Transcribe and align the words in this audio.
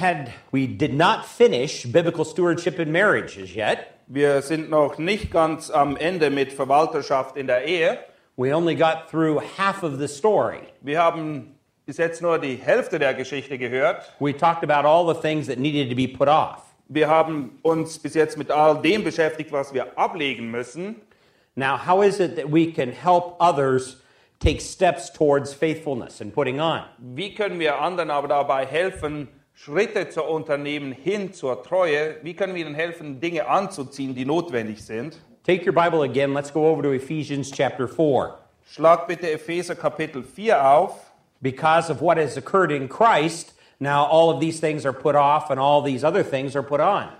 Had 0.00 0.32
we 0.50 0.66
did 0.66 0.94
not 0.94 1.26
finish 1.26 1.84
biblical 1.84 2.24
stewardship 2.24 2.78
in 2.78 2.90
marriages 2.90 3.54
yet. 3.54 4.00
Wir 4.08 4.42
sind 4.42 4.70
noch 4.70 4.98
nicht 4.98 5.30
ganz 5.30 5.70
am 5.70 5.96
Ende 5.96 6.30
mit 6.30 6.52
Verwalterschaft 6.52 7.36
in 7.36 7.46
der 7.46 7.64
Ehe. 7.64 7.98
We 8.36 8.52
only 8.52 8.74
got 8.74 9.08
through 9.08 9.40
half 9.58 9.82
of 9.82 9.98
the 9.98 10.08
story. 10.08 10.62
Wir 10.80 10.98
haben 10.98 11.54
bis 11.86 11.98
jetzt 11.98 12.22
nur 12.22 12.38
die 12.38 12.56
Hälfte 12.56 12.98
der 12.98 13.14
Geschichte 13.14 13.58
gehört. 13.58 14.02
We 14.18 14.36
talked 14.36 14.64
about 14.64 14.88
all 14.88 15.06
the 15.06 15.20
things 15.20 15.46
that 15.46 15.58
needed 15.58 15.90
to 15.90 15.94
be 15.94 16.08
put 16.08 16.28
off. 16.28 16.62
Wir 16.88 17.08
haben 17.08 17.58
uns 17.62 17.98
bis 17.98 18.14
jetzt 18.14 18.36
mit 18.36 18.50
all 18.50 18.80
dem 18.80 19.04
beschäftigt, 19.04 19.52
was 19.52 19.72
wir 19.74 19.96
ablegen 19.96 20.50
müssen. 20.50 20.96
Now, 21.54 21.76
how 21.76 22.02
is 22.02 22.18
it 22.20 22.36
that 22.36 22.50
we 22.50 22.72
can 22.72 22.90
help 22.90 23.36
others 23.38 24.02
take 24.40 24.60
steps 24.60 25.12
towards 25.12 25.52
faithfulness 25.52 26.20
and 26.20 26.32
putting 26.32 26.60
on? 26.60 26.84
Wie 26.98 27.34
können 27.34 27.60
wir 27.60 27.80
anderen 27.80 28.10
aber 28.10 28.28
dabei 28.28 28.66
helfen, 28.66 29.28
Schritte 29.62 30.08
zu 30.08 30.24
unternehmen 30.24 30.90
hin 30.90 31.34
zur 31.34 31.62
Treue? 31.62 32.16
Wie 32.22 32.32
können 32.32 32.54
wir 32.54 32.64
ihnen 32.64 32.74
helfen, 32.74 33.20
Dinge 33.20 33.46
anzuziehen, 33.46 34.14
die 34.14 34.24
notwendig 34.24 34.82
sind? 34.82 35.18
Take 35.44 35.66
your 35.66 35.74
Bible 35.74 36.02
again. 36.02 36.32
Let's 36.32 36.50
go 36.50 36.66
over 36.66 36.82
to 36.82 36.92
Ephesians 36.92 37.50
chapter 37.50 37.86
4. 37.86 38.38
Schlag 38.64 39.06
bitte 39.06 39.30
Epheser 39.30 39.74
Kapitel 39.74 40.24
4 40.24 40.64
auf. 40.64 41.12
Because 41.42 41.90
of 41.90 42.00
what 42.00 42.16
has 42.16 42.38
occurred 42.38 42.72
in 42.72 42.88
Christ, 42.88 43.52
now 43.78 44.06
all 44.06 44.30
of 44.30 44.40
these 44.40 44.60
things 44.60 44.86
are 44.86 44.94
put 44.94 45.14
off 45.14 45.50
and 45.50 45.60
all 45.60 45.82
these 45.82 46.04
other 46.04 46.22
things 46.22 46.56
are 46.56 46.62
put 46.62 46.80
on. 46.80 47.10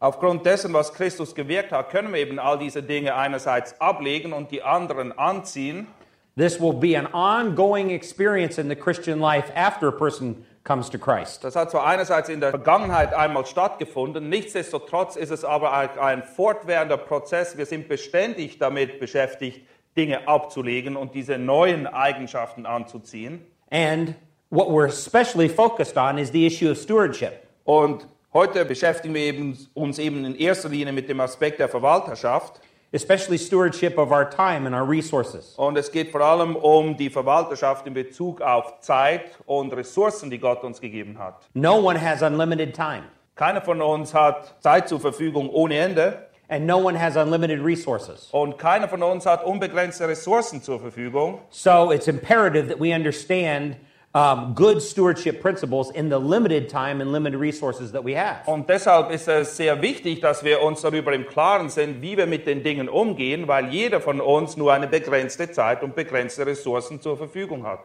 Aufgrund 0.00 0.46
dessen, 0.46 0.72
was 0.72 0.92
Christus 0.92 1.34
gewirkt 1.34 1.72
hat, 1.72 1.90
können 1.90 2.12
wir 2.12 2.20
eben 2.20 2.38
all 2.38 2.58
diese 2.58 2.80
Dinge 2.80 3.16
einerseits 3.16 3.74
ablegen 3.80 4.32
und 4.32 4.52
die 4.52 4.62
anderen 4.62 5.10
anziehen. 5.18 5.88
This 6.36 6.60
will 6.60 6.74
be 6.74 6.96
an 6.96 7.08
ongoing 7.08 7.90
experience 7.90 8.56
in 8.56 8.68
the 8.68 8.76
Christian 8.76 9.18
life 9.18 9.50
after 9.56 9.88
a 9.88 9.92
person 9.92 10.44
comes 10.68 10.90
to 10.90 10.98
Christ. 10.98 11.42
Das 11.42 11.56
hat 11.56 11.70
zwar 11.70 11.86
einerseits 11.86 12.28
in 12.28 12.40
der 12.40 12.50
Vergangenheit 12.50 13.14
einmal 13.14 13.46
stattgefunden, 13.46 14.28
nichtsdestotrotz 14.28 15.16
ist 15.16 15.30
es 15.30 15.44
aber 15.44 15.72
ein- 15.72 16.22
fortwährender 16.22 16.98
Prozess. 16.98 17.56
Wir 17.56 17.64
sind 17.66 17.88
beständig 17.88 18.58
damit 18.58 19.00
beschäftigt, 19.00 19.62
Dinge 19.96 20.28
abzulegen 20.28 20.94
und 20.96 21.14
diese 21.14 21.38
neuen 21.38 21.86
Eigenschaften 21.86 22.66
anzuziehen. 22.66 23.44
And 23.70 24.14
what 24.50 24.68
we're 24.68 24.86
especially 24.86 25.48
focused 25.48 25.96
on 25.96 26.18
is 26.18 26.30
the 26.30 26.46
issue 26.46 26.70
of 26.70 26.78
stewardship. 26.78 27.32
Und 27.64 28.06
heute 28.32 28.64
beschäftigen 28.64 29.14
wir 29.14 29.22
eben, 29.22 29.58
uns 29.74 29.98
eben 29.98 30.24
in 30.24 30.36
erster 30.36 30.68
Linie 30.68 30.92
mit 30.92 31.08
dem 31.08 31.20
Aspekt 31.20 31.58
der 31.60 31.68
Verwalterschaft. 31.68 32.60
Especially 32.92 33.36
stewardship 33.38 33.98
of 33.98 34.10
our 34.10 34.28
time 34.28 34.66
and 34.66 34.74
our 34.74 34.88
resources. 34.88 35.54
Und 35.56 35.76
es 35.76 35.90
geht 35.90 36.10
vor 36.10 36.20
allem 36.22 36.56
um 36.56 36.96
die 36.96 37.10
Verwalterschaft 37.10 37.86
in 37.86 37.94
Bezug 37.94 38.40
auf 38.40 38.80
Zeit 38.80 39.36
und 39.46 39.72
Ressourcen, 39.74 40.30
die 40.30 40.38
Gott 40.38 40.64
uns 40.64 40.80
gegeben 40.80 41.18
hat. 41.18 41.46
No 41.54 41.76
one 41.78 42.00
has 42.00 42.22
unlimited 42.22 42.74
time, 42.74 43.04
Keiner 43.34 43.60
von 43.60 43.80
uns 43.82 44.12
hat 44.14 44.54
Zeit 44.60 44.88
zur 44.88 45.00
Verfügung 45.00 45.48
ohne 45.50 45.76
Ende. 45.78 46.24
and 46.50 46.66
no 46.66 46.78
one 46.78 46.94
has 46.98 47.14
unlimited 47.14 47.60
resources. 47.62 48.28
Und 48.32 48.56
keiner 48.56 48.88
von 48.88 49.02
uns 49.02 49.26
hat 49.26 49.44
unbegrenzte 49.44 50.08
Ressourcen 50.08 50.62
zur 50.62 50.80
Verfügung. 50.80 51.40
So 51.50 51.92
it's 51.92 52.08
imperative 52.08 52.68
that 52.68 52.80
we 52.80 52.94
understand 52.94 53.76
um, 54.18 54.52
good 54.54 54.82
stewardship 54.82 55.40
principles 55.40 55.90
in 55.92 56.08
the 56.08 56.18
limited 56.18 56.68
time 56.68 57.00
and 57.00 57.12
limited 57.12 57.38
resources 57.38 57.92
that 57.92 58.02
we 58.02 58.14
have. 58.16 58.46
Und 58.46 58.68
deshalb 58.68 59.10
ist 59.12 59.28
es 59.28 59.56
sehr 59.56 59.80
wichtig, 59.80 60.20
dass 60.20 60.42
wir 60.42 60.60
uns 60.62 60.80
darüber 60.82 61.12
im 61.12 61.26
Klaren 61.26 61.68
sind, 61.68 62.02
wie 62.02 62.16
wir 62.16 62.26
mit 62.26 62.46
den 62.46 62.64
Dingen 62.64 62.88
umgehen, 62.88 63.46
weil 63.46 63.68
jeder 63.68 64.00
von 64.00 64.20
uns 64.20 64.56
nur 64.56 64.72
eine 64.72 64.88
begrenzte 64.88 65.50
Zeit 65.52 65.82
und 65.84 65.94
begrenzte 65.94 66.44
Ressourcen 66.44 67.00
zur 67.00 67.16
Verfügung 67.16 67.64
hat. 67.64 67.80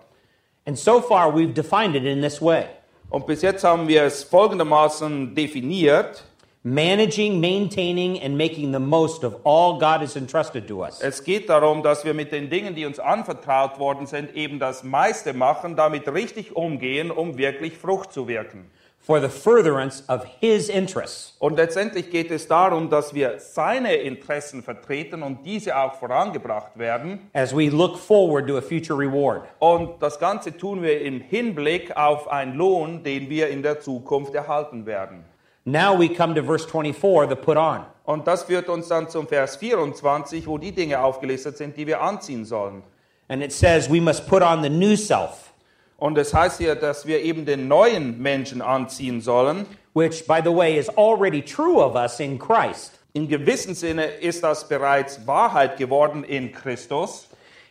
And 0.66 0.78
so 0.78 1.02
far, 1.02 1.32
we've 1.36 1.54
defined 1.54 1.96
it 1.96 2.06
in 2.06 2.22
this 2.22 2.42
way 2.42 2.66
Und 3.10 3.28
bis 3.28 3.44
jetzt 3.44 3.64
haben 3.64 3.88
wir 3.88 4.04
es 4.04 4.24
folgendermaßen 4.24 5.36
definiert. 5.36 6.24
Managing, 6.63 7.41
maintaining, 7.41 8.22
and 8.22 8.38
making 8.38 8.72
the 8.72 8.79
most 8.79 9.24
of 9.24 9.35
all 9.44 9.78
God 9.79 10.00
has 10.00 10.16
entrusted 10.16 10.68
to 10.68 10.84
us. 10.84 11.01
Es 11.01 11.24
geht 11.24 11.50
darum, 11.50 11.84
dass 11.84 12.06
wir 12.06 12.13
mit 12.13 12.31
den 12.31 12.50
Dingen, 12.50 12.74
die 12.74 12.85
uns 12.85 13.00
anvertraut 13.00 13.79
worden 13.79 14.07
sind, 14.07 14.34
eben 14.35 14.59
das 14.59 14.84
meiste 14.84 15.34
machen, 15.34 15.75
damit 15.75 16.07
richtig 16.07 16.56
umgehen, 16.56 17.12
um 17.12 17.38
wirklich 17.38 17.78
Frucht 17.78 18.13
zu 18.13 18.28
wirken. 18.28 18.72
For 19.06 19.19
the 19.19 19.28
furtherance 19.28 20.02
of 20.07 20.23
His 20.40 20.69
interests. 20.69 21.35
Und 21.40 21.57
letztendlich 21.57 22.09
geht 22.09 22.31
es 22.31 22.47
darum, 22.47 22.90
dass 22.90 23.13
wir 23.13 23.38
seine 23.38 23.96
Interessen 23.96 24.63
vertreten 24.63 25.23
und 25.23 25.46
diese 25.46 25.78
auch 25.78 25.96
vorangebracht 25.96 26.79
werden. 26.79 27.29
as 27.34 27.53
we 27.53 27.68
look 27.68 27.97
forward 27.97 28.47
to 28.47 28.56
a 28.56 28.62
future 28.62 28.97
reward. 28.97 29.41
Und 29.59 30.02
das 30.02 30.18
Ganze 30.18 30.56
tun 30.56 30.81
wir 30.81 31.02
im 31.02 31.19
Hinblick 31.19 31.97
auf 31.97 32.31
einen 32.31 32.56
Lohn, 32.56 33.03
den 33.03 33.29
wir 33.29 33.50
in 33.50 33.62
der 33.62 33.81
Zukunft 33.81 34.34
erhalten 34.34 34.85
werden. 34.85 35.25
Now 35.66 35.97
we 35.97 36.09
come 36.09 36.35
to 36.35 36.41
verse 36.41 36.66
24, 36.66 37.28
the 37.29 37.35
put 37.35 37.57
on. 37.57 37.85
Und 38.06 38.28
das 38.28 38.44
führt 38.44 38.68
uns 38.68 38.90
dann 38.90 39.07
zum 39.09 39.28
Vers 39.28 39.56
24, 39.56 40.46
wo 40.46 40.57
die 40.57 40.74
Dinge 40.74 41.00
aufgelistet 41.01 41.57
sind, 41.57 41.78
die 41.78 41.88
wir 41.88 42.01
anziehen 42.01 42.44
sollen. 42.44 42.84
And 43.29 43.41
it 43.41 43.53
says 43.53 43.90
we 43.90 44.02
must 44.02 44.28
put 44.28 44.41
on 44.41 44.62
the 44.62 44.69
new 44.69 44.96
self, 44.97 45.53
Und 45.97 46.18
es 46.18 46.34
heißt 46.34 46.57
hier, 46.57 46.75
dass 46.75 47.06
wir 47.06 47.22
eben 47.22 47.46
den 47.46 47.69
neuen 47.69 48.22
Menschen 48.22 48.62
anziehen 48.62 49.22
sollen. 49.22 49.66
which, 49.94 50.28
by 50.28 50.41
the 50.44 50.52
way, 50.52 50.78
is 50.78 50.90
already 50.97 51.41
true 51.41 51.79
of 51.79 51.96
us 51.96 52.19
in 52.19 52.38
Christ. 52.40 53.00
In 53.13 53.28
gewissem 53.28 53.73
Sinne 53.75 54.06
ist 54.06 54.44
das 54.44 54.68
bereits 54.68 55.25
Wahrheit 55.28 55.78
geworden 55.78 56.23
in 56.25 56.52
Christus. 56.52 57.28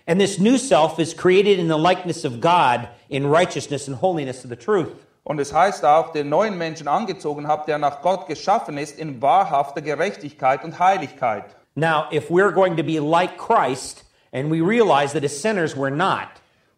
And 0.07 0.19
this 0.21 0.39
new 0.39 0.57
self 0.57 0.99
is 0.99 1.15
created 1.15 1.59
in 1.59 1.69
the 1.69 1.77
likeness 1.77 2.25
of 2.25 2.41
God 2.41 2.89
in 3.11 3.27
righteousness 3.27 3.87
and 3.89 4.01
holiness 4.01 4.45
of 4.45 4.51
the 4.51 4.57
truth. 4.57 4.93
Und 5.25 5.39
es 5.39 5.53
heißt 5.53 5.85
auch, 5.85 6.11
den 6.11 6.29
neuen 6.29 6.59
Menschen 6.59 6.89
angezogen 6.89 7.47
habt, 7.47 7.69
der 7.69 7.79
nach 7.79 8.03
Gott 8.03 8.27
geschaffen 8.27 8.77
ist 8.77 8.99
in 8.99 9.23
wahrhafter 9.23 9.81
Gerechtigkeit 9.81 10.65
und 10.65 10.79
Heiligkeit. 10.79 11.45
Now, 11.75 12.07
if 12.13 12.29
we're 12.29 12.53
going 12.53 12.77
to 12.77 12.83
be 12.83 12.99
like 12.99 13.39
Christ, 13.39 14.05
and 14.33 14.51
we 14.51 14.61
realize 14.61 15.13
that 15.13 15.25
as 15.25 15.41
sinners 15.41 15.77
we're 15.77 15.91
not, 15.91 16.29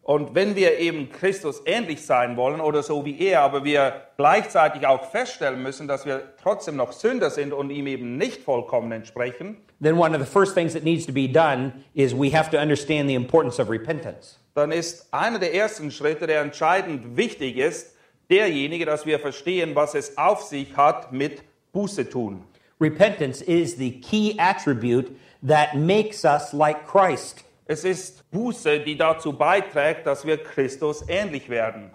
Und 0.05 0.35
wenn 0.35 0.55
wir 0.55 0.77
eben 0.77 1.09
Christus 1.09 1.63
ähnlich 1.65 2.05
sein 2.05 2.37
wollen 2.37 2.61
oder 2.61 2.83
so 2.83 3.03
wie 3.05 3.19
er, 3.19 3.41
aber 3.41 3.63
wir 3.63 4.03
gleichzeitig 4.17 4.85
auch 4.85 5.09
feststellen 5.09 5.63
müssen, 5.63 5.87
dass 5.87 6.05
wir 6.05 6.35
trotzdem 6.43 6.75
noch 6.75 6.91
Sünder 6.91 7.31
sind 7.31 7.51
und 7.53 7.71
ihm 7.71 7.87
eben 7.87 8.15
nicht 8.15 8.43
vollkommen 8.43 8.91
entsprechen, 8.91 9.57
then 9.81 9.97
one 9.97 10.15
of 10.15 10.23
the 10.23 10.31
first 10.31 10.53
things 10.53 10.73
that 10.73 10.83
needs 10.83 11.07
to 11.07 11.11
be 11.11 11.27
done 11.27 11.73
is 11.95 12.13
we 12.13 12.31
have 12.31 12.51
to 12.51 12.57
understand 12.59 13.09
the 13.09 13.15
importance 13.15 13.59
of 13.59 13.67
repentance. 13.67 14.37
dann 14.53 14.71
ist 14.71 15.11
einer 15.11 15.39
der 15.39 15.55
ersten 15.55 15.89
Schritte, 15.89 16.27
der 16.27 16.41
entscheidend 16.41 17.17
wichtig 17.17 17.57
ist, 17.57 17.94
derjenige, 18.29 18.85
dass 18.85 19.05
wir 19.05 19.19
verstehen, 19.19 19.75
was 19.75 19.95
es 19.95 20.17
auf 20.17 20.41
sich 20.43 20.75
hat 20.75 21.11
mit 21.11 21.43
Buße 21.73 22.09
tun. 22.09 22.43
Repentance 22.79 23.41
is 23.41 23.77
the 23.77 23.99
key 24.01 24.35
attribute 24.37 25.15
that 25.45 25.75
makes 25.75 26.25
us 26.25 26.53
like 26.53 26.85
Christ. 26.87 27.43
Es 27.65 27.83
ist 27.83 28.29
Buße, 28.31 28.81
die 28.81 28.97
dazu 28.97 29.33
beiträgt, 29.33 30.05
dass 30.05 30.25
wir 30.25 30.37
Christus 30.37 31.03
ähnlich 31.07 31.49
werden. 31.49 31.91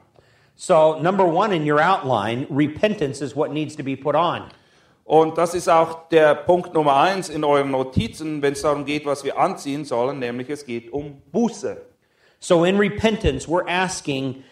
So, 0.56 0.98
number 1.00 1.24
one 1.24 1.54
in 1.54 1.70
your 1.70 1.80
outline, 1.80 2.46
repentance 2.50 3.22
is 3.22 3.36
what 3.36 3.52
needs 3.52 3.76
to 3.76 3.82
be 3.82 3.96
put 3.96 4.14
on. 4.14 4.50
Und 5.04 5.38
das 5.38 5.54
ist 5.54 5.68
auch 5.68 6.08
der 6.08 6.34
Punkt 6.34 6.74
Nummer 6.74 6.96
eins 6.96 7.28
in 7.28 7.44
euren 7.44 7.70
Notizen, 7.70 8.42
wenn 8.42 8.52
es 8.52 8.62
darum 8.62 8.84
geht, 8.84 9.06
was 9.06 9.24
wir 9.24 9.38
anziehen 9.38 9.84
sollen, 9.84 10.18
nämlich 10.18 10.50
es 10.50 10.64
geht 10.64 10.92
um 10.92 11.20
Buße. 11.32 11.80
So, 12.38 12.64
in 12.64 12.76
repentance, 12.76 13.48
we're 13.48 13.68
asking 13.68 14.44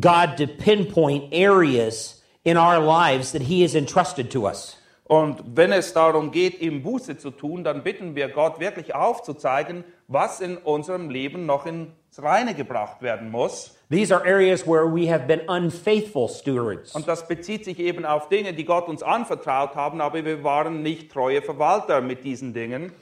God 0.00 0.36
to 0.38 0.46
pinpoint 0.46 1.34
areas 1.34 2.22
in 2.44 2.56
our 2.56 2.80
lives 2.80 3.32
that 3.32 3.42
He 3.42 3.62
has 3.62 3.74
entrusted 3.74 4.30
to 4.30 4.46
us. 4.46 4.76
Und 5.04 5.42
wenn 5.56 5.72
es 5.72 5.92
darum 5.92 6.30
geht, 6.30 6.62
ihm 6.62 6.82
Buße 6.82 7.18
zu 7.18 7.30
tun, 7.30 7.64
dann 7.64 7.82
bitten 7.82 8.14
wir 8.14 8.28
Gott 8.28 8.60
wirklich 8.60 8.94
aufzuzeigen, 8.94 9.84
was 10.08 10.40
in 10.40 10.56
unserem 10.56 11.10
Leben 11.10 11.44
noch 11.44 11.66
ins 11.66 11.90
Reine 12.16 12.54
gebracht 12.54 13.02
werden 13.02 13.30
muss. 13.30 13.76
These 13.90 14.14
are 14.14 14.24
areas 14.24 14.66
where 14.66 14.86
we 14.86 15.12
have 15.12 15.26
been 15.26 15.40
unfaithful 15.48 16.28
stewards. 16.28 16.94
Und 16.94 17.08
das 17.08 17.28
bezieht 17.28 17.66
sich 17.66 17.78
eben 17.78 18.06
auf 18.06 18.30
Dinge, 18.30 18.54
die 18.54 18.64
Gott 18.64 18.88
uns 18.88 19.02
anvertraut 19.02 19.74
haben, 19.74 20.00
aber 20.00 20.24
wir 20.24 20.42
waren 20.42 20.82
nicht 20.82 21.12
treue 21.12 21.42
Verwalter 21.42 22.00
mit 22.00 22.24
diesen 22.24 22.54
Dingen. 22.54 22.92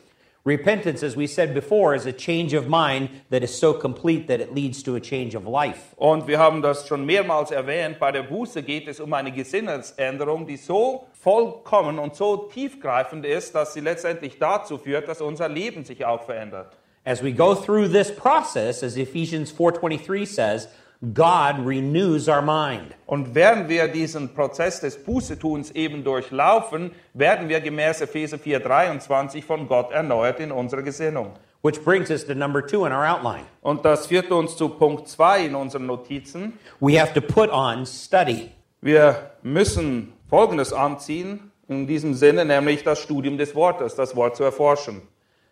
Repentance, 0.45 1.03
as 1.03 1.17
we 1.17 1.27
said 1.27 1.53
before, 1.53 1.95
is 1.95 2.07
a 2.07 2.13
change 2.13 2.55
of 2.55 2.67
mind 2.67 3.11
that 3.29 3.43
is 3.43 3.55
so 3.55 3.75
complete 3.75 4.27
that 4.29 4.41
it 4.41 4.55
leads 4.55 4.83
to 4.83 4.97
a 4.97 5.01
change 5.01 5.35
of 5.35 5.47
life. 5.47 5.95
Und 5.99 6.27
wir 6.27 6.39
haben 6.39 6.63
das 6.63 6.89
schon 6.89 7.05
mehrmals 7.05 7.51
erwähnt, 7.51 7.99
bei 7.99 8.11
der 8.11 8.23
Buße 8.23 8.63
geht 8.63 8.89
es 8.89 9.01
um 9.01 9.13
eine 9.13 9.33
Gesinnesänderung, 9.33 10.47
die 10.47 10.57
so 10.57 11.07
vollkommen 11.13 11.99
und 11.99 12.15
so 12.15 12.49
tiefgreifend 12.55 13.27
ist, 13.27 13.55
dass 13.55 13.75
sie 13.75 13.81
letztendlich 13.81 14.39
dazu 14.39 14.79
führt, 14.79 15.09
dass 15.09 15.21
unser 15.21 15.51
Leben 15.51 15.85
sich 15.85 16.07
auch 16.07 16.23
verändert. 16.23 16.79
As 17.05 17.23
we 17.23 17.33
go 17.33 17.55
through 17.55 17.89
this 17.89 18.11
process, 18.11 18.83
as 18.83 18.97
Ephesians 18.97 19.53
4:23 19.53 20.27
says, 20.27 20.69
God 21.03 21.67
renews 21.67 22.29
our 22.29 22.43
mind. 22.43 22.95
Und 23.07 23.35
während 23.35 23.71
wir 23.71 23.89
diesen 23.89 24.35
Prozess 24.35 24.81
des 24.81 25.03
Bußetuns 25.03 25.71
eben 25.71 26.05
durchlaufen, 26.05 26.91
werden 27.15 27.49
wir 27.49 27.61
gemäß 27.61 28.03
Epheser 28.03 28.37
4,23 28.37 29.43
von 29.43 29.67
Gott 29.67 29.93
erneuert 29.93 30.41
in 30.41 30.53
unserer 30.53 30.83
Gesinnung. 30.83 31.33
Which 31.63 31.83
brings 31.83 32.11
us 32.11 32.27
to 32.27 32.35
number 32.35 32.67
two 32.67 32.85
in 32.85 32.93
our 32.93 33.07
outline. 33.07 33.45
Und 33.63 33.85
das 33.85 34.09
führt 34.09 34.31
uns 34.31 34.57
zu 34.57 34.69
Punkt 34.69 35.09
2 35.09 35.47
in 35.47 35.55
unseren 35.55 35.87
Notizen. 35.87 36.59
We 36.81 37.01
have 37.01 37.15
to 37.15 37.23
put 37.23 37.51
on 37.51 37.87
study. 37.87 38.51
Wir 38.83 39.31
müssen 39.43 40.13
Folgendes 40.29 40.73
anziehen, 40.73 41.51
in 41.67 41.87
diesem 41.87 42.15
Sinne, 42.15 42.45
nämlich 42.45 42.83
das 42.83 43.01
Studium 43.01 43.39
des 43.39 43.55
Wortes, 43.55 43.95
das 43.95 44.17
Wort 44.17 44.37
zu 44.37 44.45
erforschen. 44.45 45.03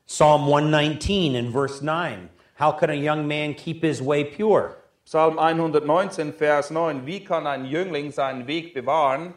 Psalm 0.06 0.42
119 0.42 1.36
and 1.36 1.52
verse 1.52 1.82
9. 1.82 2.28
How 2.60 2.76
can 2.76 2.90
a 2.90 2.94
young 2.94 3.26
man 3.26 3.54
keep 3.54 3.82
his 3.82 4.04
way 4.04 4.24
pure? 4.24 4.76
Psalm 5.08 5.38
119, 5.38 6.34
Vers 6.34 6.70
9. 6.70 7.06
Wie 7.06 7.24
kann 7.24 7.46
ein 7.46 7.64
Jüngling 7.64 8.12
seinen 8.12 8.46
Weg 8.46 8.74
bewahren, 8.74 9.32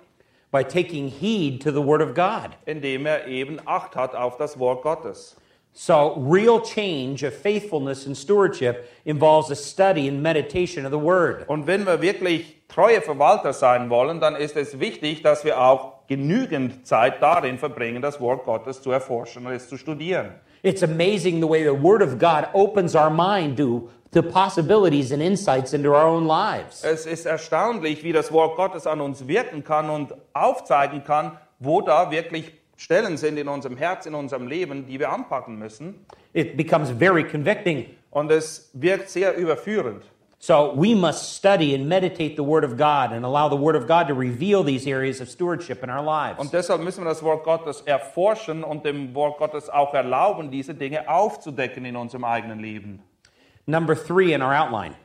By 0.52 0.66
taking 0.66 1.08
heed 1.08 1.62
to 1.64 1.72
the 1.72 1.82
word 1.82 2.02
of 2.02 2.14
God. 2.14 2.58
indem 2.66 3.06
er 3.06 3.26
eben 3.28 3.58
Acht 3.66 3.96
hat 3.96 4.14
auf 4.14 4.36
das 4.36 4.60
Wort 4.60 4.84
Gottes? 4.84 5.38
So, 5.72 6.22
real 6.30 6.62
change 6.62 7.26
of 7.26 7.34
faithfulness 7.34 8.06
and 8.06 8.18
stewardship 8.18 8.90
involves 9.06 9.50
a 9.50 9.56
study 9.56 10.10
and 10.10 10.22
meditation 10.22 10.86
of 10.86 10.92
the 10.92 11.00
word. 11.00 11.48
Und 11.48 11.68
wenn 11.68 11.86
wir 11.86 12.02
wirklich 12.02 12.68
treue 12.68 13.00
Verwalter 13.00 13.54
sein 13.54 13.90
wollen, 13.90 14.20
dann 14.20 14.36
ist 14.36 14.58
es 14.58 14.78
wichtig, 14.78 15.24
dass 15.24 15.46
wir 15.46 15.62
auch 15.62 16.06
genügend 16.10 16.86
Zeit 16.86 17.22
darin 17.22 17.58
verbringen, 17.58 18.02
das 18.02 18.20
Wort 18.20 18.44
Gottes 18.44 18.82
zu 18.82 18.92
erforschen 18.92 19.46
und 19.46 19.54
es 19.54 19.70
zu 19.70 19.78
studieren. 19.78 20.32
It's 20.64 20.84
amazing 20.84 21.42
the 21.42 21.50
way 21.50 21.64
the 21.64 21.82
word 21.82 22.04
of 22.04 22.20
God 22.20 22.50
opens 22.54 22.94
our 22.94 23.10
mind 23.10 23.58
to, 23.58 23.90
to 24.12 24.22
possibilities 24.22 25.12
and 25.12 25.22
insights 25.22 25.74
into 25.74 25.90
our 25.90 26.06
own 26.06 26.26
lives. 26.26 26.84
Es 26.84 27.06
ist 27.06 27.26
erstaunlich, 27.26 28.04
wie 28.04 28.12
das 28.12 28.32
Wort 28.32 28.58
Gottes 28.58 28.86
an 28.86 29.02
uns 29.02 29.28
wirken 29.28 29.64
kann 29.64 29.90
und 29.90 30.14
aufzeigen 30.34 31.04
kann, 31.04 31.38
wo 31.60 31.82
da 31.82 32.12
wirklich 32.12 32.52
Stellen 32.76 33.16
sind 33.16 33.38
in 33.38 33.48
unserem 33.48 33.78
Herz, 33.78 34.06
in 34.08 34.16
unserem 34.16 34.48
Leben, 34.48 34.88
die 34.88 35.00
wir 35.00 35.12
anpacken 35.12 35.58
müssen. 35.58 36.06
It 36.34 36.58
becomes 36.58 36.90
very 36.90 37.24
convicting. 37.24 37.86
Und 38.10 38.32
es 38.32 38.70
wirkt 38.74 39.10
sehr 39.10 39.36
überführend. 39.36 40.04
So, 40.40 40.74
we 40.76 40.96
must 40.96 41.38
study 41.38 41.76
and 41.76 41.88
meditate 41.88 42.36
the 42.36 42.44
word 42.44 42.64
of 42.64 42.72
God 42.72 43.14
and 43.14 43.24
allow 43.24 43.48
the 43.48 43.56
word 43.56 43.76
of 43.76 43.86
God 43.86 44.08
to 44.08 44.16
reveal 44.16 44.64
these 44.64 44.88
areas 44.88 45.22
of 45.22 45.30
stewardship 45.30 45.84
in 45.84 45.92
our 45.92 46.04
lives. 46.04 46.40
Und 46.40 46.52
deshalb 46.52 46.82
müssen 46.82 47.04
wir 47.04 47.10
das 47.10 47.22
Wort 47.22 47.44
Gottes 47.44 47.82
erforschen 47.82 48.64
und 48.64 48.84
dem 48.84 49.14
Wort 49.14 49.38
Gottes 49.38 49.70
auch 49.70 49.94
erlauben, 49.94 50.50
diese 50.50 50.74
Dinge 50.74 51.08
aufzudecken 51.08 51.86
in 51.86 51.96
unserem 51.96 52.24
eigenen 52.24 52.60
Leben. 52.60 53.04
Number 53.68 53.96
three 53.96 54.34
in 54.34 54.42
our 54.42 54.54
outline 54.54 54.96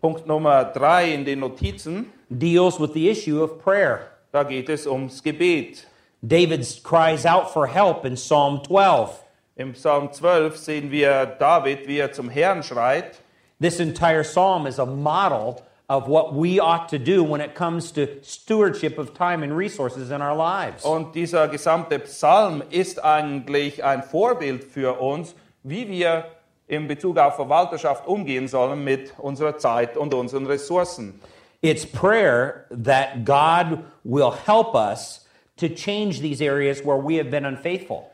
Punkt 0.00 0.26
Nummer 0.26 0.72
drei 0.72 1.12
in 1.12 1.24
den 1.24 1.40
Notizen, 1.40 2.06
deals 2.30 2.80
with 2.80 2.94
the 2.94 3.08
issue 3.10 3.42
of 3.42 3.58
prayer. 3.62 4.10
da 4.32 4.44
geht 4.44 4.68
es 4.68 4.86
ums 4.86 5.20
Gebet. 5.20 5.84
David 6.26 6.66
cries 6.82 7.26
out 7.26 7.52
for 7.52 7.66
help 7.66 8.04
in 8.04 8.16
Psalm 8.16 8.62
12. 8.62 9.24
Im 9.56 9.72
Psalm 9.74 10.12
12 10.12 10.56
sehen 10.56 10.90
wir 10.90 11.36
David, 11.38 11.86
wie 11.86 11.98
er 11.98 12.12
zum 12.12 12.30
Herrn 12.30 12.62
schreit. 12.62 13.20
This 13.58 13.80
entire 13.80 14.22
psalm 14.24 14.66
is 14.66 14.78
a 14.78 14.86
model 14.86 15.62
of 15.88 16.08
what 16.08 16.32
we 16.32 16.60
ought 16.60 16.88
to 16.88 16.98
do 16.98 17.22
when 17.24 17.40
it 17.40 17.54
comes 17.54 17.90
to 17.92 18.06
stewardship 18.22 18.96
of 18.96 19.12
time 19.12 19.42
and 19.42 19.56
resources 19.56 20.10
in 20.10 20.22
our 20.22 20.36
lives. 20.36 20.84
Und 20.84 21.14
dieser 21.14 21.48
gesamte 21.48 21.98
Psalm 21.98 22.62
ist 22.70 23.04
eigentlich 23.04 23.82
ein 23.84 24.02
Vorbild 24.02 24.64
für 24.64 25.00
uns, 25.00 25.34
wie 25.62 25.88
wir 25.88 26.24
in 26.70 26.86
Bezug 26.86 27.18
auf 27.18 27.34
Verwalterschaft 27.34 28.06
umgehen 28.06 28.46
sollen 28.46 28.84
mit 28.84 29.12
unserer 29.18 29.58
Zeit 29.58 29.96
und 29.96 30.14
unseren 30.14 30.46
Ressourcen. 30.46 31.20
It's 31.62 31.84
prayer 31.84 32.64
that 32.70 33.24
God 33.24 33.80
will 34.04 34.32
help 34.46 34.74
us 34.74 35.26
to 35.56 35.68
change 35.68 36.20
these 36.20 36.40
areas 36.40 36.84
where 36.84 36.96
we 36.96 37.18
have 37.18 37.30
been 37.30 37.44
unfaithful. 37.44 38.04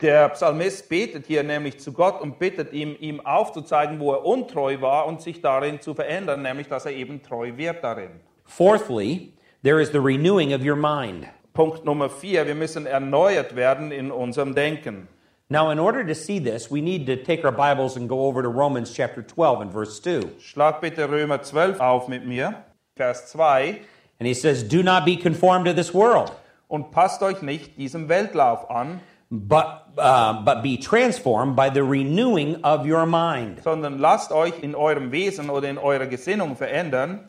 Der 0.00 0.30
Psalmist 0.30 0.88
betet 0.88 1.26
hier 1.26 1.44
nämlich 1.44 1.78
zu 1.78 1.92
Gott 1.92 2.20
und 2.20 2.40
bittet 2.40 2.72
ihm, 2.72 2.96
ihm 2.98 3.24
aufzuzeigen, 3.24 4.00
wo 4.00 4.12
er 4.12 4.26
untreu 4.26 4.80
war 4.80 5.06
und 5.06 5.22
sich 5.22 5.40
darin 5.40 5.80
zu 5.80 5.94
verändern, 5.94 6.42
nämlich 6.42 6.66
dass 6.66 6.84
er 6.84 6.92
eben 6.92 7.22
treu 7.22 7.52
wird 7.56 7.84
darin. 7.84 8.10
Fourthly, 8.44 9.32
there 9.62 9.80
is 9.80 9.92
the 9.92 9.98
renewing 9.98 10.52
of 10.52 10.60
your 10.60 10.74
mind. 10.74 11.28
Punkt 11.54 11.84
Nummer 11.84 12.10
vier, 12.10 12.46
wir 12.48 12.56
müssen 12.56 12.84
erneuert 12.84 13.54
werden 13.54 13.92
in 13.92 14.10
unserem 14.10 14.56
Denken. 14.56 15.06
Now, 15.52 15.68
in 15.68 15.78
order 15.78 16.02
to 16.02 16.14
see 16.14 16.38
this, 16.38 16.70
we 16.70 16.80
need 16.80 17.04
to 17.04 17.22
take 17.22 17.44
our 17.44 17.52
Bibles 17.52 17.94
and 17.98 18.08
go 18.08 18.24
over 18.24 18.40
to 18.40 18.48
Romans 18.48 18.90
chapter 18.90 19.20
12 19.20 19.60
and 19.60 19.70
verse 19.70 20.00
2. 20.00 20.36
Schlag 20.40 20.80
bitte 20.80 21.06
Römer 21.06 21.42
12 21.42 21.78
auf 21.78 22.08
mit 22.08 22.24
mir, 22.24 22.64
Vers 22.96 23.30
2. 23.32 23.82
And 24.18 24.26
he 24.26 24.32
says, 24.32 24.62
Do 24.62 24.82
not 24.82 25.04
be 25.04 25.14
conformed 25.14 25.66
to 25.66 25.74
this 25.74 25.92
world, 25.92 26.32
Und 26.68 26.90
passt 26.90 27.22
euch 27.22 27.42
nicht 27.42 27.76
diesem 27.76 28.08
Weltlauf 28.08 28.70
an, 28.70 29.02
but, 29.30 29.92
uh, 29.98 30.42
but 30.42 30.62
be 30.62 30.78
transformed 30.78 31.54
by 31.54 31.68
the 31.68 31.84
renewing 31.84 32.64
of 32.64 32.86
your 32.86 33.04
mind. 33.04 33.60
sondern 33.62 33.98
lasst 33.98 34.32
euch 34.32 34.58
in 34.62 34.74
eurem 34.74 35.12
Wesen 35.12 35.50
oder 35.50 35.68
in 35.68 35.76
eurer 35.76 36.06
Gesinnung 36.06 36.56
verändern. 36.56 37.28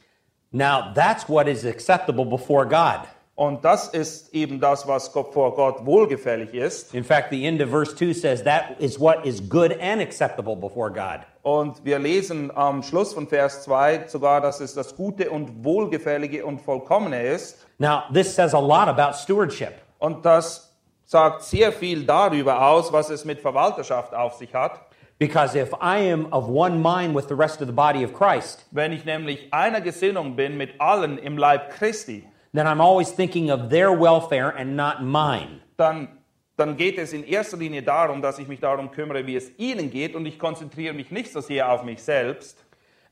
Now, 0.53 0.93
that's 0.95 1.27
what 1.27 1.49
is 1.49 1.65
acceptable 1.65 2.23
before 2.23 2.65
God. 2.65 3.05
Und 3.35 3.65
das 3.65 3.87
ist 3.87 4.33
eben 4.35 4.59
das, 4.59 4.87
was 4.87 5.07
vor 5.07 5.55
Gott 5.55 5.85
wohlgefällig 5.85 6.53
ist. 6.53 6.93
In 6.93 7.03
fact, 7.03 7.31
the 7.31 7.43
end 7.45 7.61
of 7.63 7.69
verse 7.69 7.95
2 7.95 8.13
says 8.13 8.43
that 8.43 8.75
is 8.77 8.99
what 8.99 9.25
is 9.25 9.41
good 9.49 9.75
and 9.81 10.01
acceptable 10.01 10.55
before 10.55 10.91
God. 10.91 11.21
Und 11.41 11.83
wir 11.83 11.97
lesen 11.97 12.55
am 12.55 12.83
Schluss 12.83 13.13
von 13.13 13.27
Vers 13.27 13.63
2 13.63 14.07
sogar, 14.07 14.39
dass 14.39 14.59
es 14.59 14.75
das 14.75 14.95
Gute 14.95 15.31
und 15.31 15.63
Wohlgefällige 15.63 16.45
und 16.45 16.61
Vollkommene 16.61 17.23
ist. 17.23 17.65
Now, 17.79 18.03
this 18.13 18.35
says 18.35 18.53
a 18.53 18.59
lot 18.59 18.87
about 18.87 19.17
stewardship. 19.17 19.73
Und 19.97 20.23
das 20.25 20.71
sagt 21.05 21.41
sehr 21.41 21.71
viel 21.71 22.05
darüber 22.05 22.67
aus, 22.67 22.93
was 22.93 23.09
es 23.09 23.25
mit 23.25 23.41
Verwalterschaft 23.41 24.13
auf 24.13 24.33
sich 24.35 24.53
hat. 24.53 24.79
Because 25.17 25.57
if 25.57 25.71
I 25.81 26.11
am 26.11 26.27
of 26.31 26.47
one 26.47 26.77
mind 26.77 27.15
with 27.15 27.27
the 27.29 27.35
rest 27.35 27.61
of 27.61 27.67
the 27.67 27.73
body 27.73 28.05
of 28.05 28.13
Christ, 28.13 28.65
Wenn 28.71 28.91
ich 28.91 29.05
nämlich 29.05 29.51
einer 29.51 29.81
Gesinnung 29.81 30.35
bin 30.35 30.55
mit 30.55 30.79
allen 30.79 31.17
im 31.17 31.37
Leib 31.37 31.71
Christi, 31.71 32.27
then 32.53 32.67
I'm 32.67 32.81
always 32.81 33.11
thinking 33.11 33.49
of 33.49 33.69
their 33.69 33.91
welfare 33.91 34.49
and 34.49 34.75
not 34.75 35.03
mine. 35.03 35.61
dann, 35.77 36.07
dann 36.55 36.77
geht 36.77 36.97
es 36.97 37.13
in 37.13 37.23
erster 37.23 37.57
Linie 37.57 37.81
darum, 37.81 38.21
dass 38.21 38.39
ich 38.39 38.47
mich 38.47 38.59
darum 38.59 38.91
kümmere, 38.91 39.25
wie 39.25 39.35
es 39.35 39.51
ihnen 39.57 39.89
geht 39.89 40.15
und 40.15 40.25
ich 40.25 40.37
konzentriere 40.37 40.93
mich 40.93 41.11
nicht 41.11 41.31
so 41.31 41.41
sehr 41.41 41.71
auf 41.71 41.83
mich 41.83 42.01
selbst. 42.01 42.57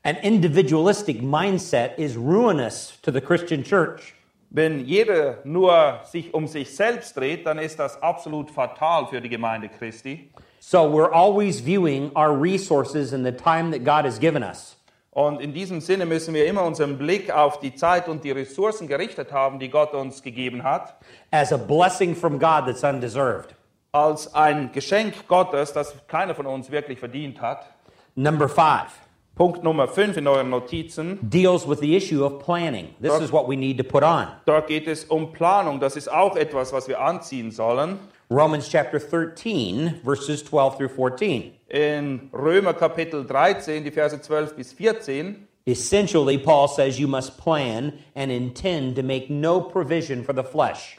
An 0.04 0.16
individualistic 0.16 1.22
mindset 1.22 1.96
is 1.96 2.16
ruinous 2.16 2.98
to 3.02 3.12
the 3.12 3.20
Christian 3.20 3.62
church. 3.62 4.14
Wenn 4.50 4.84
jeder 4.84 5.38
nur 5.44 6.00
sich 6.04 6.34
um 6.34 6.46
sich 6.46 6.74
selbst 6.74 7.16
dreht, 7.16 7.46
dann 7.46 7.58
ist 7.58 7.78
das 7.78 8.02
absolut 8.02 8.50
fatal 8.50 9.06
für 9.06 9.20
die 9.20 9.28
Gemeinde 9.28 9.68
Christi. 9.68 10.30
So 10.60 10.80
we're 10.80 11.10
always 11.12 11.60
viewing 11.60 12.10
our 12.14 12.32
resources 12.32 13.12
and 13.12 13.24
the 13.24 13.32
time 13.32 13.70
that 13.70 13.84
God 13.84 14.04
has 14.04 14.18
given 14.18 14.42
us. 14.42 14.76
Und 15.14 15.42
in 15.42 15.52
diesem 15.52 15.82
Sinne 15.82 16.06
müssen 16.06 16.32
wir 16.32 16.46
immer 16.46 16.64
unseren 16.64 16.96
Blick 16.96 17.30
auf 17.30 17.60
die 17.60 17.74
Zeit 17.74 18.08
und 18.08 18.24
die 18.24 18.30
Ressourcen 18.30 18.88
gerichtet 18.88 19.30
haben, 19.30 19.58
die 19.58 19.68
Gott 19.68 19.92
uns 19.92 20.22
gegeben 20.22 20.64
hat, 20.64 20.96
as 21.30 21.52
a 21.52 21.58
blessing 21.58 22.16
from 22.16 22.38
God 22.38 22.64
that's 22.66 22.82
undeserved. 22.82 23.54
als 23.92 24.34
ein 24.34 24.72
Geschenk 24.72 25.28
Gottes, 25.28 25.74
das 25.74 25.94
keiner 26.08 26.34
von 26.34 26.46
uns 26.46 26.70
wirklich 26.70 26.98
verdient 26.98 27.42
hat. 27.42 27.66
Number 28.14 28.48
five 28.48 28.90
Punkt 29.34 29.62
Nummer 29.62 29.88
5 29.88 30.18
in 30.18 30.26
euren 30.28 30.50
Notizen. 30.50 31.18
deals 31.22 31.66
with 31.66 31.80
the 31.80 31.96
issue 31.96 32.22
of 32.22 32.38
planning. 32.38 32.94
This 33.00 33.18
is 33.18 33.32
what 33.32 33.48
we 33.48 33.56
need 33.56 33.78
to 33.78 33.84
put 33.84 34.02
on. 34.02 34.28
Dort 34.44 34.66
geht 34.66 34.86
es 34.86 35.04
um 35.04 35.32
Planung. 35.32 35.80
Das 35.80 35.96
ist 35.96 36.10
auch 36.10 36.36
etwas, 36.36 36.72
was 36.72 36.86
wir 36.86 37.00
anziehen 37.00 37.50
sollen. 37.50 37.98
Romans 38.32 38.66
chapter 38.66 38.98
13, 38.98 40.00
verses 40.02 40.42
12 40.42 40.78
through 40.78 40.88
14. 40.88 41.52
In 41.68 42.30
Römer 42.32 42.72
Kapitel 42.72 43.24
13, 43.26 43.84
die 43.84 43.90
Verse 43.90 44.18
12 44.18 44.56
bis 44.56 44.72
14. 44.72 45.46
Essentially, 45.66 46.38
Paul 46.38 46.66
says 46.66 46.98
you 46.98 47.06
must 47.06 47.36
plan 47.36 47.98
and 48.14 48.32
intend 48.32 48.96
to 48.96 49.02
make 49.02 49.28
no 49.28 49.60
provision 49.60 50.24
for 50.24 50.32
the 50.32 50.42
flesh. 50.42 50.96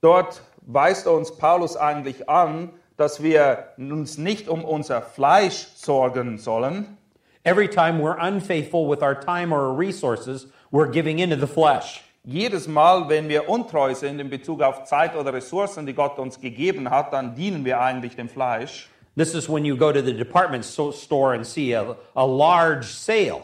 Dort 0.00 0.40
weist 0.64 1.08
uns 1.08 1.32
Paulus 1.32 1.76
eigentlich 1.76 2.28
an, 2.28 2.70
dass 2.96 3.20
wir 3.20 3.72
uns 3.78 4.16
nicht 4.16 4.48
um 4.48 4.64
unser 4.64 5.02
Fleisch 5.02 5.66
sorgen 5.74 6.38
sollen. 6.38 6.98
Every 7.44 7.66
time 7.66 7.98
we're 7.98 8.16
unfaithful 8.16 8.86
with 8.86 9.02
our 9.02 9.20
time 9.20 9.52
or 9.52 9.70
our 9.70 9.74
resources, 9.74 10.46
we're 10.70 10.92
giving 10.92 11.18
into 11.18 11.34
the 11.34 11.48
flesh. 11.48 12.05
Jedes 12.28 12.66
Mal, 12.66 13.08
wenn 13.08 13.28
wir 13.28 13.48
untreu 13.48 13.94
sind 13.94 14.18
in 14.18 14.28
Bezug 14.28 14.60
auf 14.60 14.82
Zeit 14.82 15.14
oder 15.14 15.32
Ressourcen, 15.32 15.86
die 15.86 15.94
Gott 15.94 16.18
uns 16.18 16.40
gegeben 16.40 16.90
hat, 16.90 17.12
dann 17.12 17.36
dienen 17.36 17.64
wir 17.64 17.80
eigentlich 17.80 18.16
dem 18.16 18.28
Fleisch. 18.28 18.88
This 19.16 19.32
is 19.32 19.48
when 19.48 19.64
you 19.64 19.76
go 19.76 19.92
to 19.92 20.02
the 20.02 20.12
department 20.12 20.64
store 20.64 21.34
and 21.34 21.46
see 21.46 21.72
a, 21.72 21.96
a 22.16 22.26
large 22.26 22.86
sale. 22.86 23.42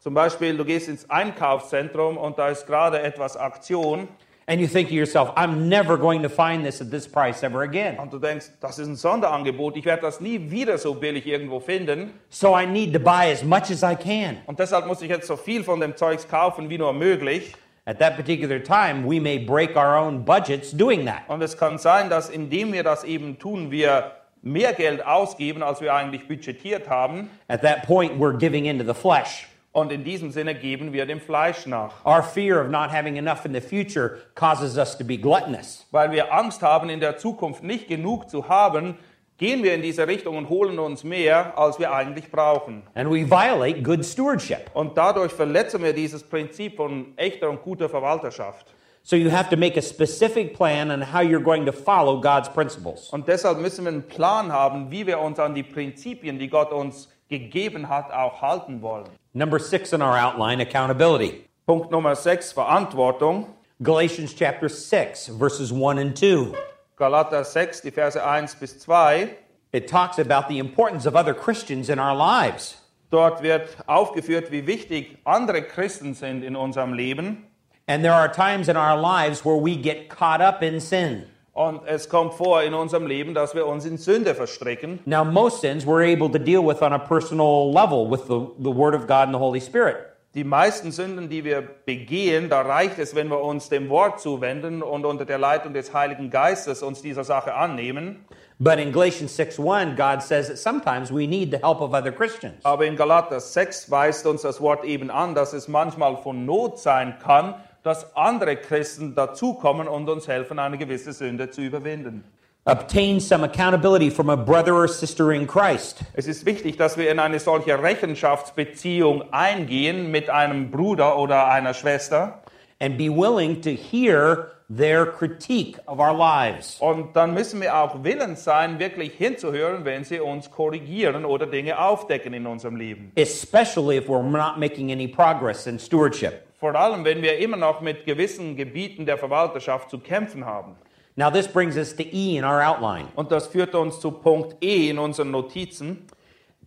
Zum 0.00 0.12
Beispiel, 0.14 0.56
du 0.56 0.64
gehst 0.64 0.88
ins 0.88 1.08
Einkaufszentrum 1.08 2.16
und 2.16 2.36
da 2.36 2.48
ist 2.48 2.66
gerade 2.66 3.00
etwas 3.00 3.36
Aktion 3.36 4.08
And 4.48 4.60
you 4.60 4.66
think 4.68 4.88
to 4.90 4.94
yourself, 4.94 5.30
I'm 5.36 5.68
never 5.68 5.96
going 5.96 6.22
to 6.22 6.28
find 6.28 6.64
this 6.64 6.80
at 6.80 6.90
this 6.90 7.06
price 7.06 7.44
ever 7.44 7.62
again. 7.62 7.96
und 7.98 8.12
du 8.12 8.18
denkst, 8.18 8.46
das 8.60 8.80
ist 8.80 8.88
ein 8.88 8.96
Sonderangebot, 8.96 9.76
ich 9.76 9.84
werde 9.84 10.02
das 10.02 10.20
nie 10.20 10.50
wieder 10.50 10.78
so 10.78 10.94
billig 10.94 11.26
irgendwo 11.26 11.60
finden 11.60 12.12
So 12.28 12.56
I 12.58 12.66
need 12.66 12.92
to 12.92 12.98
buy 12.98 13.30
as 13.32 13.44
much 13.44 13.70
as 13.70 13.82
I 13.84 13.94
can. 13.94 14.38
und 14.46 14.58
deshalb 14.58 14.86
muss 14.86 15.00
ich 15.00 15.10
jetzt 15.10 15.28
so 15.28 15.36
viel 15.36 15.62
von 15.62 15.80
dem 15.80 15.96
Zeugs 15.96 16.26
kaufen 16.26 16.68
wie 16.70 16.78
nur 16.78 16.92
möglich. 16.92 17.54
At 17.88 18.00
that 18.00 18.16
particular 18.16 18.58
time, 18.58 19.06
we 19.06 19.20
may 19.20 19.38
break 19.38 19.76
our 19.76 19.96
own 19.96 20.24
budgets 20.24 20.72
doing 20.72 21.04
that. 21.04 21.22
Und 21.28 21.40
es 21.40 21.56
kann 21.56 21.78
sein, 21.78 22.10
dass 22.10 22.28
indem 22.28 22.72
wir 22.72 22.82
das 22.82 23.04
eben 23.04 23.38
tun, 23.38 23.70
wir 23.70 24.10
mehr 24.42 24.72
Geld 24.72 25.06
ausgeben, 25.06 25.62
als 25.62 25.80
wir 25.80 25.94
eigentlich 25.94 26.26
budgetiert 26.26 26.88
haben. 26.88 27.30
At 27.48 27.62
that 27.62 27.84
point, 27.84 28.18
we're 28.18 28.36
giving 28.36 28.66
into 28.66 28.84
the 28.84 28.92
flesh. 28.92 29.46
Und 29.70 29.92
in 29.92 30.02
diesem 30.02 30.32
Sinne 30.32 30.56
geben 30.56 30.92
wir 30.92 31.06
dem 31.06 31.20
Fleisch 31.20 31.66
nach. 31.66 32.04
Our 32.04 32.24
fear 32.24 32.60
of 32.60 32.70
not 32.70 32.90
having 32.90 33.18
enough 33.18 33.44
in 33.44 33.54
the 33.54 33.60
future 33.60 34.18
causes 34.34 34.76
us 34.76 34.98
to 34.98 35.04
be 35.04 35.16
gluttonous. 35.16 35.86
Weil 35.92 36.10
wir 36.10 36.32
Angst 36.32 36.62
haben, 36.62 36.88
in 36.88 36.98
der 36.98 37.18
Zukunft 37.18 37.62
nicht 37.62 37.86
genug 37.86 38.28
zu 38.28 38.48
haben, 38.48 38.96
gehen 39.38 39.62
wir 39.62 39.74
in 39.74 39.82
diese 39.82 40.06
Richtung 40.06 40.36
und 40.36 40.48
holen 40.48 40.78
uns 40.78 41.04
mehr, 41.04 41.58
als 41.58 41.78
wir 41.78 41.92
eigentlich 41.92 42.30
brauchen. 42.30 42.82
And 42.94 43.10
we 43.10 43.28
violate 43.28 43.82
good 43.82 44.04
stewardship. 44.04 44.70
Und 44.74 44.96
dadurch 44.96 45.32
verletzen 45.32 45.82
wir 45.82 45.92
dieses 45.92 46.22
Prinzip 46.22 46.76
von 46.76 47.12
echter 47.16 47.50
und 47.50 47.62
guter 47.62 47.88
Verwalterschaft. 47.88 48.66
So 49.02 49.14
you 49.14 49.30
have 49.30 49.48
to 49.50 49.56
make 49.56 49.78
a 49.78 49.82
specific 49.82 50.54
plan 50.54 50.90
on 50.90 51.00
how 51.00 51.20
you're 51.20 51.42
going 51.42 51.64
to 51.66 51.72
follow 51.72 52.20
God's 52.20 52.48
principles. 52.48 53.10
Und 53.10 53.28
deshalb 53.28 53.58
müssen 53.58 53.84
wir 53.84 53.92
einen 53.92 54.02
Plan 54.02 54.52
haben, 54.52 54.90
wie 54.90 55.06
wir 55.06 55.20
uns 55.20 55.38
an 55.38 55.54
die 55.54 55.62
Prinzipien, 55.62 56.38
die 56.38 56.48
Gott 56.48 56.72
uns 56.72 57.08
gegeben 57.28 57.88
hat, 57.88 58.12
auch 58.12 58.42
halten 58.42 58.82
wollen. 58.82 59.06
Number 59.32 59.60
six 59.60 59.92
in 59.92 60.02
our 60.02 60.18
outline 60.18 60.60
accountability. 60.60 61.44
Punkt 61.66 61.90
Nummer 61.90 62.14
6, 62.14 62.52
Verantwortung. 62.52 63.48
Galatians 63.82 64.34
chapter 64.34 64.68
6, 64.68 65.32
verses 65.36 65.72
1 65.72 65.98
and 65.98 66.16
2. 66.16 66.52
Galater 66.96 67.44
6, 67.44 67.82
die 67.82 67.90
Verse 67.90 68.16
1 68.16 68.54
bis 68.54 68.78
2. 68.80 69.28
It 69.72 69.86
talks 69.86 70.18
about 70.18 70.48
the 70.48 70.58
importance 70.58 71.04
of 71.04 71.14
other 71.14 71.34
Christians 71.34 71.90
in 71.90 71.98
our 71.98 72.14
lives. 72.14 72.78
Dort 73.10 73.42
wird 73.42 73.76
aufgeführt, 73.86 74.50
wie 74.50 74.66
wichtig 74.66 75.18
andere 75.24 75.62
Christen 75.62 76.14
sind 76.14 76.42
in 76.42 76.56
unserem 76.56 76.94
Leben. 76.94 77.44
And 77.86 78.02
there 78.02 78.14
are 78.14 78.28
times 78.28 78.68
in 78.68 78.76
our 78.76 78.96
lives 78.96 79.44
where 79.44 79.56
we 79.56 79.76
get 79.76 80.08
caught 80.08 80.40
up 80.40 80.62
in 80.62 80.80
sin. 80.80 81.26
Und 81.52 81.82
es 81.86 82.08
kommt 82.08 82.34
vor 82.34 82.62
in 82.62 82.72
unserem 82.72 83.06
Leben, 83.06 83.34
dass 83.34 83.54
wir 83.54 83.66
uns 83.66 83.84
in 83.84 83.98
Sünde 83.98 84.34
verstricken. 84.34 85.00
Now, 85.04 85.22
most 85.22 85.60
sins 85.60 85.86
we're 85.86 86.02
able 86.02 86.30
to 86.30 86.38
deal 86.38 86.62
with 86.62 86.82
on 86.82 86.94
a 86.94 86.98
personal 86.98 87.70
level 87.72 88.08
with 88.08 88.26
the, 88.26 88.50
the 88.58 88.70
Word 88.70 88.94
of 88.94 89.06
God 89.06 89.28
and 89.28 89.34
the 89.34 89.38
Holy 89.38 89.60
Spirit. 89.60 90.15
Die 90.36 90.44
meisten 90.44 90.92
Sünden, 90.92 91.30
die 91.30 91.44
wir 91.44 91.62
begehen, 91.62 92.50
da 92.50 92.60
reicht 92.60 92.98
es, 92.98 93.14
wenn 93.14 93.28
wir 93.28 93.40
uns 93.40 93.70
dem 93.70 93.88
Wort 93.88 94.20
zuwenden 94.20 94.82
und 94.82 95.06
unter 95.06 95.24
der 95.24 95.38
Leitung 95.38 95.72
des 95.72 95.94
Heiligen 95.94 96.28
Geistes 96.28 96.82
uns 96.82 97.00
dieser 97.00 97.24
Sache 97.24 97.54
annehmen. 97.54 98.22
But 98.58 98.78
in 98.78 98.92
Galatians 98.92 99.34
6:1, 99.34 99.96
God 99.96 100.22
says 100.22 100.48
that 100.48 100.58
sometimes 100.58 101.10
we 101.10 101.26
need 101.26 101.52
the 101.52 101.66
help 101.66 101.80
of 101.80 101.94
other 101.94 102.12
Christians. 102.12 102.62
Aber 102.64 102.84
in 102.84 102.96
Galater 102.96 103.40
6 103.40 103.90
weist 103.90 104.26
uns 104.26 104.42
das 104.42 104.60
Wort 104.60 104.84
eben 104.84 105.10
an, 105.10 105.34
dass 105.34 105.54
es 105.54 105.68
manchmal 105.68 106.18
von 106.18 106.44
Not 106.44 106.80
sein 106.80 107.14
kann, 107.18 107.54
dass 107.82 108.14
andere 108.14 108.56
Christen 108.56 109.14
dazukommen 109.14 109.88
und 109.88 110.06
uns 110.10 110.28
helfen, 110.28 110.58
eine 110.58 110.76
gewisse 110.76 111.14
Sünde 111.14 111.48
zu 111.48 111.62
überwinden. 111.62 112.24
Obtain 112.68 113.20
some 113.20 113.44
accountability 113.44 114.10
from 114.10 114.28
a 114.28 114.36
brother 114.36 114.74
or 114.74 114.88
sister 114.88 115.32
in 115.32 115.46
Christ. 115.46 116.00
Es 116.14 116.26
ist 116.26 116.44
wichtig, 116.46 116.76
dass 116.76 116.96
wir 116.96 117.10
in 117.10 117.20
eine 117.20 117.38
solche 117.38 117.80
Rechenschaftsbeziehung 117.80 119.32
eingehen 119.32 120.10
mit 120.10 120.30
einem 120.30 120.70
Bruder 120.70 121.16
oder 121.18 121.48
einer 121.48 121.74
Schwester. 121.74 122.42
and 122.80 122.98
be 122.98 123.08
willing 123.08 123.60
to 123.62 123.74
hear 123.74 124.52
their 124.68 125.06
critique 125.06 125.78
of 125.86 126.00
our 126.00 126.12
lives. 126.12 126.78
Und 126.80 127.14
dann 127.14 127.34
müssen 127.34 127.60
wir 127.60 127.74
auch 127.76 128.02
willens 128.02 128.44
sein, 128.44 128.78
wirklich 128.78 129.12
hinzuhören, 129.12 129.84
wenn 129.84 130.04
sie 130.04 130.20
uns 130.20 130.50
korrigieren 130.50 131.24
oder 131.24 131.46
Dinge 131.46 131.78
aufdecken 131.78 132.34
in 132.34 132.46
unserem 132.46 132.76
Leben. 132.76 133.12
Especially 133.16 133.96
if 133.96 134.08
we're 134.08 134.22
not 134.22 134.58
making 134.58 134.90
any 134.90 135.06
progress 135.06 135.66
in 135.66 135.78
stewardship. 135.78 136.42
Vor 136.58 136.74
allem, 136.74 137.04
wenn 137.04 137.22
wir 137.22 137.38
immer 137.38 137.56
noch 137.56 137.80
mit 137.80 138.06
gewissen 138.06 138.56
Gebieten 138.56 139.06
der 139.06 139.18
Verwalterschaft 139.18 139.90
zu 139.90 139.98
kämpfen 139.98 140.44
haben. 140.44 140.76
Now, 141.16 141.30
this 141.30 141.48
brings 141.48 141.76
us 141.78 141.94
to 141.96 142.02
E 142.02 142.36
in 142.36 142.44
our 142.44 142.60
outline 142.62 143.08
Und 143.16 143.32
das 143.32 143.46
führt 143.46 143.74
uns 143.74 144.00
zu 144.00 144.10
Punkt 144.10 144.62
E 144.62 144.90
in 144.90 144.98
unseren 144.98 145.30
Notizen. 145.30 146.06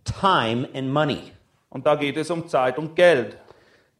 time 0.04 0.68
and 0.74 0.92
money. 0.92 1.32
Und 1.68 1.86
da 1.86 1.94
geht 1.94 2.16
es 2.16 2.30
um 2.30 2.48
Zeit 2.48 2.78
und 2.78 2.96
Geld. 2.96 3.36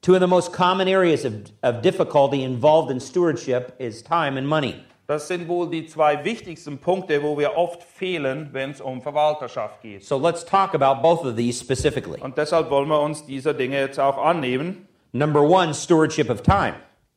Two 0.03 0.15
of 0.15 0.21
the 0.21 0.27
most 0.27 0.53
common 0.53 0.89
areas 0.89 1.25
of, 1.25 1.35
of 1.63 1.83
difficulty 1.83 2.43
involved 2.43 2.91
in 2.91 2.99
stewardship 2.99 3.75
is 3.79 4.03
time 4.03 4.37
and 4.39 4.47
money. 4.49 4.75
Das 5.07 5.29
sind 5.29 5.49
wohl 5.49 5.69
die 5.69 5.87
zwei 5.87 6.25
wichtigsten 6.25 6.79
Punkte, 6.79 7.23
wo 7.23 7.37
wir 7.37 7.57
oft 7.57 7.83
fehlen, 7.83 8.49
wenn 8.53 8.71
es 8.71 8.81
um 8.81 9.03
Verwalterschaft 9.03 9.83
geht. 9.83 10.05
So 10.05 10.17
let's 10.17 10.45
talk 10.45 10.75
about 10.75 11.03
both 11.03 11.25
of 11.25 11.37
these 11.37 11.61
specifically. 11.61 12.21
Und 12.21 12.39
deshalb 12.39 12.71
wollen 12.71 12.89
wir 12.89 13.01
uns 13.01 13.27
dieser 13.27 13.53
Dinge 13.53 13.79
jetzt 13.79 13.99
auch 13.99 14.19
annehmen. 14.19 14.87
Number 15.13 15.43
one, 15.43 15.75
stewardship 15.75 16.31
of 16.31 16.43
time. 16.43 16.75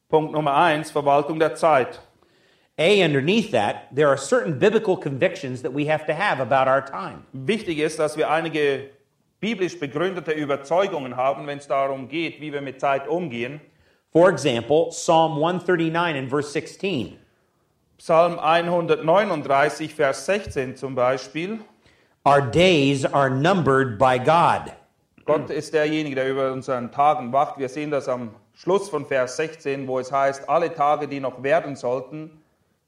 Punkt 0.09 0.33
Nummer 0.33 0.55
eins, 0.55 0.91
Verwaltung 0.91 1.39
der 1.39 1.55
Zeit. 1.55 2.01
A, 2.83 3.01
underneath 3.01 3.51
that, 3.51 3.87
there 3.95 4.09
are 4.09 4.17
certain 4.17 4.59
biblical 4.59 4.97
convictions 4.97 5.61
that 5.61 5.71
we 5.71 5.85
have 5.85 6.05
to 6.05 6.13
have 6.13 6.41
about 6.41 6.67
our 6.67 6.81
time. 6.81 7.23
Wichtig 7.33 7.79
ist, 7.79 7.97
dass 7.97 8.17
wir 8.17 8.29
einige 8.29 8.89
biblisch 9.39 9.79
begründete 9.79 10.33
Überzeugungen 10.33 11.15
haben, 11.15 11.47
wenn 11.47 11.59
es 11.59 11.67
darum 11.67 12.09
geht, 12.09 12.41
wie 12.41 12.51
wir 12.51 12.61
mit 12.61 12.81
Zeit 12.81 13.07
umgehen. 13.07 13.61
For 14.11 14.29
example, 14.29 14.89
Psalm 14.89 15.37
139 15.37 16.17
and 16.17 16.29
verse 16.29 16.51
16. 16.51 17.17
Psalm 17.97 18.37
139, 18.37 19.95
Vers 19.95 20.25
16 20.25 20.75
zum 20.75 20.93
Beispiel. 20.93 21.59
Our 22.25 22.41
days 22.41 23.05
are 23.05 23.29
numbered 23.29 23.97
by 23.97 24.17
God. 24.17 24.73
Gott 25.23 25.49
ist 25.49 25.73
derjenige, 25.73 26.15
der 26.15 26.29
über 26.29 26.51
unseren 26.51 26.91
Tagen 26.91 27.31
wacht. 27.31 27.57
Wir 27.57 27.69
sehen 27.69 27.91
das 27.91 28.09
am 28.09 28.31
Schluss 28.53 28.89
von 28.89 29.05
Vers 29.05 29.37
16, 29.37 29.87
wo 29.87 29.99
es 29.99 30.11
heißt, 30.11 30.49
alle 30.49 30.73
Tage, 30.73 31.07
die 31.07 31.21
noch 31.21 31.41
werden 31.43 31.77
sollten, 31.77 32.42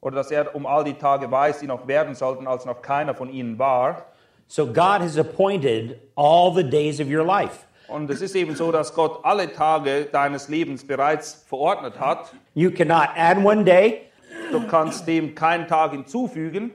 oder 0.06 0.18
dass 0.18 0.30
er 0.30 0.54
um 0.54 0.68
all 0.68 0.84
die 0.84 0.94
Tage 0.94 1.32
weiß, 1.32 1.60
die 1.60 1.68
noch 1.68 1.88
werden 1.88 2.14
sollten, 2.14 2.46
als 2.46 2.64
noch 2.66 2.84
keiner 2.84 3.16
von 3.16 3.28
ihnen 3.28 3.58
war. 3.58 4.06
So 4.48 4.68
God 4.68 5.00
has 5.02 5.18
appointed 5.18 6.00
all 6.16 6.54
the 6.54 6.64
days 6.64 7.02
of 7.02 7.08
your 7.08 7.26
life. 7.26 7.66
Und 7.88 8.10
es 8.12 8.22
ist 8.22 8.36
eben 8.36 8.56
so, 8.56 8.72
dass 8.72 8.94
Gott 8.94 9.20
alle 9.24 9.52
Tage 9.52 10.06
deines 10.12 10.48
Lebens 10.48 10.86
bereits 10.86 11.44
verordnet 11.48 12.00
hat. 12.00 12.36
You 12.54 12.70
cannot 12.70 13.10
add 13.16 13.44
one 13.44 13.64
day 13.64 14.04
Du 14.52 14.68
kannst 14.68 15.08
dem 15.08 15.34
keinen 15.34 15.68
Tag 15.68 15.92
hinzufügen 15.92 16.72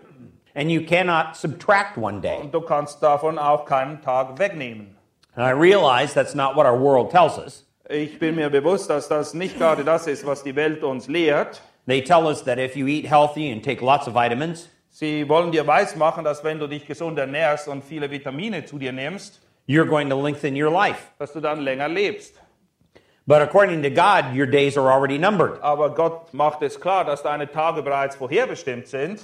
and 0.55 0.69
you 0.69 0.85
cannot 0.85 1.37
subtract 1.37 1.97
one 1.97 2.21
day. 2.21 2.39
und 2.41 2.53
du 2.53 2.61
kannst 2.61 3.01
davon 3.01 3.39
auch 3.39 3.65
keinen 3.65 4.03
Tag 4.03 4.41
wegnehmen. 4.41 4.97
And 5.37 5.47
I 5.47 5.53
realize 5.53 6.13
that's 6.15 6.35
not 6.35 6.57
what 6.57 6.67
our 6.67 6.79
world 6.81 7.11
tells 7.11 7.39
us. 7.39 7.65
Ich 7.89 8.19
bin 8.19 8.35
mir 8.35 8.51
bewusst, 8.51 8.91
dass 8.91 9.07
das 9.07 9.35
nicht 9.35 9.57
gerade 9.57 9.85
das 9.85 10.09
ist, 10.09 10.27
was 10.27 10.43
die 10.43 10.57
Welt 10.57 10.83
uns 10.83 11.07
lehrt. 11.07 11.63
They 11.87 12.03
tell 12.03 12.27
us 12.29 12.43
that 12.45 12.59
if 12.59 12.77
you 12.77 12.87
eat 12.87 13.07
healthy 13.07 13.51
and 13.51 13.63
take 13.63 13.83
lots 13.83 14.07
of 14.07 14.15
vitamins, 14.15 14.69
Sie 14.93 15.29
wollen 15.29 15.53
dir 15.53 15.67
weismachen, 15.67 16.25
dass 16.25 16.43
wenn 16.43 16.59
du 16.59 16.67
dich 16.67 16.85
gesund 16.87 17.19
ernährst 17.19 17.69
und 17.69 17.85
viele 17.85 18.11
Vitamine 18.11 18.65
zu 18.65 18.77
dir 18.79 18.93
nimmst, 18.93 19.41
you're 19.69 19.87
going 19.87 20.11
to 20.11 20.21
lengthen 20.21 20.55
your 20.61 20.71
life. 20.71 20.99
dass 21.19 21.33
du 21.33 21.41
dann 21.41 21.61
länger 21.61 21.89
lebst. 21.89 22.35
But 23.27 23.41
according 23.43 23.83
to 23.85 23.91
God, 23.91 24.35
your 24.35 24.47
days 24.47 24.77
are 24.77 24.91
already 24.91 25.17
numbered. 25.17 25.63
Aber 25.63 25.91
Gott 25.95 26.35
macht 26.35 26.63
es 26.63 26.81
klar, 26.81 27.05
dass 27.05 27.23
deine 27.23 27.51
Tage 27.51 27.83
bereits 27.83 28.17
vorherbestimmt 28.17 28.89
sind. 28.89 29.21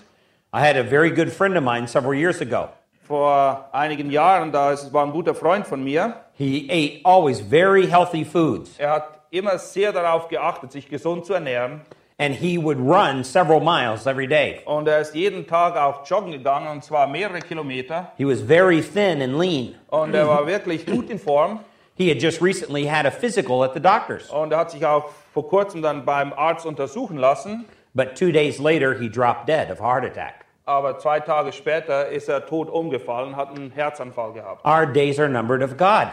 I 0.54 0.60
had 0.60 0.76
a 0.76 0.84
very 0.84 1.10
good 1.10 1.30
friend 1.32 1.56
of 1.56 1.64
mine 1.64 1.88
several 1.88 2.14
years 2.14 2.40
ago. 2.40 2.68
Vor 3.02 3.68
einigen 3.72 4.10
Jahren, 4.10 4.52
da 4.52 4.74
war 4.92 5.04
ein 5.04 5.12
guter 5.12 5.34
Freund 5.34 5.66
von 5.66 5.82
mir, 5.82 6.14
He 6.34 6.68
ate 6.70 7.00
always 7.04 7.40
very 7.40 7.86
healthy 7.86 8.24
foods, 8.24 8.78
er 8.78 8.90
hat 8.90 9.20
immer 9.30 9.58
sehr 9.58 9.92
darauf 9.92 10.28
geachtet, 10.28 10.70
sich 10.70 10.88
gesund 10.88 11.24
zu 11.24 11.34
ernähren. 11.34 11.80
And 12.18 12.34
he 12.34 12.56
would 12.58 12.78
run 12.78 13.22
several 13.24 13.60
miles 13.60 14.06
every 14.06 14.26
day. 14.26 14.62
Und 14.64 14.88
er 14.88 15.00
ist 15.00 15.14
jeden 15.14 15.46
Tag 15.46 15.76
auch 15.76 16.06
joggen 16.06 16.32
gegangen, 16.32 16.68
und 16.68 16.82
zwar 16.84 17.06
mehrere 17.06 17.40
Kilometer. 17.40 18.12
He 18.16 18.24
was 18.24 18.40
very 18.40 18.80
thin 18.80 19.20
and 19.22 19.38
lean. 19.38 19.74
Und 19.88 20.14
er 20.14 20.26
war 20.26 20.46
wirklich 20.46 20.86
gut 20.86 21.10
in 21.10 21.18
Form. 21.18 21.60
He 21.94 22.10
had 22.10 22.20
just 22.20 22.42
recently 22.42 22.84
had 22.86 23.06
a 23.06 23.10
physical 23.10 23.62
at 23.64 23.72
the 23.74 23.80
doctor's, 23.80 24.28
Und 24.30 24.52
er 24.52 24.58
hat 24.58 24.70
sich 24.70 24.84
auch 24.84 25.10
vor 25.32 25.48
kurzem 25.48 25.80
dann 25.82 26.04
beim 26.04 26.32
Arzt 26.32 26.66
untersuchen 26.66 27.16
lassen. 27.16 27.64
but 27.94 28.14
two 28.14 28.30
days 28.30 28.58
later 28.58 28.92
he 28.94 29.08
dropped 29.08 29.46
dead 29.46 29.70
of 29.70 29.80
a 29.80 29.84
heart 29.84 30.04
attack. 30.04 30.44
Aber 30.66 30.98
zwei 30.98 31.20
Tage 31.20 31.52
später 31.52 32.08
ist 32.08 32.28
er 32.28 32.44
tot 32.44 32.68
umgefallen, 32.68 33.36
hat 33.36 33.50
einen 33.50 33.70
Herzanfall 33.70 34.32
gehabt. 34.32 34.64
Our 34.66 34.84
days 34.84 35.18
are 35.18 35.28
numbered 35.28 35.62
of 35.62 35.76
God. 35.78 36.08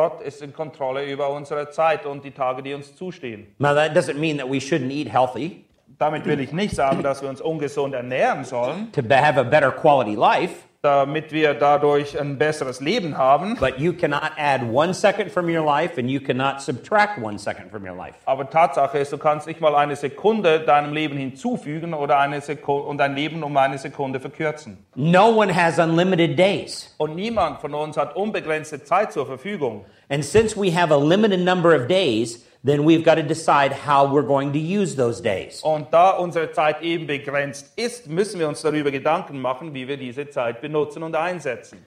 Gott 0.00 0.22
ist 0.22 0.40
in 0.40 0.54
Kontrolle 0.54 1.04
über 1.04 1.28
unsere 1.28 1.68
Zeit 1.68 2.06
und 2.06 2.24
die 2.24 2.30
Tage, 2.30 2.62
die 2.62 2.72
uns 2.72 2.96
zustehen. 2.96 3.54
Now, 3.58 3.74
that 3.74 3.94
doesn't 3.94 4.18
mean 4.18 4.38
that 4.38 4.50
we 4.50 4.56
shouldn't 4.56 4.90
eat 4.90 5.12
healthy. 5.12 5.66
Damit 5.98 6.24
will 6.24 6.40
ich 6.40 6.52
nicht 6.54 6.74
sagen, 6.74 7.02
dass 7.02 7.20
wir 7.20 7.28
uns 7.28 7.42
ungesund 7.42 7.92
ernähren 7.92 8.44
sollen, 8.44 8.90
to 8.92 9.02
have 9.14 9.38
a 9.38 9.42
better 9.42 9.70
quality 9.70 10.14
life, 10.14 10.64
damit 10.82 11.30
wir 11.30 11.52
dadurch 11.52 12.18
ein 12.18 12.38
besseres 12.38 12.80
Leben 12.80 13.18
haben. 13.18 13.56
But 13.60 13.78
you 13.78 13.92
cannot 13.92 14.32
add 14.38 14.62
one 14.62 14.94
second 14.94 15.30
from 15.30 15.44
your 15.44 15.64
life 15.64 15.98
and 15.98 16.10
you 16.10 16.20
cannot 16.20 16.62
subtract 16.62 17.22
one 17.22 17.38
second 17.38 17.70
from 17.70 17.84
your 17.84 17.94
life. 17.94 18.14
Aber 18.24 18.48
Tatsache 18.48 18.98
ist, 18.98 19.12
du 19.12 19.18
kannst 19.18 19.46
nicht 19.46 19.60
mal 19.60 19.74
eine 19.74 19.94
Sekunde 19.94 20.60
deinem 20.60 20.94
Leben 20.94 21.18
hinzufügen 21.18 21.92
oder 21.92 22.18
eine 22.18 22.40
Sekunde 22.40 22.88
und 22.88 22.96
dein 22.96 23.14
Leben 23.14 23.42
um 23.42 23.54
eine 23.58 23.76
Sekunde 23.76 24.20
verkürzen. 24.20 24.78
No 24.94 25.28
one 25.28 25.54
has 25.54 25.78
unlimited 25.78 26.38
days. 26.38 26.94
Und 26.96 27.14
niemand 27.14 27.60
von 27.60 27.74
uns 27.74 27.98
hat 27.98 28.16
unbegrenzte 28.16 28.82
Zeit 28.82 29.12
zur 29.12 29.26
Verfügung. 29.26 29.84
And 30.08 30.24
since 30.24 30.56
we 30.56 30.74
have 30.74 30.92
a 30.94 30.98
limited 30.98 31.40
number 31.40 31.74
of 31.78 31.88
days, 31.88 32.46
then 32.62 32.84
we've 32.84 33.04
got 33.04 33.14
to 33.16 33.22
decide 33.22 33.72
how 33.72 34.06
we're 34.06 34.26
going 34.26 34.52
to 34.52 34.58
use 34.58 34.94
those 34.96 35.20
days. 35.20 35.62
Und 35.62 35.92
da 35.92 36.10
unsere 36.10 36.52
Zeit 36.52 36.82
eben 36.82 37.06
begrenzt 37.06 37.72
ist, 37.76 38.08
müssen 38.08 38.38
wir 38.38 38.48
uns 38.48 38.62
darüber 38.62 38.90
Gedanken 38.90 39.40
machen, 39.40 39.74
wie 39.74 39.88
wir 39.88 39.96
diese 39.96 40.28
Zeit 40.28 40.60
benutzen 40.60 41.02
und 41.02 41.16
einsetzen. 41.16 41.78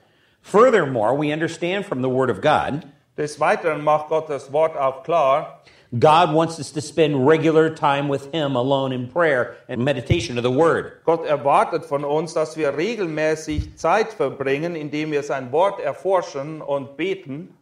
Furthermore, 0.41 1.15
we 1.15 1.31
understand 1.31 1.85
from 1.85 2.01
the 2.01 2.09
Word 2.09 2.29
of 2.29 2.41
God, 2.41 2.85
Des 3.15 3.39
Weiteren 3.39 3.83
macht 3.83 4.09
Gott 4.09 4.27
das 4.27 4.51
Wort 4.51 4.75
auch 4.75 5.03
klar, 5.03 5.59
God 5.99 6.33
wants 6.33 6.57
us 6.57 6.71
to 6.71 6.81
spend 6.81 7.27
regular 7.27 7.69
time 7.69 8.09
with 8.09 8.25
Him 8.31 8.55
alone 8.55 8.91
in 8.91 9.07
prayer 9.07 9.57
and 9.69 9.85
meditation 9.85 10.39
of 10.39 10.43
the 10.43 10.49
Word. 10.49 11.03
Gott 11.05 11.23
erwartet 11.27 11.85
von 11.85 12.03
uns, 12.03 12.33
dass 12.33 12.57
wir 12.57 12.75
regelmäßig 12.75 13.77
Zeit 13.77 14.11
verbringen, 14.11 14.75
indem 14.75 15.11
wir 15.11 15.21
sein 15.21 15.51
Wort 15.51 15.79
erforschen 15.79 16.63
und 16.63 16.97
beten. 16.97 17.55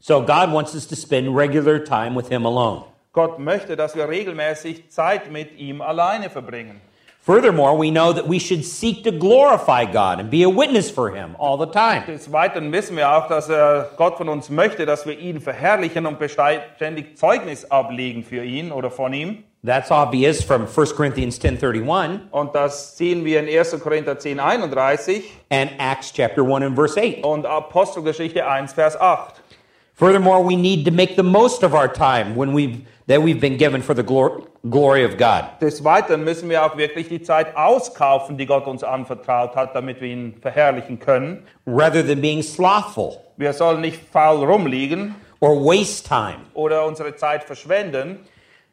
So 0.00 0.20
God 0.20 0.50
wants 0.50 0.74
us 0.74 0.86
to 0.86 0.96
spend 0.96 1.36
regular 1.36 1.78
time 1.78 2.14
with 2.14 2.28
Him 2.28 2.46
alone. 2.46 2.84
Gott 3.12 3.38
möchte, 3.38 3.76
dass 3.76 3.94
wir 3.94 4.08
regelmäßig 4.08 4.88
Zeit 4.90 5.30
mit 5.30 5.58
ihm 5.58 5.82
alleine 5.82 6.30
verbringen. 6.30 6.80
Furthermore, 7.22 7.76
we 7.76 7.90
know 7.90 8.14
that 8.14 8.26
we 8.26 8.40
should 8.40 8.64
seek 8.64 9.04
to 9.04 9.12
glorify 9.12 9.84
God 9.84 10.20
and 10.20 10.30
be 10.30 10.42
a 10.42 10.48
witness 10.48 10.90
for 10.90 11.10
Him 11.10 11.36
all 11.38 11.58
the 11.58 11.70
time. 11.70 12.02
Des 12.06 12.32
Weiteren 12.32 12.72
wissen 12.72 12.96
wir 12.96 13.14
auch, 13.14 13.28
dass 13.28 13.50
äh, 13.50 13.84
Gott 13.98 14.16
von 14.16 14.30
uns 14.30 14.48
möchte, 14.48 14.86
dass 14.86 15.04
wir 15.04 15.18
ihn 15.18 15.38
verherrlichen 15.38 16.06
und 16.06 16.18
beständig 16.18 17.18
Zeugnis 17.18 17.70
ablegen 17.70 18.24
für 18.24 18.42
ihn 18.42 18.72
oder 18.72 18.90
von 18.90 19.12
ihm. 19.12 19.44
That's 19.62 19.90
obvious 19.90 20.42
from 20.42 20.66
1 20.66 20.96
Corinthians 20.96 21.38
10:31 21.38 22.20
Und 22.30 22.54
das 22.54 22.96
sehen 22.96 23.26
wir 23.26 23.40
in 23.40 23.54
1. 23.54 23.78
Korinther 23.80 24.18
10, 24.18 24.40
31 24.40 25.30
and 25.50 25.72
Acts 25.78 26.10
chapter 26.14 26.42
1 26.42 26.64
and 26.64 26.74
verse 26.74 26.98
8. 26.98 27.22
und 27.22 27.44
Apostelgeschichte 27.44 28.46
1, 28.46 28.72
Vers 28.72 28.98
8. 28.98 29.39
Furthermore, 30.00 30.42
we 30.42 30.56
need 30.56 30.86
to 30.86 30.90
make 30.90 31.16
the 31.16 31.22
most 31.22 31.62
of 31.62 31.74
our 31.74 31.86
time 31.86 32.34
when 32.34 32.54
we've 32.54 32.86
that 33.06 33.20
we've 33.22 33.38
been 33.40 33.58
given 33.58 33.82
for 33.82 33.92
the 33.94 34.02
glor- 34.02 34.46
glory 34.70 35.04
of 35.04 35.18
God. 35.18 35.44
Des 35.60 35.84
Weiteren 35.84 36.24
müssen 36.24 36.48
wir 36.48 36.64
auch 36.64 36.76
wirklich 36.78 37.08
die 37.08 37.20
Zeit 37.20 37.54
auskaufen, 37.54 38.38
die 38.38 38.46
Gott 38.46 38.66
uns 38.66 38.82
anvertraut 38.82 39.54
hat, 39.56 39.74
damit 39.74 40.00
wir 40.00 40.08
ihn 40.08 40.36
verherrlichen 40.40 40.98
können. 41.00 41.42
rather 41.66 42.02
than 42.02 42.20
being 42.22 42.40
slothful 42.42 43.18
Wir 43.36 43.52
sollen 43.52 43.82
nicht 43.82 44.00
faul 44.10 44.42
rumliegen 44.42 45.14
or 45.40 45.54
waste 45.62 46.08
time. 46.08 46.38
oder 46.54 46.86
unsere 46.86 47.14
Zeit 47.16 47.44
verschwenden. 47.44 48.20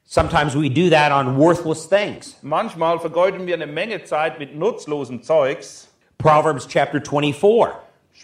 Sometimes 0.05 0.55
we 0.55 0.69
do 0.69 0.89
that 0.89 1.11
on 1.11 1.35
worthless 1.37 1.89
things. 1.89 2.37
Manchmal 2.41 2.99
vergeuden 2.99 3.45
wir 3.47 3.55
eine 3.55 3.67
Menge 3.67 4.01
Zeit 4.05 4.39
mit 4.39 4.55
nutzlosem 4.55 5.21
Zeugs. 5.23 5.89
Proverbs 6.19 6.65
chapter 6.67 7.01
24, 7.01 7.73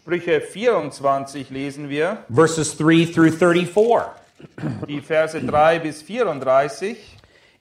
Sprüche 0.04 0.42
24 0.42 1.50
lesen 1.50 1.88
wir, 1.90 2.26
verses 2.30 2.76
3 2.76 3.06
through 3.06 3.32
34, 3.32 4.12
die 4.86 5.00
Verse 5.00 5.40
3 5.40 5.80
bis 5.80 6.02
34. 6.02 6.98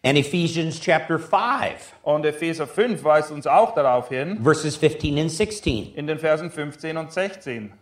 and 0.02 0.18
Ephesians 0.18 0.80
chapter 0.80 1.20
5, 1.20 1.94
Und 2.02 2.26
Epheser 2.26 2.66
5 2.66 3.04
weist 3.04 3.30
uns 3.30 3.46
auch 3.46 3.76
darauf 3.76 4.08
hin, 4.08 4.40
verses 4.42 4.75
15 4.75 5.20
and 5.20 5.30
16. 5.30 5.94
in 5.94 6.08
den 6.08 6.18
Versen 6.18 6.50
15 6.50 6.96
und 6.96 7.12
16. 7.12 7.72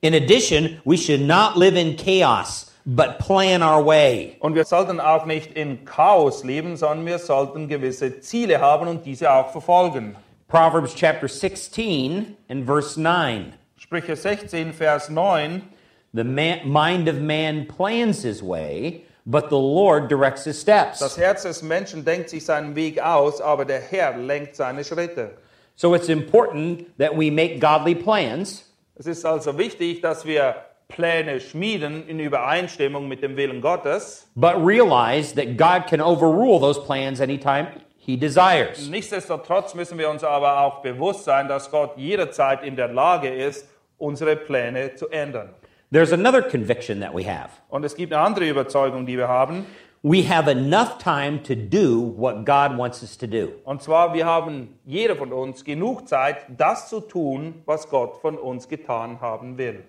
In 0.00 0.14
addition, 0.14 0.80
we 0.86 0.96
should 0.96 1.20
not 1.20 1.54
live 1.54 1.76
in 1.76 1.94
chaos, 1.94 2.72
but 2.86 3.18
plan 3.18 3.62
our 3.62 3.84
way. 3.84 4.36
Und 4.40 4.54
wir 4.54 4.64
sollten 4.64 4.98
auch 4.98 5.26
nicht 5.26 5.52
in 5.52 5.84
Chaos 5.84 6.42
leben, 6.42 6.78
sondern 6.78 7.04
wir 7.04 7.18
sollten 7.18 7.68
gewisse 7.68 8.20
Ziele 8.20 8.62
haben 8.62 8.88
und 8.88 9.04
diese 9.04 9.30
auch 9.30 9.52
verfolgen. 9.52 10.16
Proverbs 10.48 10.94
chapter 10.94 11.28
16 11.28 12.34
and 12.48 12.64
verse 12.64 12.98
9. 12.98 13.52
Sprüche 13.86 14.16
16, 14.16 14.72
Vers 14.72 15.08
9. 15.10 15.62
The 16.12 16.24
man, 16.24 16.68
mind 16.68 17.08
of 17.08 17.20
man 17.20 17.66
plans 17.66 18.22
his 18.22 18.42
way, 18.42 19.04
but 19.24 19.48
the 19.48 19.58
Lord 19.58 20.08
directs 20.08 20.44
his 20.44 20.58
steps. 20.60 20.98
Das 20.98 21.16
Herz 21.16 21.42
des 21.44 21.62
Menschen 21.62 22.04
denkt 22.04 22.30
sich 22.30 22.44
seinen 22.44 22.74
Weg 22.74 23.00
aus, 23.00 23.40
aber 23.40 23.64
der 23.64 23.80
Herr 23.80 24.16
lenkt 24.16 24.56
seine 24.56 24.82
Schritte. 24.82 25.36
So 25.76 25.94
it's 25.94 26.08
important 26.08 26.86
that 26.98 27.16
we 27.16 27.30
make 27.30 27.60
godly 27.60 27.94
plans 27.94 28.64
Es 28.98 29.06
ist 29.06 29.24
also 29.24 29.56
wichtig, 29.56 30.00
dass 30.00 30.24
wir 30.24 30.56
Pläne 30.88 31.38
schmieden 31.38 32.08
in 32.08 32.18
Übereinstimmung 32.18 33.06
mit 33.06 33.22
dem 33.22 33.36
Willen 33.36 33.60
Gottes. 33.60 34.26
but 34.34 34.56
realize 34.56 35.32
that 35.34 35.56
God 35.56 35.86
can 35.86 36.00
overrule 36.00 36.58
those 36.58 36.80
plans 36.80 37.20
anytime 37.20 37.68
He 37.98 38.16
desires. 38.16 38.88
Nichtsdestotrotz 38.88 39.74
müssen 39.74 39.98
wir 39.98 40.08
uns 40.10 40.24
aber 40.24 40.60
auch 40.62 40.80
bewusst 40.82 41.24
sein, 41.24 41.46
dass 41.46 41.70
Gott 41.70 41.96
jederzeit 41.96 42.64
in 42.64 42.74
der 42.74 42.88
Lage 42.88 43.28
ist, 43.28 43.66
unsere 43.98 44.36
Pläne 44.36 44.94
zu 44.94 45.08
ändern. 45.08 45.50
There's 45.92 46.12
another 46.12 46.42
conviction 46.42 47.00
that 47.00 47.14
we 47.14 47.24
have. 47.24 47.50
Und 47.68 47.84
es 47.84 47.94
gibt 47.94 48.12
eine 48.12 48.22
andere 48.22 48.48
Überzeugung, 48.48 49.06
die 49.06 49.16
wir 49.16 49.28
haben. 49.28 49.66
We 50.02 50.22
have 50.22 50.48
enough 50.48 50.98
time 50.98 51.42
to 51.44 51.54
do 51.54 52.14
what 52.16 52.44
God 52.44 52.76
wants 52.76 53.02
us 53.02 53.16
to 53.18 53.26
do. 53.26 53.52
Und 53.64 53.82
zwar, 53.82 54.12
wir 54.14 54.26
haben, 54.26 54.78
jeder 54.84 55.16
von 55.16 55.32
uns, 55.32 55.64
genug 55.64 56.08
Zeit, 56.08 56.46
das 56.56 56.88
zu 56.88 57.00
tun, 57.00 57.62
was 57.66 57.88
Gott 57.88 58.20
von 58.20 58.36
uns 58.36 58.68
getan 58.68 59.20
haben 59.20 59.58
will. 59.58 59.84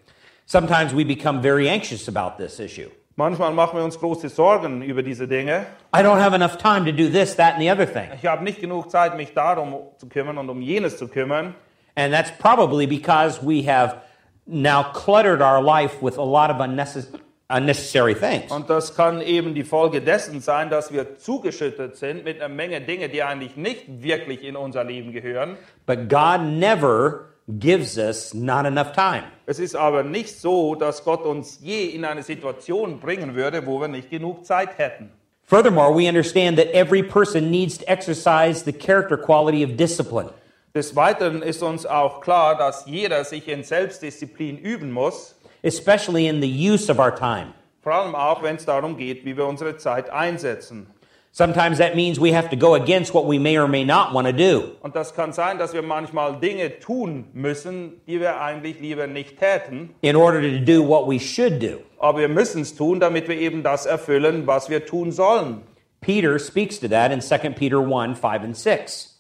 Sometimes 0.45 0.95
we 0.95 1.03
become 1.03 1.41
very 1.41 1.69
anxious 1.69 2.07
about 2.07 2.41
this 2.41 2.59
issue. 2.59 2.89
Manchmal 3.15 3.51
machen 3.51 3.77
wir 3.77 3.83
uns 3.83 3.99
große 3.99 4.29
Sorgen 4.29 4.83
über 4.83 5.03
diese 5.03 5.27
Dinge. 5.27 5.65
I 5.91 5.99
don't 5.99 6.21
have 6.21 6.35
enough 6.35 6.57
time 6.57 6.85
to 6.85 6.91
do 6.91 7.09
this, 7.09 7.35
that, 7.35 7.55
and 7.55 7.61
the 7.63 7.71
other 7.71 7.91
thing. 7.91 8.09
Ich 8.15 8.25
habe 8.27 8.43
nicht 8.43 8.61
genug 8.61 8.91
Zeit, 8.91 9.17
mich 9.17 9.33
darum 9.33 9.75
zu 9.97 10.07
kümmern 10.07 10.37
und 10.37 10.49
um 10.49 10.61
jenes 10.61 10.97
zu 10.97 11.07
kümmern. 11.07 11.55
And 11.97 12.13
that's 12.13 12.31
probably 12.39 12.85
because 12.85 13.41
we 13.41 13.63
have 13.63 13.97
now 14.45 14.83
cluttered 14.93 15.41
our 15.41 15.61
life 15.61 15.99
with 15.99 16.17
a 16.19 16.23
lot 16.23 16.51
of 16.51 16.57
unnecess- 16.57 17.07
unnecessary 17.49 18.13
things. 18.13 18.51
Und 18.51 18.69
das 18.69 18.95
kann 18.95 19.19
eben 19.21 19.55
die 19.55 19.63
Folge 19.63 19.99
dessen 19.99 20.39
sein, 20.39 20.69
dass 20.69 20.93
wir 20.93 21.17
zugeschüttet 21.17 21.97
sind 21.97 22.23
mit 22.23 22.39
einer 22.39 22.53
Menge 22.53 22.81
Dinge, 22.81 23.09
die 23.09 23.23
eigentlich 23.23 23.57
nicht 23.57 24.03
wirklich 24.03 24.43
in 24.43 24.55
unser 24.55 24.83
Leben 24.83 25.11
gehören. 25.11 25.57
But 25.87 26.07
God 26.07 26.41
never 26.41 27.29
gives 27.47 27.97
us 27.97 28.31
not 28.33 28.65
enough 28.65 28.91
time. 28.91 29.23
Es 29.47 29.57
ist 29.57 29.75
aber 29.75 30.03
nicht 30.03 30.39
so, 30.39 30.75
dass 30.75 31.03
Gott 31.03 31.25
uns 31.25 31.59
je 31.63 31.85
in 31.85 32.05
eine 32.05 32.21
Situation 32.21 32.99
bringen 32.99 33.33
würde, 33.33 33.65
wo 33.65 33.81
wir 33.81 33.87
nicht 33.87 34.11
genug 34.11 34.45
Zeit 34.45 34.77
hätten. 34.77 35.09
Furthermore, 35.45 35.97
we 35.97 36.07
understand 36.07 36.57
that 36.59 36.67
every 36.73 37.01
person 37.01 37.49
needs 37.49 37.77
to 37.77 37.85
exercise 37.87 38.63
the 38.65 38.73
character 38.73 39.17
quality 39.17 39.63
of 39.63 39.77
discipline. 39.77 40.29
Des 40.77 40.95
Weiteren 40.95 41.41
ist 41.41 41.63
uns 41.63 41.87
auch 41.87 42.21
klar, 42.21 42.55
dass 42.55 42.85
jeder 42.85 43.23
sich 43.23 43.47
in 43.47 43.63
Selbstdisziplin 43.63 44.59
üben 44.59 44.91
muss, 44.91 45.33
especially 45.63 46.27
in 46.27 46.39
the 46.39 46.71
use 46.71 46.91
of 46.91 46.99
our 46.99 47.15
time. 47.15 47.47
vor 47.81 47.93
allem 47.95 48.13
auch, 48.13 48.43
wenn 48.43 48.57
es 48.57 48.65
darum 48.65 48.95
geht, 48.95 49.25
wie 49.25 49.35
wir 49.35 49.47
unsere 49.47 49.77
Zeit 49.77 50.11
einsetzen. 50.11 50.85
Sometimes 51.31 51.79
that 51.79 51.95
means 51.95 52.21
we 52.21 52.31
have 52.31 52.47
to 52.51 52.55
go 52.55 52.75
against 52.75 53.11
what 53.15 53.27
we 53.27 53.39
may 53.39 53.57
or 53.57 53.67
may 53.67 53.83
not 53.83 54.13
want 54.13 54.27
to 54.27 54.31
do. 54.31 54.65
Und 54.83 54.95
das 54.95 55.15
kann 55.15 55.33
sein, 55.33 55.57
dass 55.57 55.73
wir 55.73 55.81
manchmal 55.81 56.39
Dinge 56.39 56.77
tun 56.79 57.25
müssen, 57.33 57.99
die 58.05 58.19
wir 58.19 58.39
eigentlich 58.39 58.79
lieber 58.79 59.07
nicht 59.07 59.39
täten. 59.39 59.95
in 60.01 60.15
order 60.15 60.41
to 60.41 60.59
do 60.63 60.87
what 60.87 61.09
we 61.09 61.19
should 61.19 61.59
do. 61.59 61.79
Aber 61.97 62.19
wir 62.19 62.29
müssen 62.29 62.61
es 62.61 62.75
tun, 62.75 62.99
damit 62.99 63.27
wir 63.27 63.39
eben 63.39 63.63
das 63.63 63.87
erfüllen, 63.87 64.45
was 64.45 64.69
wir 64.69 64.85
tun 64.85 65.11
sollen. 65.11 65.63
Peter 66.01 66.37
speaks 66.37 66.79
to 66.79 66.87
that 66.87 67.11
in 67.11 67.19
2 67.19 67.49
Peter 67.55 67.79
1 67.79 68.19
5 68.19 68.43
and 68.43 68.55
6. 68.55 69.16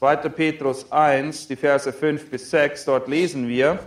2. 0.00 0.16
Petrus 0.30 0.90
1, 0.90 1.48
die 1.48 1.56
Verse 1.56 1.92
5 1.92 2.30
bis 2.30 2.50
6, 2.50 2.86
dort 2.86 3.06
lesen 3.06 3.48
wir, 3.48 3.78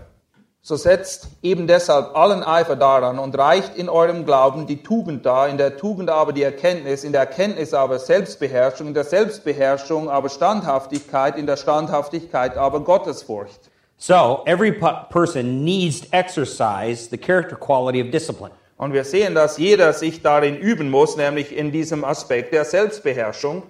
so 0.62 0.76
setzt 0.76 1.28
eben 1.41 1.65
deshalb 1.65 2.15
allen 2.15 2.43
Eifer 2.43 2.76
daran 2.76 3.17
und 3.17 3.36
reicht 3.36 3.76
in 3.76 3.89
eurem 3.89 4.23
Glauben 4.23 4.67
die 4.67 4.84
Tugend 4.84 5.26
dar, 5.26 5.49
in 5.49 5.58
der 5.58 5.76
Tugend 5.76 6.12
aber 6.12 6.32
die 6.32 6.43
Erkenntnis, 6.43 7.04
in 7.04 7.13
der 7.13 7.21
Erkenntnis 7.21 7.73
aber 7.73 7.97
Selbstbeherrschung, 7.97 8.89
in 8.89 8.93
der 8.93 9.06
Selbstbeherrschung 9.06 10.08
aber 10.08 10.30
Standhaftigkeit, 10.30 11.36
in 11.36 11.47
der 11.47 11.58
Standhaftigkeit 11.58 12.58
aber 12.58 12.82
Gottesfurcht. 12.82 13.71
So, 13.97 14.43
every 14.45 14.71
person 14.71 15.65
needs 15.65 16.02
to 16.02 16.08
exercise 16.12 17.10
the 17.10 17.17
character 17.17 17.56
quality 17.56 18.04
of 18.04 18.12
discipline. 18.12 18.52
Und 18.78 18.93
wir 18.93 19.04
sehen, 19.04 19.34
dass 19.34 19.58
jeder 19.58 19.93
sich 19.93 20.21
darin 20.21 20.58
üben 20.58 20.91
muss, 20.91 21.17
nämlich 21.17 21.58
in 21.58 21.71
diesem 21.71 22.06
Aspekt 22.06 22.54
der 22.54 22.65
Selbstbeherrschung. 22.65 23.63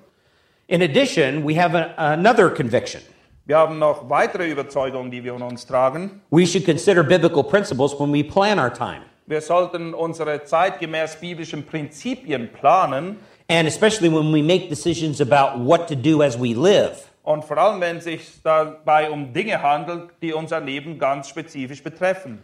In 0.67 0.82
addition, 0.82 1.43
we 1.43 1.56
have 1.56 1.76
a, 1.76 1.93
another 1.97 2.49
conviction. 2.49 3.02
Wir 3.45 3.58
haben 3.58 3.80
noch 3.80 4.10
weitere 4.10 4.49
Überzeugungen, 4.49 5.12
die 5.12 5.21
wir 5.21 5.34
in 5.36 5.41
uns 5.41 5.65
tragen. 5.65 6.21
We 6.30 6.45
should 6.45 6.65
consider 6.65 7.04
biblical 7.04 7.43
principles 7.43 7.93
when 7.99 8.13
we 8.13 8.23
plan 8.23 8.58
our 8.58 8.73
time, 8.73 9.02
Wir 9.26 9.41
sollten 9.41 9.93
unsere 9.93 10.43
zeitgemäß 10.45 11.17
biblischen 11.17 11.65
Prinzipien 11.65 12.49
planen 12.54 13.17
and 13.49 13.67
especially 13.67 14.10
when 14.10 14.32
we 14.34 14.41
make 14.41 14.69
decisions 14.69 15.19
about 15.19 15.60
what 15.60 15.88
to 15.89 15.95
do 15.95 16.23
as 16.23 16.38
we 16.39 16.54
live. 16.54 17.10
Und 17.23 17.43
vor 17.43 17.58
allem, 17.58 17.82
wenn 17.82 17.97
es 17.97 18.06
sich 18.06 18.41
dabei 18.43 19.10
um 19.10 19.34
Dinge 19.34 19.62
handelt, 19.62 20.12
die 20.21 20.34
unser 20.34 20.60
Leben 20.62 20.97
ganz 20.97 21.30
spezifisch 21.30 21.84
betreffen. 21.84 22.39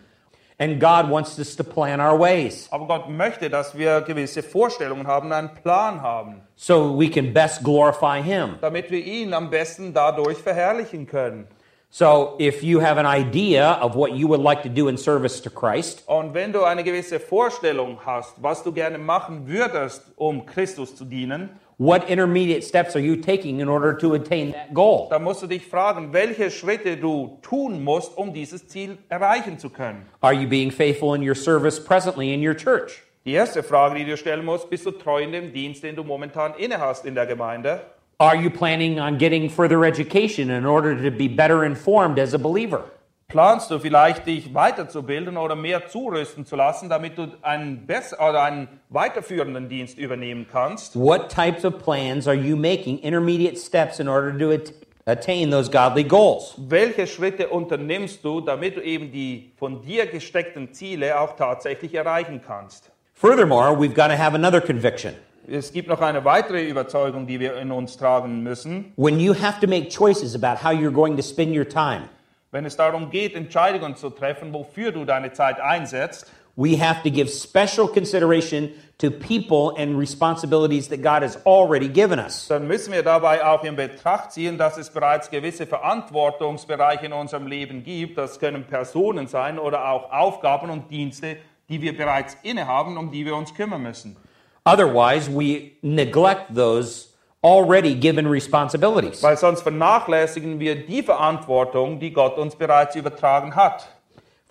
And 0.62 0.78
God 0.80 1.10
wants 1.10 1.40
us 1.40 1.56
to 1.56 1.64
plan 1.64 2.02
our 2.02 2.20
ways 2.20 2.68
Aber 2.70 2.86
Gott 2.86 3.10
möchte, 3.10 3.50
dass 3.50 3.78
wir 3.78 4.02
gewisse 4.02 4.44
Vorstellungen 4.44 5.08
haben, 5.08 5.32
einen 5.32 5.54
Plan 5.54 6.02
haben, 6.02 6.42
so 6.56 7.00
we 7.00 7.10
can 7.10 7.32
best 7.34 7.64
glorify 7.64 8.22
Him. 8.22 8.56
damit 8.60 8.92
wir 8.92 9.00
ihn 9.04 9.34
am 9.34 9.50
besten 9.50 9.94
dadurch 9.94 10.38
verherrlichen 10.38 11.08
können. 11.08 11.48
So 11.92 12.36
if 12.40 12.62
you 12.62 12.80
have 12.82 13.00
an 13.00 13.06
idea 13.08 13.80
of 13.82 13.96
what 13.96 14.12
you 14.12 14.28
would 14.28 14.42
like 14.42 14.62
to 14.62 14.70
do 14.70 14.90
in 14.90 14.98
service 14.98 15.42
to 15.42 15.50
Christ, 15.50 16.04
Und 16.08 16.34
wenn 16.34 16.52
du 16.52 16.64
eine 16.64 16.84
gewisse 16.84 17.20
Vorstellung 17.20 17.98
hast, 18.06 18.34
was 18.44 18.62
du 18.62 18.72
gerne 18.74 18.98
machen 18.98 19.48
würdest, 19.48 20.04
um 20.18 20.46
Christus 20.46 20.96
zu 20.96 21.06
dienen, 21.06 21.50
what 21.80 22.10
intermediate 22.10 22.64
steps 22.64 22.94
are 22.96 23.00
you 23.00 23.16
taking 23.16 23.62
in 23.62 23.70
order 23.70 23.94
to 23.94 24.14
attain 24.14 24.52
that 24.52 24.74
goal? 24.74 25.08
dann 25.10 25.24
musst 25.24 25.42
du 25.42 25.48
dich 25.48 25.66
fragen, 25.66 26.12
welche 26.14 26.52
Schritte 26.52 26.98
du 26.98 27.40
tun 27.42 27.84
musst, 27.84 28.18
um 28.18 28.34
dieses 28.34 28.68
Ziel 28.68 28.98
erreichen 29.08 29.58
zu 29.58 29.70
können. 29.70 30.06
Are 30.22 30.34
you 30.34 30.48
being 30.48 30.70
faithful 30.70 31.16
in 31.16 31.24
your 31.24 31.36
service 31.36 31.80
presently 31.80 32.34
in 32.34 32.46
your 32.46 32.54
church? 32.54 33.02
Die 33.26 33.32
erste 33.32 33.64
Frage, 33.64 33.96
die 33.96 34.06
du 34.06 34.18
stellen 34.18 34.46
musst, 34.46 34.70
bist 34.70 34.86
du 34.86 34.92
treu 34.92 35.22
in 35.22 35.32
dem 35.32 35.54
Dienst, 35.54 35.82
den 35.84 35.96
du 35.96 36.04
momentan 36.04 36.54
innehast 36.58 37.06
in 37.06 37.16
der 37.16 37.26
Gemeinde? 37.26 37.82
Are 38.18 38.36
you 38.36 38.50
planning 38.50 39.00
on 39.00 39.18
getting 39.18 39.50
further 39.50 39.86
education 39.86 40.50
in 40.50 40.66
order 40.66 40.94
to 40.94 41.10
be 41.10 41.30
better 41.30 41.64
informed 41.64 42.20
as 42.20 42.34
a 42.34 42.38
believer? 42.38 42.84
Planst 43.30 43.70
du 43.70 43.78
vielleicht, 43.78 44.26
dich 44.26 44.56
weiterzubilden 44.56 45.38
oder 45.38 45.56
mehr 45.56 45.88
zurüsten 45.88 46.48
zu 46.48 46.56
lassen, 46.56 46.90
damit 46.90 47.16
du 47.16 47.28
einen, 47.44 47.86
bess 47.86 48.12
oder 48.12 48.42
einen 48.42 48.68
weiterführenden 48.90 49.70
Dienst 49.70 50.00
übernehmen 50.00 50.48
kannst? 50.52 51.00
What 51.00 51.30
types 51.30 51.64
of 51.64 51.78
plans 51.78 52.28
are 52.28 52.36
you 52.36 52.56
making 52.56 52.98
intermediate 52.98 53.56
steps 53.56 54.00
in 54.00 54.08
order 54.10 54.36
to 54.36 54.52
at- 54.52 54.74
attain 55.06 55.52
those 55.52 55.70
godly 55.70 56.04
goals? 56.04 56.56
Welche 56.58 57.06
Schritte 57.06 57.50
unternimmst 57.50 58.26
du, 58.26 58.42
damit 58.42 58.78
du 58.78 58.82
eben 58.82 59.12
die 59.12 59.52
von 59.60 59.84
dir 59.84 60.08
gesteckten 60.08 60.74
Ziele 60.74 61.20
auch 61.20 61.36
tatsächlich 61.36 61.94
erreichen 61.94 62.42
kannst? 62.44 62.90
Furthermore, 63.14 63.78
we've 63.78 63.94
got 63.94 64.08
to 64.08 64.18
have 64.18 64.34
another 64.34 64.60
conviction. 64.60 65.14
Es 65.48 65.72
gibt 65.72 65.88
noch 65.88 66.02
eine 66.02 66.26
weitere 66.26 66.68
Überzeugung, 66.68 67.28
die 67.28 67.40
wir 67.40 67.58
in 67.58 67.72
uns 67.72 67.96
tragen 67.96 68.42
müssen. 68.42 68.92
When 68.96 69.20
you 69.20 69.36
have 69.36 69.60
to 69.62 69.68
make 69.68 69.90
choices 69.90 70.34
about 70.34 70.64
how 70.64 70.72
you're 70.72 70.92
going 70.92 71.16
to 71.16 71.22
spend 71.22 71.56
your 71.56 71.68
time, 71.70 72.10
Wenn 72.52 72.66
es 72.66 72.76
darum 72.76 73.12
geht, 73.12 73.36
Entscheidungen 73.36 73.96
zu 73.96 74.10
treffen, 74.10 74.52
wofür 74.54 74.92
du 74.92 75.06
deine 75.06 75.32
Zeit 75.34 75.60
einsetzt, 75.60 76.26
we 76.56 76.76
have 76.76 77.04
to 77.04 77.12
give 77.12 77.30
special 77.30 77.88
consideration 77.88 78.72
to 78.98 79.12
people 79.12 79.76
and 79.78 79.98
responsibilities 79.98 80.90
that 80.90 81.02
God 81.02 81.22
has 81.22 81.38
already 81.46 81.88
given 81.88 82.20
us. 82.20 82.48
dann 82.48 82.68
müssen 82.68 82.92
wir 82.92 83.04
dabei 83.04 83.46
auch 83.46 83.64
in 83.64 83.76
Betracht 83.76 84.32
ziehen, 84.32 84.58
dass 84.58 84.78
es 84.78 84.90
bereits 84.90 85.30
gewisse 85.30 85.68
Verantwortungsbereiche 85.68 87.06
in 87.06 87.14
unserem 87.14 87.46
Leben 87.46 87.84
gibt. 87.84 88.18
Das 88.18 88.40
können 88.40 88.66
Personen 88.66 89.28
sein 89.28 89.60
oder 89.60 89.88
auch 89.88 90.12
Aufgaben 90.12 90.72
und 90.72 90.90
Dienste, 90.90 91.38
die 91.70 91.82
wir 91.82 91.96
bereits 91.96 92.36
innehaben, 92.42 92.98
um 92.98 93.12
die 93.12 93.26
wir 93.26 93.36
uns 93.36 93.54
kümmern 93.54 93.84
müssen. 93.84 94.18
Otherwise, 94.66 95.32
we 95.32 95.72
neglect 95.82 96.54
those 96.54 97.09
already 97.44 97.96
given 97.96 98.28
responsibilities. 98.28 99.22
Weil 99.22 99.38
sonst 99.38 99.62
vernachlässigen 99.62 100.60
wir 100.60 100.86
die 100.86 101.04
Verantwortung, 101.04 102.00
die 102.00 102.12
Gott 102.12 102.38
uns 102.38 102.56
bereits 102.56 102.96
übertragen 102.96 103.56
hat. 103.56 103.88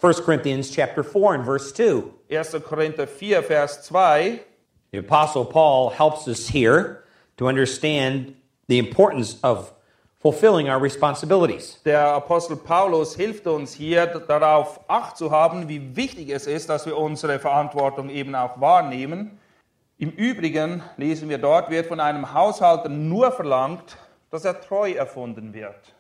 1 0.01 0.25
Corinthians 0.25 0.71
chapter 0.71 1.03
4 1.03 1.35
and 1.35 1.45
verse 1.45 1.75
2. 1.75 2.05
1. 2.31 2.57
Korinther 2.65 3.07
4, 3.07 3.43
Vers 3.43 3.83
2. 3.83 4.41
The 4.93 4.99
apostle 4.99 5.45
Paul 5.45 5.91
helps 5.91 6.27
us 6.29 6.49
here 6.49 7.03
to 7.37 7.49
understand 7.49 8.35
the 8.69 8.79
importance 8.79 9.39
of 9.43 9.73
fulfilling 10.21 10.69
our 10.69 10.81
responsibilities. 10.81 11.79
Der 11.85 12.15
Apostel 12.15 12.57
Paulus 12.57 13.15
hilft 13.15 13.47
uns 13.47 13.73
hier 13.73 14.07
darauf 14.07 14.81
acht 14.89 15.17
zu 15.17 15.31
haben, 15.31 15.69
wie 15.69 15.97
wichtig 15.97 16.31
es 16.31 16.47
ist, 16.47 16.69
dass 16.69 16.87
wir 16.87 16.97
unsere 16.97 17.39
Verantwortung 17.39 18.09
eben 18.09 18.35
auch 18.35 18.61
wahrnehmen. 18.61 19.39
Im 20.01 20.11
Übrigen 20.11 20.81
lesen 20.97 21.29
wir 21.29 21.39
dort, 21.39 21.71
wird 21.71 21.87
von 21.87 21.99
einem 21.99 22.33
Haushalter 22.33 22.89
nur 22.89 23.33
verlangt, 23.33 23.97
dass 24.31 24.45
er 24.45 24.61
treu 24.61 24.93
erfunden 24.93 25.53
wird. 25.53 25.93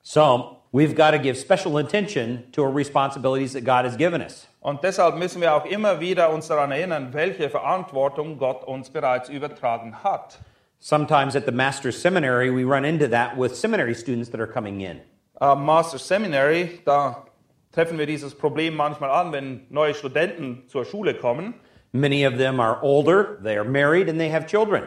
So, 0.00 0.56
we've 0.72 0.94
got 0.94 1.10
to 1.10 1.18
give 1.18 1.36
special 1.36 1.76
attention 1.76 2.44
to 2.52 2.62
our 2.62 2.74
responsibilities 2.74 3.52
that 3.52 3.64
God 3.66 3.84
has 3.84 3.94
given 3.94 4.22
us. 4.22 4.48
Und 4.60 4.82
deshalb 4.82 5.16
müssen 5.16 5.42
wir 5.42 5.54
auch 5.54 5.66
immer 5.66 6.00
wieder 6.00 6.30
uns 6.32 6.48
daran 6.48 6.72
erinnern, 6.72 7.12
welche 7.12 7.50
Verantwortung 7.50 8.38
Gott 8.38 8.64
uns 8.64 8.88
bereits 8.88 9.28
übertragen 9.28 10.02
hat. 10.02 10.38
Sometimes 10.78 11.36
at 11.36 11.44
the 11.44 11.52
Master's 11.52 12.00
Seminary, 12.00 12.50
we 12.50 12.64
run 12.64 12.86
into 12.86 13.06
that 13.06 13.36
with 13.36 13.54
seminary 13.54 13.94
students 13.94 14.30
that 14.30 14.40
are 14.40 14.50
coming 14.50 14.80
in. 14.80 15.02
Am 15.40 15.66
Master 15.66 15.98
Seminary, 15.98 16.80
da 16.86 17.26
treffen 17.70 17.98
wir 17.98 18.06
dieses 18.06 18.34
Problem 18.34 18.76
manchmal 18.76 19.10
an, 19.10 19.30
wenn 19.32 19.66
neue 19.68 19.92
Studenten 19.92 20.64
zur 20.68 20.86
Schule 20.86 21.12
kommen. 21.12 21.52
Many 21.92 22.24
of 22.24 22.38
them 22.38 22.58
are 22.58 22.78
older, 22.82 23.38
they 23.42 23.56
are 23.56 23.64
married, 23.64 24.08
and 24.08 24.18
they 24.18 24.30
have 24.30 24.46
children. 24.46 24.84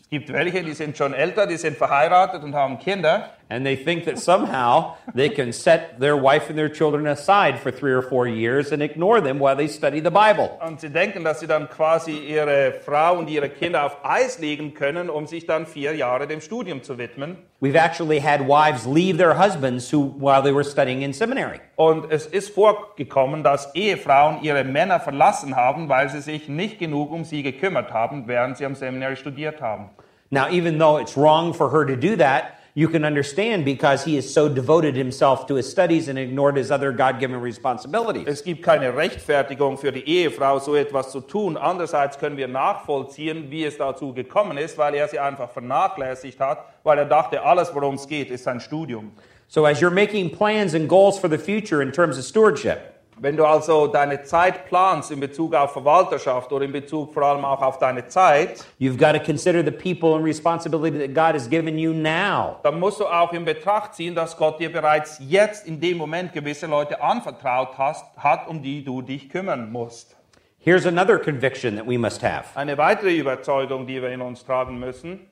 Es 0.00 0.08
gibt 0.08 0.32
welche, 0.32 0.64
die 0.64 0.72
sind 0.72 0.96
schon 0.96 1.14
älter, 1.14 1.46
die 1.46 1.56
sind 1.56 1.76
verheiratet 1.76 2.42
und 2.42 2.56
haben 2.56 2.80
Kinder. 2.80 3.30
And 3.48 3.64
they 3.64 3.76
think 3.76 4.04
that 4.06 4.18
somehow 4.18 4.96
they 5.14 5.28
can 5.28 5.52
set 5.52 6.00
their 6.00 6.16
wife 6.16 6.48
and 6.48 6.58
their 6.58 6.68
children 6.68 7.06
aside 7.06 7.60
for 7.60 7.70
three 7.70 7.92
or 7.92 8.02
four 8.02 8.26
years 8.26 8.72
and 8.72 8.82
ignore 8.82 9.20
them 9.20 9.38
while 9.38 9.54
they 9.54 9.68
study 9.68 10.00
the 10.00 10.10
Bible. 10.10 10.58
Und 10.66 10.80
sie 10.80 10.90
denken, 10.90 11.22
dass 11.22 11.38
sie 11.38 11.46
dann 11.46 11.68
quasi 11.68 12.18
ihre 12.18 12.72
Frau 12.72 13.16
und 13.16 13.30
ihre 13.30 13.48
Kinder 13.48 13.84
auf 13.84 13.98
Eis 14.04 14.40
legen 14.40 14.74
können, 14.74 15.08
um 15.08 15.28
sich 15.28 15.46
dann 15.46 15.66
vier 15.66 15.94
Jahre 15.94 16.26
dem 16.26 16.40
Studium 16.40 16.82
zu 16.82 16.98
widmen. 16.98 17.38
We've 17.62 17.76
actually 17.76 18.20
had 18.20 18.46
wives 18.46 18.86
leave 18.86 19.18
their 19.18 19.34
husbands 19.34 19.90
who, 19.90 20.00
while 20.00 20.40
they 20.40 20.50
were 20.50 20.64
studying 20.64 21.02
in 21.02 21.12
seminary. 21.12 21.60
Und 21.76 22.10
es 22.10 22.24
ist 22.24 22.54
vorgekommen, 22.54 23.42
dass 23.42 23.74
Ehefrauen 23.74 24.42
ihre 24.42 24.64
Männer 24.64 24.98
verlassen 24.98 25.54
haben, 25.54 25.90
weil 25.90 26.08
sie 26.08 26.22
sich 26.22 26.48
nicht 26.48 26.78
genug 26.78 27.12
um 27.12 27.24
sie 27.24 27.42
gekümmert 27.42 27.92
haben, 27.92 28.26
während 28.26 28.56
sie 28.56 28.64
am 28.64 28.74
Seminary 28.74 29.16
studiert 29.16 29.60
haben. 29.60 29.90
Now, 30.30 30.48
even 30.48 30.78
though 30.78 30.98
it's 30.98 31.18
wrong 31.18 31.52
for 31.52 31.70
her 31.70 31.84
to 31.84 31.96
do 31.96 32.16
that, 32.16 32.54
you 32.74 32.88
can 32.88 33.04
understand 33.04 33.64
because 33.64 34.04
he 34.04 34.16
has 34.16 34.32
so 34.32 34.48
devoted 34.48 34.94
himself 34.94 35.46
to 35.46 35.56
his 35.56 35.68
studies 35.68 36.08
and 36.08 36.18
ignored 36.18 36.56
his 36.56 36.70
other 36.70 36.92
God 36.92 37.18
given 37.18 37.40
responsibilities. 37.40 38.26
Es 38.26 38.42
gibt 38.42 38.62
keine 38.62 38.94
Rechtfertigung 38.96 39.76
für 39.76 39.92
die 39.92 40.08
Ehefrau, 40.08 40.58
so 40.58 40.74
etwas 40.76 41.10
zu 41.10 41.20
tun. 41.20 41.56
Andererseits 41.56 42.18
können 42.18 42.36
wir 42.36 42.48
nachvollziehen, 42.48 43.50
wie 43.50 43.64
es 43.64 43.76
dazu 43.76 44.12
gekommen 44.12 44.58
ist, 44.58 44.78
weil 44.78 44.94
er 44.94 45.08
sie 45.08 45.18
einfach 45.18 45.50
vernachlässigt 45.50 46.38
hat, 46.38 46.64
weil 46.84 46.98
er 46.98 47.06
dachte, 47.06 47.42
alles, 47.42 47.74
worum 47.74 47.96
es 47.96 48.06
geht, 48.06 48.30
ist 48.30 48.44
sein 48.44 48.60
Studium. 48.60 49.12
So, 49.48 49.66
as 49.66 49.80
you're 49.80 49.90
making 49.90 50.30
plans 50.30 50.74
and 50.74 50.88
goals 50.88 51.18
for 51.18 51.28
the 51.28 51.38
future 51.38 51.82
in 51.82 51.90
terms 51.90 52.16
of 52.16 52.24
stewardship, 52.24 52.99
Wenn 53.22 53.36
du 53.36 53.44
also 53.44 53.86
deine 53.86 54.22
Zeit 54.22 54.64
planst 54.64 55.10
in 55.10 55.20
Bezug 55.20 55.54
auf 55.54 55.74
Verwalterschaft 55.74 56.50
oder 56.52 56.64
in 56.64 56.72
Bezug 56.72 57.12
vor 57.12 57.22
allem 57.22 57.44
auch 57.44 57.60
auf 57.60 57.78
deine 57.78 58.06
Zeit, 58.06 58.64
you've 58.78 58.96
got 58.96 59.12
to 59.12 59.20
consider 59.22 59.62
the 59.62 59.70
people 59.70 60.14
and 60.14 60.24
responsibility 60.24 60.98
that 60.98 61.14
God 61.14 61.34
has 61.34 61.46
given 61.46 61.76
you 61.76 61.92
now. 61.92 62.56
dann 62.62 62.80
musst 62.80 62.98
du 62.98 63.04
auch 63.04 63.34
in 63.34 63.44
Betracht 63.44 63.94
ziehen, 63.94 64.14
dass 64.14 64.38
Gott 64.38 64.58
dir 64.58 64.72
bereits 64.72 65.20
jetzt 65.20 65.66
in 65.66 65.78
dem 65.78 65.98
Moment 65.98 66.32
gewisse 66.32 66.66
Leute 66.66 67.02
anvertraut 67.02 67.76
hast, 67.76 68.06
hat, 68.16 68.48
um 68.48 68.62
die 68.62 68.82
du 68.82 69.02
dich 69.02 69.28
kümmern 69.28 69.70
musst. 69.70 70.16
Here's 70.58 70.86
another 70.86 71.18
conviction 71.18 71.76
that 71.76 71.86
we 71.86 71.98
must 71.98 72.22
have. 72.22 72.46
Eine 72.54 72.78
weitere 72.78 73.14
Überzeugung, 73.14 73.86
die 73.86 74.00
wir 74.00 74.08
in 74.08 74.22
uns 74.22 74.46
tragen 74.46 74.78
müssen. 74.78 75.29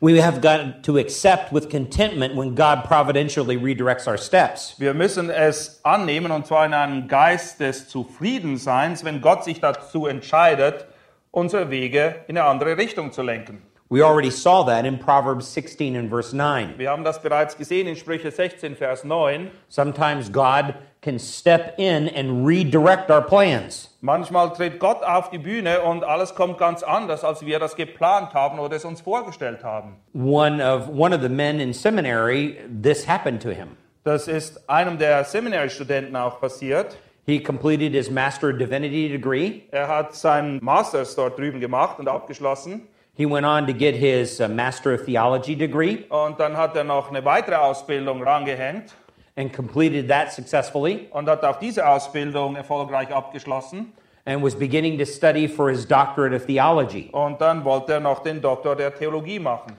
We 0.00 0.20
have 0.20 0.40
got 0.40 0.84
to 0.84 0.96
accept 0.96 1.52
with 1.52 1.68
contentment 1.70 2.36
when 2.36 2.54
God 2.54 2.84
providentially 2.84 3.56
redirects 3.58 4.06
our 4.06 4.16
steps. 4.16 4.76
Wir 4.78 4.94
müssen 4.94 5.28
es 5.28 5.80
annehmen 5.82 6.30
und 6.30 6.46
zwar 6.46 6.64
in 6.66 6.72
einem 6.72 7.08
Geist 7.08 7.58
des 7.58 7.88
Zufriedenseins, 7.88 9.04
wenn 9.04 9.20
Gott 9.20 9.42
sich 9.42 9.60
dazu 9.60 10.06
entscheidet, 10.06 10.86
unsere 11.32 11.70
Wege 11.70 12.14
in 12.28 12.38
eine 12.38 12.46
andere 12.46 12.76
Richtung 12.76 13.10
zu 13.10 13.22
lenken. 13.22 13.60
We 13.90 14.02
already 14.02 14.30
saw 14.30 14.64
that 14.64 14.84
in 14.84 14.98
Proverbs 14.98 15.48
16 15.48 15.96
and 15.96 16.10
verse 16.10 16.34
9. 16.34 16.74
Wir 16.76 16.90
haben 16.90 17.04
das 17.04 17.22
bereits 17.22 17.56
gesehen 17.56 17.86
in 17.86 17.96
Sprüche 17.96 18.30
16, 18.30 18.76
Vers 18.76 19.02
9. 19.02 19.50
Sometimes 19.70 20.28
God 20.28 20.74
can 21.00 21.18
step 21.18 21.74
in 21.78 22.06
and 22.08 22.46
redirect 22.46 23.10
our 23.10 23.22
plans. 23.22 23.88
Manchmal 24.02 24.52
tritt 24.52 24.78
Gott 24.78 25.02
auf 25.02 25.30
die 25.30 25.38
Bühne 25.38 25.80
und 25.80 26.04
alles 26.04 26.34
kommt 26.34 26.58
ganz 26.58 26.82
anders, 26.82 27.24
als 27.24 27.46
wir 27.46 27.58
das 27.58 27.76
geplant 27.76 28.34
haben 28.34 28.58
oder 28.58 28.76
es 28.76 28.84
uns 28.84 29.00
vorgestellt 29.00 29.64
haben. 29.64 29.96
One 30.12 30.62
of 30.62 30.90
one 30.90 31.14
of 31.14 31.22
the 31.22 31.30
men 31.30 31.58
in 31.58 31.72
seminary, 31.72 32.58
this 32.82 33.08
happened 33.08 33.40
to 33.42 33.48
him. 33.48 33.68
Das 34.04 34.28
ist 34.28 34.68
einem 34.68 34.98
der 34.98 35.24
Seminarstudenten 35.24 36.14
auch 36.14 36.40
passiert. 36.40 36.98
He 37.24 37.42
completed 37.42 37.94
his 37.94 38.10
Master 38.10 38.50
of 38.50 38.58
Divinity 38.58 39.08
degree. 39.08 39.62
Er 39.70 39.88
hat 39.88 40.14
seinen 40.14 40.62
Masters 40.62 41.14
dort 41.14 41.38
drüben 41.38 41.60
gemacht 41.60 41.98
und 41.98 42.06
abgeschlossen. 42.06 42.86
He 43.18 43.26
went 43.26 43.44
on 43.44 43.66
to 43.66 43.72
get 43.72 43.96
his 43.96 44.40
uh, 44.40 44.48
Master 44.48 44.94
of 44.94 45.04
Theology 45.04 45.56
degree 45.56 46.04
Und 46.08 46.38
dann 46.38 46.56
hat 46.56 46.76
er 46.76 46.84
noch 46.84 47.10
eine 47.10 47.24
weitere 47.24 47.56
Ausbildung 47.56 48.22
rangehängt 48.22 48.94
and 49.36 49.52
completed 49.52 50.08
that 50.08 50.32
successfully 50.32 51.08
und 51.10 51.28
hat 51.28 51.44
auch 51.44 51.58
diese 51.58 51.86
Ausbildung 51.86 52.54
erfolgreich 52.56 53.12
abgeschlossen. 53.12 53.92
and 54.24 54.42
was 54.42 54.54
beginning 54.54 54.98
to 54.98 55.06
study 55.06 55.48
for 55.48 55.70
his 55.70 55.86
doctorate 55.86 56.34
of 56.34 56.46
theology. 56.46 57.08
Und 57.12 57.40
dann 57.40 57.64
wollte 57.64 57.94
er 57.94 58.00
noch 58.00 58.22
den 58.22 58.40
Doktor 58.42 58.76
der 58.76 58.94
Theologie 58.94 59.38
machen. 59.38 59.72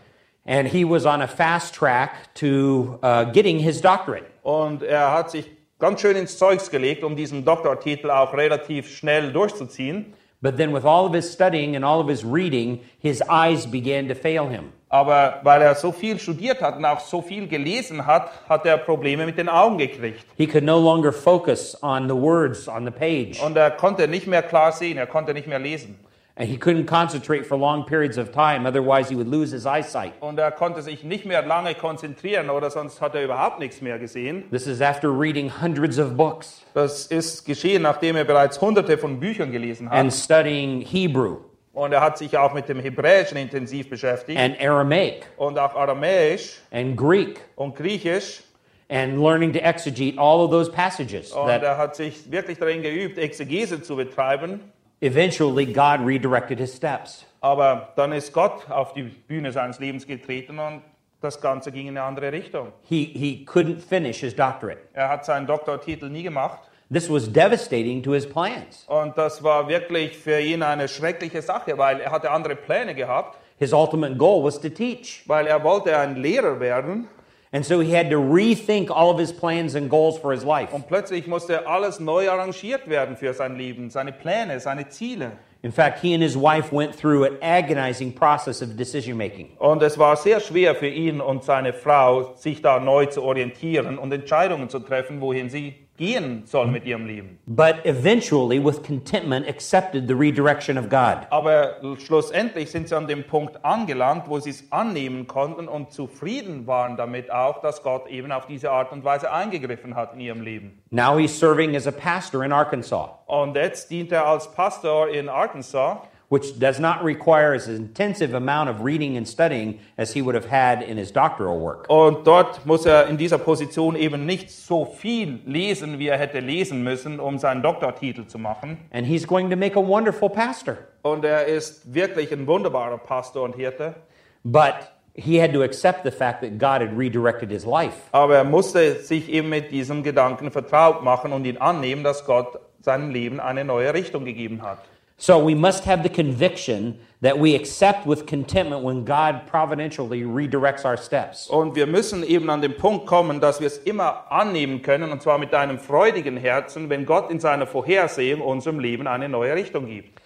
And 0.45 0.67
he 0.67 0.83
was 0.83 1.05
on 1.05 1.21
a 1.21 1.27
fast 1.27 1.75
track 1.75 2.33
to 2.33 2.97
uh, 3.03 3.25
getting 3.31 3.59
his 3.59 3.79
doctorate. 3.79 4.25
Und 4.41 4.81
er 4.81 5.11
hat 5.11 5.29
sich 5.29 5.45
ganz 5.77 6.01
schön 6.01 6.15
ins 6.15 6.37
Zeugs 6.37 6.71
gelegt, 6.71 7.03
um 7.03 7.15
diesen 7.15 7.45
Doktortitel 7.45 8.09
auch 8.09 8.33
relativ 8.33 8.89
schnell 8.89 9.31
durchzuziehen. 9.31 10.13
But 10.41 10.55
then, 10.55 10.71
with 10.71 10.85
all 10.85 11.05
of 11.05 11.13
his 11.13 11.29
studying 11.29 11.75
and 11.75 11.83
all 11.83 11.99
of 11.99 12.07
his 12.07 12.23
reading, 12.23 12.79
his 12.99 13.21
eyes 13.23 13.65
began 13.65 14.07
to 14.07 14.15
fail 14.15 14.47
him. 14.47 14.71
Aber 14.87 15.41
weil 15.43 15.61
er 15.61 15.75
so 15.75 15.91
viel 15.91 16.17
studiert 16.17 16.61
hat 16.61 16.77
und 16.77 16.85
auch 16.85 17.01
so 17.01 17.21
viel 17.21 17.47
gelesen 17.47 18.05
hat, 18.07 18.31
hat 18.47 18.65
er 18.65 18.77
Probleme 18.77 19.25
mit 19.25 19.37
den 19.37 19.49
Augen 19.49 19.77
gekriegt. 19.77 20.25
He 20.37 20.47
could 20.47 20.63
no 20.63 20.79
longer 20.79 21.11
focus 21.11 21.77
on 21.83 22.07
the 22.07 22.15
words 22.15 22.67
on 22.67 22.85
the 22.85 22.91
page. 22.91 23.39
Und 23.43 23.57
er 23.57 23.69
konnte 23.69 24.07
nicht 24.07 24.27
mehr 24.27 24.41
klar 24.41 24.71
sehen, 24.71 24.97
er 24.97 25.07
konnte 25.07 25.33
nicht 25.33 25.47
mehr 25.47 25.59
lesen. 25.59 25.99
And 26.39 26.47
he 26.47 26.55
couldn't 26.57 26.85
concentrate 26.85 27.45
for 27.45 27.57
long 27.57 27.83
periods 27.83 28.17
of 28.17 28.31
time, 28.31 28.65
otherwise, 28.65 29.09
he 29.09 29.15
would 29.15 29.27
lose 29.27 29.51
his 29.51 29.65
eyesight. 29.65 30.13
Und 30.21 30.39
er 30.39 30.51
konnte 30.51 30.81
sich 30.81 31.03
nicht 31.03 31.25
mehr 31.25 31.41
lange 31.41 31.75
konzentrieren 31.75 32.49
oder 32.49 32.71
sonst 32.71 33.01
hat 33.01 33.13
er 33.13 33.25
überhaupt 33.25 33.59
nichts 33.59 33.81
mehr 33.81 33.99
gesehen. 33.99 34.45
This 34.49 34.65
is 34.65 34.81
after 34.81 35.09
reading 35.11 35.49
hundreds 35.61 35.99
of 35.99 36.15
books 36.15 36.61
Das 36.73 37.07
ist 37.07 37.43
geschehen, 37.45 37.81
nachdem 37.81 38.15
er 38.15 38.23
bereits 38.23 38.61
hunderte 38.61 38.97
von 38.97 39.19
Büchern 39.19 39.51
gelesen 39.51 39.89
hat. 39.89 39.97
and 39.99 40.13
studying 40.13 40.79
Hebrew 40.79 41.39
Und 41.73 41.91
er 41.91 41.99
hat 41.99 42.17
sich 42.17 42.37
auch 42.37 42.53
mit 42.53 42.69
dem 42.69 42.79
Hebräischen 42.79 43.37
intensiv 43.37 43.89
beschäftigt 43.89 44.39
and 44.39 44.55
Aramaic 44.61 45.25
und 45.35 45.59
auch 45.59 45.75
Aramäisch 45.75 46.61
and 46.71 46.95
Greek 46.95 47.41
und 47.57 47.75
Griechisch. 47.75 48.43
and 48.87 49.17
learning 49.21 49.51
to 49.51 49.59
exegete 49.59 50.17
all 50.17 50.39
of 50.39 50.51
those 50.51 50.71
passages 50.71 51.33
Und 51.33 51.47
that 51.47 51.63
er 51.63 51.77
hat 51.77 51.97
sich 51.97 52.31
wirklich 52.31 52.57
darin 52.59 52.81
geübt, 52.81 53.17
Exegese 53.17 53.81
zu 53.81 53.97
betreiben. 53.97 54.61
Eventually 55.01 55.65
God 55.65 56.05
redirected 56.05 56.59
his 56.59 56.75
steps. 56.75 57.25
Aber 57.41 57.89
dann 57.95 58.11
ist 58.11 58.33
Gott 58.33 58.69
auf 58.69 58.93
die 58.93 59.03
Bühne 59.03 59.51
seines 59.51 59.79
Lebens 59.79 60.05
getreten 60.05 60.59
und 60.59 60.81
das 61.21 61.39
Ganze 61.41 61.71
ging 61.71 61.87
in 61.87 61.97
eine 61.97 62.05
andere 62.05 62.31
Richtung. 62.31 62.71
He, 62.83 63.05
he 63.05 63.45
couldn't 63.45 63.79
finish 63.81 64.19
his 64.19 64.35
doctorate. 64.35 64.79
Er 64.93 65.09
hat 65.09 65.25
seinen 65.25 65.47
Doktortitel 65.47 66.09
nie 66.09 66.23
gemacht. 66.23 66.59
This 66.91 67.09
was 67.09 67.31
devastating 67.31 68.01
to 68.03 68.13
his 68.13 68.27
plans. 68.27 68.85
Und 68.87 69.17
das 69.17 69.43
war 69.43 69.67
wirklich 69.67 70.17
für 70.17 70.39
ihn 70.39 70.63
eine 70.63 70.87
schreckliche 70.87 71.41
Sache, 71.41 71.77
weil 71.77 71.99
er 72.01 72.11
hatte 72.11 72.31
andere 72.31 72.55
Pläne 72.55 72.95
gehabt, 72.95 73.37
His 73.59 73.73
ultimate 73.73 74.15
goal 74.15 74.43
was 74.43 74.59
to 74.59 74.69
teach. 74.69 75.23
weil 75.27 75.45
er 75.45 75.61
wollte 75.63 75.95
ein 75.97 76.15
Lehrer 76.15 76.59
werden. 76.59 77.07
And 77.51 77.65
so 77.65 77.79
he 77.79 77.91
had 77.91 78.11
to 78.11 78.17
rethink 78.17 78.91
all 78.91 79.09
of 79.09 79.17
his 79.17 79.31
plans 79.31 79.73
and 79.73 79.89
goals 79.89 80.19
for 80.19 80.31
his 80.31 80.43
life. 80.43 80.71
Und 80.71 80.87
plötzlich 80.87 81.25
musste 81.25 81.65
alles 81.65 81.99
neu 81.99 82.29
arrangiert 82.29 82.87
werden 82.87 83.17
für 83.17 83.33
sein 83.33 83.55
Leben, 83.55 83.89
seine 83.89 84.11
Pläne, 84.11 84.59
seine 84.59 84.87
Ziele. 84.89 85.31
In 85.61 85.71
fact, 85.71 85.99
he 85.99 86.13
and 86.13 86.21
his 86.21 86.37
wife 86.37 86.71
went 86.71 86.95
through 86.95 87.25
an 87.25 87.37
agonizing 87.41 88.13
process 88.13 88.61
of 88.61 88.77
decision 88.77 89.17
making. 89.17 89.49
Und 89.57 89.81
es 89.81 89.97
war 89.97 90.15
sehr 90.15 90.39
schwer 90.39 90.75
für 90.75 90.87
ihn 90.87 91.19
und 91.19 91.43
seine 91.43 91.73
Frau, 91.73 92.35
sich 92.35 92.61
da 92.61 92.79
neu 92.79 93.07
zu 93.07 93.23
orientieren 93.23 93.97
und 93.97 94.13
Entscheidungen 94.13 94.69
zu 94.69 94.79
treffen, 94.79 95.19
wohin 95.19 95.49
sie 95.49 95.88
gehen 95.99 96.43
sollen 96.45 96.71
mit 96.71 96.85
ihrem 96.85 97.05
Leben. 97.05 97.37
But 97.45 97.85
eventually, 97.85 98.63
with 98.63 98.81
contentment, 98.81 99.47
accepted 99.47 100.07
the 100.07 100.15
redirection 100.15 100.77
of 100.77 100.89
God. 100.89 101.27
Aber 101.29 101.75
schlussendlich 101.99 102.71
sind 102.71 102.87
sie 102.87 102.95
an 102.95 103.05
dem 103.05 103.25
Punkt 103.25 103.63
angelangt, 103.63 104.27
wo 104.27 104.39
sie 104.39 104.51
es 104.51 104.71
annehmen 104.71 105.27
konnten 105.27 105.67
und 105.67 105.91
zufrieden 105.91 106.65
waren 106.65 106.97
damit 106.97 107.29
auch, 107.31 107.61
dass 107.61 107.83
Gott 107.83 108.07
eben 108.07 108.31
auf 108.31 108.47
diese 108.47 108.71
Art 108.71 108.91
und 108.91 109.03
Weise 109.03 109.31
eingegriffen 109.31 109.95
hat 109.95 110.13
in 110.13 110.21
ihrem 110.21 110.41
Leben. 110.41 110.81
Now 110.89 111.17
he's 111.17 111.37
serving 111.37 111.75
as 111.75 111.85
a 111.85 111.91
pastor 111.91 112.43
in 112.43 112.51
Arkansas, 112.53 113.09
Und 113.27 113.55
jetzt 113.55 113.91
dient 113.91 114.11
er 114.11 114.25
als 114.25 114.51
Pastor 114.53 115.09
in 115.09 115.27
Arkansas, 115.27 115.97
which 116.29 116.59
does 116.59 116.79
not 116.79 117.03
require 117.03 117.53
as 117.53 117.67
intensive 117.67 118.33
amount 118.33 118.69
of 118.69 118.81
reading 118.81 119.17
and 119.17 119.27
studying 119.27 119.79
as 119.97 120.13
he 120.13 120.21
would 120.21 120.35
have 120.35 120.45
had 120.45 120.81
in 120.81 120.97
his 120.97 121.11
doctoral 121.11 121.59
work. 121.59 121.85
Und 121.89 122.25
dort 122.25 122.65
muss 122.65 122.85
er 122.85 123.07
in 123.07 123.17
dieser 123.17 123.39
Position 123.39 123.95
eben 123.95 124.25
nicht 124.25 124.51
so 124.51 124.85
viel 124.85 125.39
lesen, 125.45 125.99
wie 125.99 126.07
er 126.07 126.17
hätte 126.17 126.39
lesen 126.39 126.83
müssen, 126.83 127.19
um 127.19 127.39
seinen 127.39 127.61
Doktortitel 127.63 128.27
zu 128.27 128.37
machen. 128.37 128.77
And 128.91 129.05
he's 129.05 129.25
going 129.25 129.49
to 129.49 129.55
make 129.55 129.75
a 129.75 129.85
wonderful 129.85 130.29
pastor. 130.29 130.77
Und 131.01 131.25
er 131.25 131.45
ist 131.45 131.93
wirklich 131.93 132.31
ein 132.31 132.45
wunderbarer 132.45 132.97
Pastor 132.97 133.43
und 133.43 133.55
Hirte. 133.55 133.95
But 134.43 134.75
he 135.15 135.41
had 135.41 135.53
to 135.53 135.63
accept 135.63 136.03
the 136.03 136.11
fact 136.11 136.41
that 136.41 136.59
God 136.59 136.81
had 136.81 136.95
redirected 136.95 137.49
his 137.49 137.65
life. 137.65 137.95
Aber 138.11 138.37
er 138.37 138.43
musste 138.43 139.01
sich 139.01 139.29
eben 139.29 139.49
mit 139.49 139.71
diesem 139.71 140.03
Gedanken 140.03 140.51
vertraut 140.51 141.03
machen 141.03 141.33
und 141.33 141.45
ihn 141.45 141.57
annehmen, 141.57 142.03
dass 142.03 142.25
Gott 142.25 142.59
seinem 142.81 143.09
Leben 143.09 143.39
eine 143.39 143.65
neue 143.65 143.93
Richtung 143.93 144.25
gegeben 144.25 144.61
hat. 144.61 144.79
So 145.21 145.37
we 145.37 145.53
must 145.53 145.83
have 145.83 146.01
the 146.01 146.09
conviction 146.09 146.97
that 147.21 147.37
we 147.37 147.53
accept 147.53 148.07
with 148.07 148.25
contentment 148.25 148.83
when 148.83 149.03
God 149.03 149.47
providentially 149.47 150.23
redirects 150.23 150.85
our 150.85 150.95
steps. 150.95 151.49
Und 151.49 151.75
wir 151.75 151.87
müssen 151.87 152.23
eben 152.23 152.49
an 152.49 152.61
den 152.61 152.77
Punkt 152.77 153.05
kommen, 153.05 153.41
dass 153.41 153.59
wir 153.59 153.67
es 153.67 153.79
immer 153.79 154.31
annehmen 154.31 154.81
können, 154.81 155.11
und 155.11 155.21
zwar 155.21 155.37
mit 155.37 155.53
einem 155.53 155.77
freudigen 155.77 156.37
Herzen, 156.37 156.89
wenn 156.89 157.05
Gott 157.05 157.29
in 157.29 157.41
seiner 157.41 157.67
Vorhersehung 157.67 158.39
unserem 158.39 158.79
Leben 158.79 159.07
eine 159.07 159.27
neue 159.27 159.55
Richtung 159.55 159.87
gibt. 159.87 160.21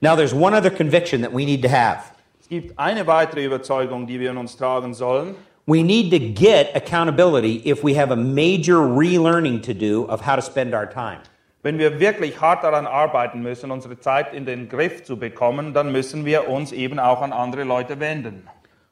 Now, 0.00 0.16
there's 0.16 0.34
one 0.34 0.54
other 0.54 0.70
conviction 0.70 1.22
that 1.22 1.32
we 1.32 1.44
need 1.44 1.62
to 1.62 1.68
have. 1.68 2.10
Es 2.40 2.48
gibt 2.48 2.76
eine 2.78 3.06
weitere 3.06 3.44
Überzeugung, 3.44 4.08
die 4.08 4.18
wir 4.18 4.32
in 4.32 4.38
uns 4.38 4.56
tragen 4.56 4.92
sollen. 4.92 5.36
We 5.66 5.84
need 5.84 6.10
to 6.10 6.18
get 6.18 6.74
accountability 6.74 7.62
if 7.64 7.84
we 7.84 7.96
have 7.96 8.12
a 8.12 8.16
major 8.16 8.78
relearning 8.78 9.62
to 9.62 9.72
do 9.72 10.04
of 10.08 10.26
how 10.26 10.34
to 10.34 10.42
spend 10.42 10.74
our 10.74 10.86
time. 10.86 11.20
Wenn 11.66 11.80
wir 11.80 11.98
wirklich 11.98 12.40
hart 12.40 12.62
daran 12.62 12.86
arbeiten 12.86 13.42
müssen, 13.42 13.72
unsere 13.72 13.98
Zeit 13.98 14.32
in 14.32 14.46
den 14.46 14.68
Griff 14.68 15.02
zu 15.02 15.18
bekommen, 15.18 15.74
dann 15.74 15.90
müssen 15.90 16.24
wir 16.24 16.48
uns 16.48 16.70
eben 16.70 17.00
auch 17.00 17.22
an 17.22 17.32
andere 17.32 17.64
Leute 17.64 17.98
wenden. 17.98 18.46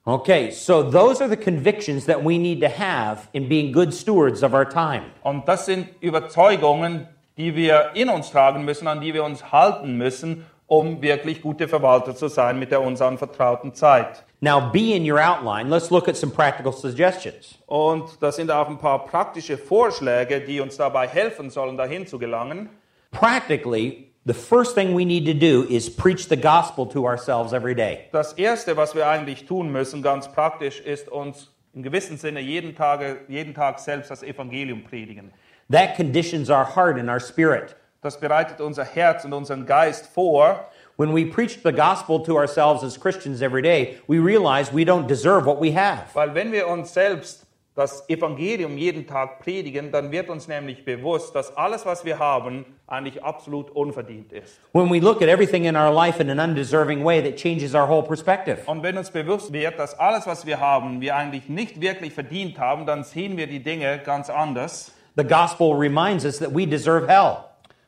Okay, 0.04 0.50
so 0.50 0.82
those 0.82 1.22
are 1.22 1.30
the 1.30 1.36
convictions 1.36 2.04
that 2.06 2.24
we 2.24 2.36
need 2.36 2.60
to 2.60 2.66
have 2.68 3.28
in 3.30 3.48
being 3.48 3.72
good 3.72 3.94
stewards 3.94 4.42
of 4.42 4.54
our 4.54 4.68
time. 4.68 5.02
Und 5.22 5.46
das 5.46 5.66
sind 5.66 5.86
Überzeugungen, 6.00 7.06
die 7.36 7.54
wir 7.54 7.90
in 7.94 8.08
uns 8.08 8.32
tragen 8.32 8.64
müssen, 8.64 8.88
an 8.88 9.00
die 9.00 9.14
wir 9.14 9.22
uns 9.22 9.52
halten 9.52 9.96
müssen, 9.96 10.44
um 10.66 11.00
wirklich 11.00 11.42
gute 11.42 11.68
Verwalter 11.68 12.16
zu 12.16 12.26
sein 12.26 12.58
mit 12.58 12.72
der 12.72 12.82
uns 12.82 13.00
anvertrauten 13.00 13.74
Zeit. 13.74 14.24
Now, 14.44 14.60
be 14.60 14.94
in 14.94 15.10
your 15.10 15.18
outline. 15.18 15.70
Let's 15.70 15.90
look 15.90 16.06
at 16.06 16.18
some 16.18 16.30
practical 16.30 16.70
suggestions. 16.70 17.56
Und 17.66 18.20
das 18.20 18.36
sind 18.36 18.50
auch 18.50 18.68
ein 18.68 18.76
paar 18.76 19.06
praktische 19.06 19.56
Vorschläge, 19.56 20.42
die 20.42 20.60
uns 20.60 20.76
dabei 20.76 21.08
helfen 21.08 21.48
sollen, 21.48 21.78
dahin 21.78 22.06
zu 22.06 22.18
gelangen. 22.18 22.68
Practically, 23.10 24.12
the 24.26 24.34
first 24.34 24.74
thing 24.74 24.94
we 24.94 25.06
need 25.06 25.24
to 25.24 25.32
do 25.32 25.66
is 25.70 25.88
preach 25.88 26.28
the 26.28 26.36
gospel 26.36 26.86
to 26.86 27.06
ourselves 27.06 27.54
every 27.54 27.74
day. 27.74 28.00
Das 28.12 28.34
Erste, 28.34 28.76
was 28.76 28.94
wir 28.94 29.08
eigentlich 29.08 29.46
tun 29.46 29.72
müssen, 29.72 30.02
ganz 30.02 30.28
praktisch, 30.30 30.78
ist 30.80 31.08
uns 31.08 31.50
im 31.72 31.82
gewissen 31.82 32.18
Sinne 32.18 32.40
jeden 32.40 32.76
Tag, 32.76 33.00
jeden 33.28 33.54
Tag 33.54 33.78
selbst 33.78 34.10
das 34.10 34.22
Evangelium 34.22 34.84
predigen. 34.84 35.32
That 35.70 35.96
conditions 35.96 36.50
our 36.50 36.66
heart 36.76 36.98
and 36.98 37.08
our 37.08 37.18
spirit. 37.18 37.76
Das 38.02 38.20
bereitet 38.20 38.60
unser 38.60 38.84
Herz 38.84 39.24
und 39.24 39.32
unseren 39.32 39.64
Geist 39.64 40.06
vor. 40.06 40.68
When 40.96 41.12
we 41.12 41.24
preach 41.24 41.62
the 41.62 41.72
gospel 41.72 42.20
to 42.20 42.36
ourselves 42.36 42.84
as 42.84 42.96
Christians 42.96 43.42
every 43.42 43.62
day, 43.62 43.98
we 44.06 44.20
realize 44.20 44.72
we 44.72 44.84
don't 44.84 45.08
deserve 45.08 45.44
what 45.44 45.60
we 45.60 45.72
have. 45.72 46.14
Weil 46.14 46.34
wenn 46.34 46.52
wir 46.52 46.68
uns 46.68 46.94
selbst 46.94 47.44
das 47.74 48.08
Evangelium 48.08 48.78
jeden 48.78 49.04
Tag 49.04 49.40
predigen, 49.40 49.90
dann 49.90 50.12
wird 50.12 50.30
uns 50.30 50.46
nämlich 50.46 50.84
bewusst, 50.84 51.34
dass 51.34 51.56
alles, 51.56 51.84
was 51.84 52.04
wir 52.04 52.20
haben, 52.20 52.64
eigentlich 52.86 53.24
absolut 53.24 53.70
unverdient 53.70 54.32
ist. 54.32 54.60
When 54.72 54.88
we 54.88 55.00
look 55.00 55.20
at 55.20 55.28
everything 55.28 55.64
in 55.64 55.74
our 55.74 55.92
life 55.92 56.22
in 56.22 56.30
an 56.30 56.38
undeserving 56.38 57.04
way, 57.04 57.20
that 57.20 57.36
changes 57.36 57.74
our 57.74 57.88
whole 57.88 58.04
perspective. 58.04 58.58
Und 58.66 58.84
wenn 58.84 58.96
uns 58.96 59.10
bewusst 59.10 59.52
wird, 59.52 59.76
dass 59.78 59.98
alles, 59.98 60.28
was 60.28 60.46
wir 60.46 60.60
haben, 60.60 61.00
wir 61.00 61.16
eigentlich 61.16 61.48
nicht 61.48 61.80
wirklich 61.80 62.12
verdient 62.12 62.60
haben, 62.60 62.86
dann 62.86 63.02
sehen 63.02 63.36
wir 63.36 63.48
die 63.48 63.60
Dinge 63.60 63.98
ganz 64.04 64.30
anders. 64.30 64.92
The 65.16 65.24
gospel 65.24 65.72
reminds 65.72 66.24
us 66.24 66.38
that 66.38 66.54
we 66.54 66.66
deserve 66.66 67.08
hell. 67.08 67.38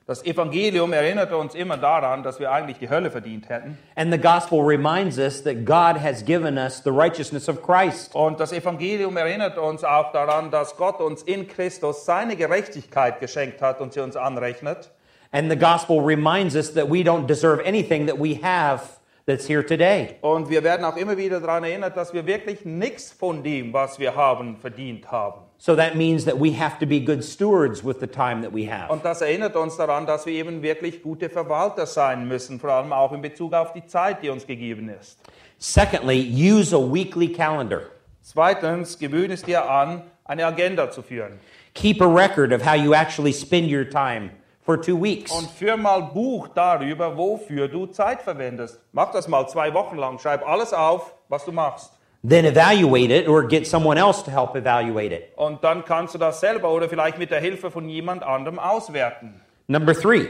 Das 0.09 0.25
Evangelium 0.25 0.93
erinnert 0.93 1.33
uns 1.33 1.57
immer 1.57 1.77
daran, 1.77 2.23
dass 2.23 2.39
wir 2.39 2.53
eigentlich 2.53 2.79
die 2.79 2.89
Hölle 2.89 3.11
verdient 3.11 3.49
hätten. 3.49 3.77
And 3.97 4.13
the 4.13 4.21
gospel 4.21 4.61
reminds 4.61 5.19
us 5.19 5.43
that 5.43 5.65
God 5.65 6.01
has 6.01 6.25
given 6.25 6.57
us 6.57 6.81
the 6.85 6.93
righteousness 6.93 7.49
of 7.49 7.61
Christ. 7.61 8.15
Und 8.15 8.39
das 8.39 8.53
Evangelium 8.53 9.17
erinnert 9.17 9.59
uns 9.59 9.83
auch 9.83 10.13
daran, 10.13 10.53
dass 10.53 10.77
Gott 10.77 11.01
uns 11.01 11.25
in 11.25 11.49
Christus 11.49 12.05
seine 12.05 12.37
Gerechtigkeit 12.37 13.19
geschenkt 13.19 13.61
hat 13.61 13.81
und 13.81 13.95
sie 13.95 14.01
uns 14.01 14.15
anrechnet. 14.15 14.93
And 15.33 15.51
the 15.51 15.59
gospel 15.59 15.99
reminds 15.99 16.55
us 16.55 16.73
that 16.75 16.89
we 16.89 17.03
don't 17.03 17.27
deserve 17.27 17.61
anything 17.67 18.07
that 18.07 18.17
we 18.17 18.39
have 18.41 18.83
that's 19.27 19.49
here 19.49 19.67
today. 19.67 20.15
Und 20.21 20.49
wir 20.49 20.63
werden 20.63 20.85
auch 20.85 20.97
immer 20.97 21.17
wieder 21.17 21.41
daran 21.41 21.65
erinnert, 21.65 21.97
dass 21.97 22.15
wir 22.15 22.27
wirklich 22.27 22.65
nichts 22.65 23.11
von 23.11 23.43
dem, 23.43 23.73
was 23.73 23.99
wir 23.99 24.15
haben, 24.15 24.57
verdient 24.57 25.11
haben. 25.11 25.46
So 25.59 25.75
that 25.75 25.95
means 25.95 26.25
that 26.27 26.39
we 26.39 26.53
have 26.53 26.79
to 26.81 26.87
be 26.87 27.01
good 27.01 27.25
stewards 27.25 27.83
with 27.83 27.99
the 28.01 28.07
time 28.07 28.43
that 28.43 28.53
we 28.53 28.71
have. 28.71 28.91
Und 28.91 29.05
das 29.05 29.23
erinnert 29.23 29.57
uns 29.57 29.77
daran, 29.77 30.07
dass 30.07 30.27
wir 30.27 30.35
eben 30.35 30.63
wirklich 30.63 31.03
gute 31.03 31.31
Verwalter 31.31 31.87
sein 31.87 32.29
müssen, 32.29 32.61
vor 32.61 32.71
allem 32.71 32.93
auch 32.93 33.13
in 33.13 33.23
Bezug 33.23 33.55
auf 33.55 33.73
die 33.73 33.87
Zeit, 33.87 34.23
die 34.23 34.29
uns 34.29 34.47
gegeben 34.47 34.89
ist. 34.89 35.19
Secondly, 35.59 36.21
use 36.21 36.77
a 36.77 36.79
weekly 36.79 37.33
calendar. 37.33 37.83
Zweitens, 38.21 38.99
gewöhne 38.99 39.35
es 39.35 39.43
dir 39.43 39.71
an, 39.71 40.03
eine 40.25 40.45
Agenda 40.45 40.91
zu 40.91 41.03
führen. 41.03 41.39
Keep 41.75 42.03
a 42.03 42.07
record 42.07 42.53
of 42.53 42.63
how 42.63 42.75
you 42.75 42.93
actually 42.93 43.33
spend 43.33 43.71
your 43.71 43.89
time 43.89 44.31
for 44.63 44.81
two 44.81 45.01
weeks. 45.01 45.31
Und 45.31 45.49
führ 45.51 45.77
mal 45.77 46.03
Buch 46.03 46.49
darüber, 46.49 47.17
wofür 47.17 47.69
du 47.69 47.87
Zeit 47.87 48.21
verwendest. 48.21 48.81
Mach 48.93 49.13
das 49.13 49.29
mal 49.29 49.47
zwei 49.49 49.73
Wochen 49.73 49.97
lang. 49.97 50.19
Schreib 50.19 50.47
alles 50.47 50.75
auf, 50.75 51.15
was 51.29 51.45
du 51.45 51.53
machst. 51.53 51.93
Then 52.29 52.45
evaluate 52.45 53.11
it 53.11 53.29
or 53.29 53.47
get 53.47 53.67
someone 53.67 53.99
else 53.99 54.23
to 54.25 54.31
help 54.31 54.57
evaluate 54.57 55.15
it. 55.15 55.33
Und 55.37 55.63
dann 55.63 55.85
kannst 55.85 56.15
du 56.15 56.19
das 56.19 56.41
selber 56.41 56.71
oder 56.71 56.89
vielleicht 56.89 57.19
mit 57.19 57.31
der 57.31 57.41
Hilfe 57.41 57.71
von 57.71 57.89
jemand 57.89 58.23
anderem 58.23 58.59
auswerten. 58.59 59.41
Number 59.69 59.95
three, 59.95 60.29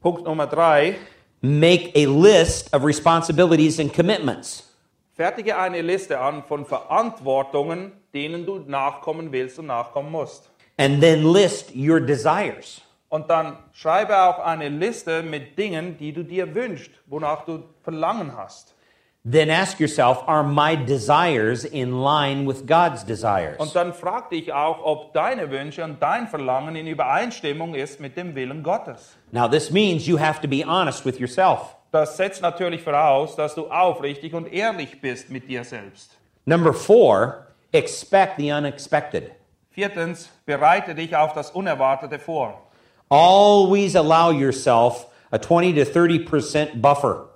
Punkt 0.00 0.24
Nummer 0.24 0.46
drei. 0.46 0.96
make 1.42 1.90
a 1.96 2.06
list 2.06 2.72
of 2.72 2.84
responsibilities 2.84 3.80
and 3.80 3.92
commitments. 3.92 4.68
Fertige 5.14 5.58
eine 5.58 5.82
Liste 5.82 6.18
an 6.18 6.42
von 6.44 6.64
Verantwortungen, 6.64 7.92
denen 8.14 8.46
du 8.46 8.60
nachkommen 8.60 9.32
willst 9.32 9.58
und 9.58 9.66
nachkommen 9.66 10.10
musst. 10.10 10.50
And 10.78 11.00
then 11.00 11.32
list 11.32 11.74
your 11.74 12.00
desires. 12.00 12.80
Und 13.08 13.28
dann 13.28 13.58
schreibe 13.72 14.18
auch 14.22 14.38
eine 14.38 14.70
Liste 14.70 15.22
mit 15.22 15.58
Dingen, 15.58 15.98
die 15.98 16.12
du 16.12 16.24
dir 16.24 16.54
wünschst, 16.54 16.92
wonach 17.06 17.44
du 17.44 17.64
Verlangen 17.82 18.34
hast. 18.36 18.74
Then 19.24 19.50
ask 19.50 19.78
yourself, 19.78 20.24
are 20.26 20.42
my 20.42 20.74
desires 20.74 21.64
in 21.64 22.02
line 22.02 22.44
with 22.44 22.66
God's 22.66 23.04
desires? 23.04 23.56
Und 23.60 23.72
dann 23.72 23.92
frag 23.94 24.30
dich 24.30 24.52
auch, 24.52 24.80
ob 24.82 25.12
deine 25.12 25.48
Wünsche 25.48 25.84
und 25.84 26.02
dein 26.02 26.26
Verlangen 26.26 26.74
in 26.74 26.88
Übereinstimmung 26.88 27.76
ist 27.76 28.00
mit 28.00 28.16
dem 28.16 28.34
Willen 28.34 28.64
Gottes. 28.64 29.16
Now, 29.30 29.46
this 29.46 29.70
means 29.70 30.08
you 30.08 30.18
have 30.18 30.40
to 30.40 30.48
be 30.48 30.64
honest 30.66 31.04
with 31.04 31.20
yourself. 31.20 31.76
Das 31.92 32.16
setzt 32.16 32.42
natürlich 32.42 32.82
voraus, 32.82 33.36
dass 33.36 33.54
du 33.54 33.70
aufrichtig 33.70 34.34
und 34.34 34.52
ehrlich 34.52 35.00
bist 35.00 35.30
mit 35.30 35.48
dir 35.48 35.62
selbst. 35.62 36.18
Number 36.44 36.72
four, 36.72 37.46
expect 37.70 38.38
the 38.38 38.50
unexpected. 38.50 39.30
Viertens, 39.70 40.30
bereite 40.46 40.96
dich 40.96 41.14
auf 41.14 41.32
das 41.32 41.52
Unerwartete 41.52 42.18
vor. 42.18 42.60
Always 43.08 43.94
allow 43.94 44.32
yourself 44.32 45.06
a 45.30 45.38
20 45.38 45.74
to 45.74 45.82
30% 45.82 46.80
buffer. 46.80 47.28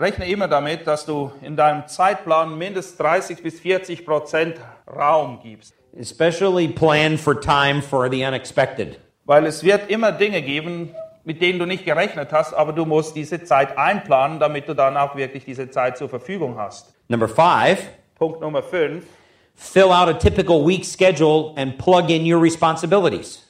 Rechne 0.00 0.26
immer 0.30 0.48
damit, 0.48 0.86
dass 0.86 1.04
du 1.04 1.30
in 1.42 1.56
deinem 1.56 1.86
Zeitplan 1.86 2.56
mindestens 2.56 2.96
30 2.96 3.42
bis 3.42 3.60
40 3.60 4.06
Prozent 4.06 4.56
Raum 4.88 5.40
gibst. 5.42 5.74
Especially 5.94 6.68
plan 6.68 7.18
for 7.18 7.38
time 7.38 7.82
for 7.82 8.10
the 8.10 8.24
unexpected. 8.24 8.98
Weil 9.26 9.44
es 9.44 9.62
wird 9.62 9.90
immer 9.90 10.10
Dinge 10.10 10.40
geben, 10.40 10.94
mit 11.24 11.42
denen 11.42 11.58
du 11.58 11.66
nicht 11.66 11.84
gerechnet 11.84 12.32
hast, 12.32 12.54
aber 12.54 12.72
du 12.72 12.86
musst 12.86 13.14
diese 13.14 13.44
Zeit 13.44 13.76
einplanen, 13.76 14.40
damit 14.40 14.66
du 14.68 14.74
dann 14.74 14.96
auch 14.96 15.16
wirklich 15.16 15.44
diese 15.44 15.70
Zeit 15.70 15.98
zur 15.98 16.08
Verfügung 16.08 16.56
hast. 16.56 16.94
Number 17.08 17.28
five, 17.28 17.86
Punkt 18.14 18.40
Nummer 18.40 18.62
5. 18.62 19.04
fill 19.54 19.92
out 19.92 20.08
a 20.08 20.14
typical 20.14 20.66
week 20.66 20.86
schedule 20.86 21.52
and 21.56 21.76
plug 21.76 22.08
in 22.08 22.24
your 22.24 22.42
responsibilities. 22.42 23.49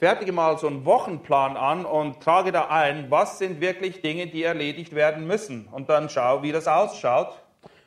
Fertige 0.00 0.32
mal 0.32 0.56
so 0.56 0.66
einen 0.66 0.86
Wochenplan 0.86 1.58
an 1.58 1.84
und 1.84 2.22
trage 2.22 2.52
da 2.52 2.68
ein, 2.68 3.10
was 3.10 3.38
sind 3.38 3.60
wirklich 3.60 4.00
Dinge, 4.00 4.28
die 4.28 4.42
erledigt 4.42 4.94
werden 4.94 5.26
müssen. 5.26 5.68
Und 5.72 5.90
dann 5.90 6.08
schau, 6.08 6.42
wie 6.42 6.52
das 6.52 6.66
ausschaut. 6.66 7.38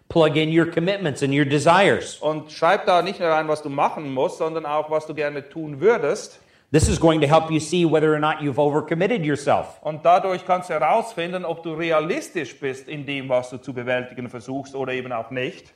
Plug 0.09 0.35
in 0.35 0.55
your 0.55 0.69
commitments 0.69 1.23
and 1.23 1.33
your 1.33 1.43
desires. 1.43 2.17
Und 2.17 2.51
schreib 2.51 2.85
da 2.85 3.01
nicht 3.01 3.19
nur 3.19 3.29
rein, 3.29 3.47
was 3.47 3.63
du 3.63 3.69
machen 3.69 4.13
musst, 4.13 4.37
sondern 4.37 4.67
auch, 4.67 4.91
was 4.91 5.07
du 5.07 5.15
gerne 5.15 5.49
tun 5.49 5.79
würdest. 5.79 6.39
This 6.71 6.87
is 6.87 6.99
going 6.99 7.19
to 7.19 7.25
help 7.27 7.49
you 7.49 7.59
see 7.59 7.83
whether 7.83 8.13
or 8.13 8.19
not 8.19 8.41
you've 8.41 8.59
overcommitted 8.59 9.25
yourself. 9.25 9.79
Und 9.81 10.05
dadurch 10.05 10.45
kannst 10.45 10.69
du 10.69 10.75
herausfinden, 10.75 11.45
ob 11.45 11.63
du 11.63 11.73
realistisch 11.73 12.59
bist 12.59 12.87
in 12.89 13.07
dem, 13.07 13.27
was 13.27 13.49
du 13.49 13.57
zu 13.57 13.73
bewältigen 13.73 14.29
versuchst 14.29 14.75
oder 14.75 14.93
eben 14.93 15.11
auch 15.11 15.31
nicht. 15.31 15.73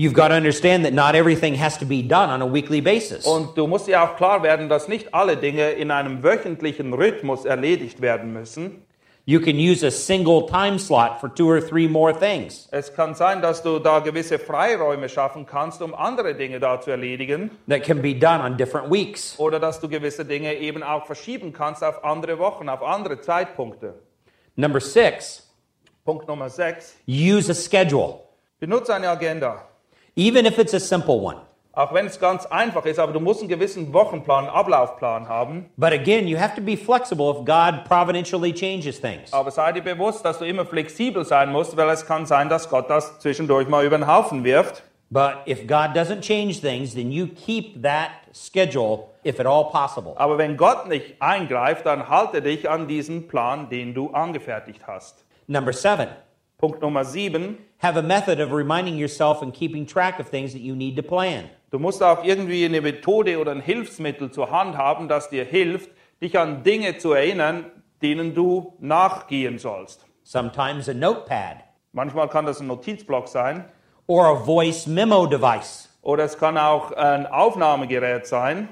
You've 0.00 0.14
got 0.14 0.28
to 0.28 0.34
understand 0.36 0.84
that 0.84 0.92
not 0.92 1.16
everything 1.16 1.56
has 1.56 1.76
to 1.78 1.84
be 1.84 2.02
done 2.02 2.30
on 2.30 2.40
a 2.40 2.46
weekly 2.46 2.80
basis. 2.80 3.26
Und 3.26 3.56
du 3.56 3.66
musst 3.66 3.88
dir 3.88 4.00
auch 4.00 4.14
klar 4.14 4.44
werden, 4.44 4.68
dass 4.68 4.86
nicht 4.86 5.12
alle 5.12 5.36
Dinge 5.36 5.70
in 5.70 5.90
einem 5.90 6.22
wöchentlichen 6.22 6.94
Rhythmus 6.94 7.44
erledigt 7.44 8.00
werden 8.00 8.32
müssen. 8.32 8.84
You 9.24 9.40
can 9.40 9.56
use 9.56 9.84
a 9.84 9.90
single 9.90 10.46
time 10.46 10.78
slot 10.78 11.18
for 11.18 11.34
two 11.34 11.48
or 11.50 11.60
three 11.60 11.88
more 11.88 12.16
things 12.16 12.68
Es 12.70 12.94
kann 12.94 13.16
sein, 13.16 13.42
dass 13.42 13.64
du 13.64 13.80
da 13.80 13.98
gewisse 13.98 14.38
Freiräume 14.38 15.08
schaffen 15.08 15.46
kannst, 15.46 15.82
um 15.82 15.92
andere 15.96 16.36
Dinge 16.36 16.60
da 16.60 16.80
zu 16.80 16.92
erledigen. 16.92 17.50
that 17.68 17.82
can 17.82 18.00
be 18.00 18.14
done 18.14 18.40
on 18.40 18.56
different 18.56 18.92
weeks. 18.92 19.34
Oder 19.38 19.58
dass 19.58 19.80
du 19.80 19.88
gewisse 19.88 20.24
Dinge 20.24 20.54
eben 20.54 20.84
auch 20.84 21.06
verschieben 21.06 21.52
kannst 21.52 21.82
auf 21.82 22.04
andere 22.04 22.38
Wochen, 22.38 22.68
auf 22.68 22.84
andere 22.84 23.20
Zeitpunkte. 23.20 23.94
Number 24.54 24.80
six, 24.80 25.44
Punkt 26.04 26.28
Nummer 26.28 26.48
6. 26.48 26.94
use 27.08 27.50
a 27.50 27.54
schedule, 27.54 28.20
Benutze 28.60 28.94
eine 28.94 29.08
Agenda. 29.10 29.67
Even 30.18 30.44
if 30.44 30.58
it's 30.58 30.74
a 30.74 30.80
simple 30.80 31.20
one. 31.20 31.36
Auch 31.72 31.94
wenn 31.94 32.06
es 32.06 32.18
ganz 32.18 32.44
einfach 32.46 32.84
ist, 32.86 32.98
aber 32.98 33.12
du 33.12 33.20
musst 33.20 33.38
einen 33.38 33.48
gewissen 33.48 33.92
Wochenplan, 33.92 34.48
Ablaufplan 34.48 35.28
haben. 35.28 35.70
But 35.76 35.92
again, 35.92 36.26
you 36.26 36.36
have 36.36 36.56
to 36.56 36.60
be 36.60 36.76
flexible 36.76 37.30
if 37.30 37.44
God 37.44 37.84
providentially 37.84 38.52
changes 38.52 39.00
things. 39.00 39.32
Aber 39.32 39.52
sei 39.52 39.70
dir 39.70 39.82
bewusst, 39.82 40.24
dass 40.24 40.40
du 40.40 40.44
immer 40.44 40.66
flexibel 40.66 41.24
sein 41.24 41.52
musst, 41.52 41.76
weil 41.76 41.88
es 41.90 42.04
kann 42.04 42.26
sein, 42.26 42.48
dass 42.48 42.68
Gott 42.68 42.90
das 42.90 43.20
zwischendurch 43.20 43.68
mal 43.68 43.84
über 43.84 43.96
den 43.96 44.08
Haufen 44.08 44.42
wirft. 44.42 44.82
But 45.10 45.46
if 45.46 45.68
God 45.68 45.96
doesn't 45.96 46.22
change 46.22 46.60
things, 46.60 46.94
then 46.94 47.12
you 47.12 47.28
keep 47.28 47.80
that 47.84 48.10
schedule 48.34 49.04
if 49.24 49.38
at 49.38 49.46
all 49.46 49.70
possible. 49.70 50.14
Aber 50.16 50.36
wenn 50.36 50.56
Gott 50.56 50.88
nicht 50.88 51.22
eingreift, 51.22 51.86
dann 51.86 52.08
halte 52.08 52.42
dich 52.42 52.68
an 52.68 52.88
diesen 52.88 53.28
Plan, 53.28 53.70
den 53.70 53.94
du 53.94 54.10
angefertigt 54.10 54.82
hast. 54.88 55.24
Number 55.46 55.72
seven, 55.72 56.08
Punkt 56.58 56.82
Nummer 56.82 57.04
7. 57.04 57.56
have 57.78 57.96
a 57.96 58.02
method 58.02 58.40
of 58.40 58.52
reminding 58.52 58.98
yourself 58.98 59.42
and 59.42 59.54
keeping 59.54 59.86
track 59.86 60.18
of 60.18 60.28
things 60.28 60.52
that 60.52 60.60
you 60.60 60.74
need 60.74 60.96
to 60.96 61.02
plan. 61.02 61.48
Du 61.70 61.78
musst 61.78 62.02
auch 62.02 62.24
irgendwie 62.24 62.64
eine 62.64 62.80
Methode 62.80 63.38
oder 63.38 63.52
ein 63.52 63.60
Hilfsmittel 63.60 64.32
zur 64.32 64.50
Hand 64.50 64.76
haben, 64.76 65.08
das 65.08 65.30
dir 65.30 65.44
hilft, 65.44 65.90
dich 66.20 66.36
an 66.36 66.64
Dinge 66.64 66.98
zu 66.98 67.12
erinnern, 67.12 67.66
denen 68.02 68.34
du 68.34 68.74
nachgehen 68.80 69.58
sollst. 69.58 70.04
Sometimes 70.24 70.88
a 70.88 70.94
notepad 70.94 71.58
Manchmal 71.92 72.28
kann 72.28 72.44
das 72.44 72.60
ein 72.60 72.66
Notizblock 72.66 73.28
sein 73.28 73.64
or 74.08 74.26
a 74.26 74.34
voice 74.34 74.86
memo 74.86 75.26
device. 75.26 75.88
oder 76.02 76.24
es 76.24 76.36
kann 76.36 76.58
auch 76.58 76.90
ein 76.92 77.26
Aufnahmegerät 77.26 78.26
sein. 78.26 78.68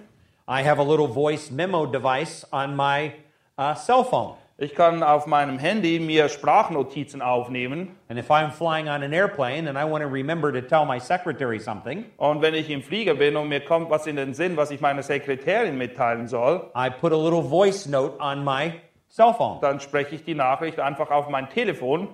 I 0.48 0.64
have 0.64 0.80
a 0.80 0.84
little 0.84 1.08
voice 1.08 1.52
memo 1.52 1.86
device 1.86 2.44
on 2.52 2.74
my 2.74 3.12
uh, 3.58 3.74
cell 3.74 4.02
phone. 4.02 4.34
Ich 4.58 4.74
kann 4.74 5.02
auf 5.02 5.26
meinem 5.26 5.58
Handy 5.58 6.00
mir 6.00 6.30
Sprachnotizen 6.30 7.20
aufnehmen 7.20 7.94
And 8.08 8.18
if 8.18 8.30
I'm 8.30 8.50
flying 8.50 8.88
on 8.88 9.02
an 9.02 9.12
airplane 9.12 9.68
and 9.68 9.76
I 9.76 9.84
want 9.84 10.02
to 10.02 10.08
remember 10.08 10.50
to 10.50 10.62
tell 10.62 10.86
my 10.86 10.98
secretary 10.98 11.60
something, 11.60 12.06
und 12.16 12.40
wenn 12.40 12.54
ich 12.54 12.70
im 12.70 12.82
Flieger 12.82 13.16
bin 13.16 13.36
und 13.36 13.50
mir 13.50 13.60
kommt 13.60 13.90
was 13.90 14.06
in 14.06 14.16
den 14.16 14.32
Sinn, 14.32 14.56
was 14.56 14.70
ich 14.70 14.80
meiner 14.80 15.02
Sekretärin 15.02 15.76
mitteilen 15.76 16.26
soll, 16.26 16.70
I 16.74 16.88
put 16.88 17.12
a 17.12 17.16
little 17.16 17.42
voice 17.42 17.86
note 17.86 18.18
on 18.18 18.42
my 18.42 18.72
cell 19.10 19.34
phone. 19.34 19.60
dann 19.60 19.78
spreche 19.78 20.14
ich 20.14 20.24
die 20.24 20.34
Nachricht 20.34 20.80
einfach 20.80 21.10
auf 21.10 21.28
mein 21.28 21.50
Telefon. 21.50 22.08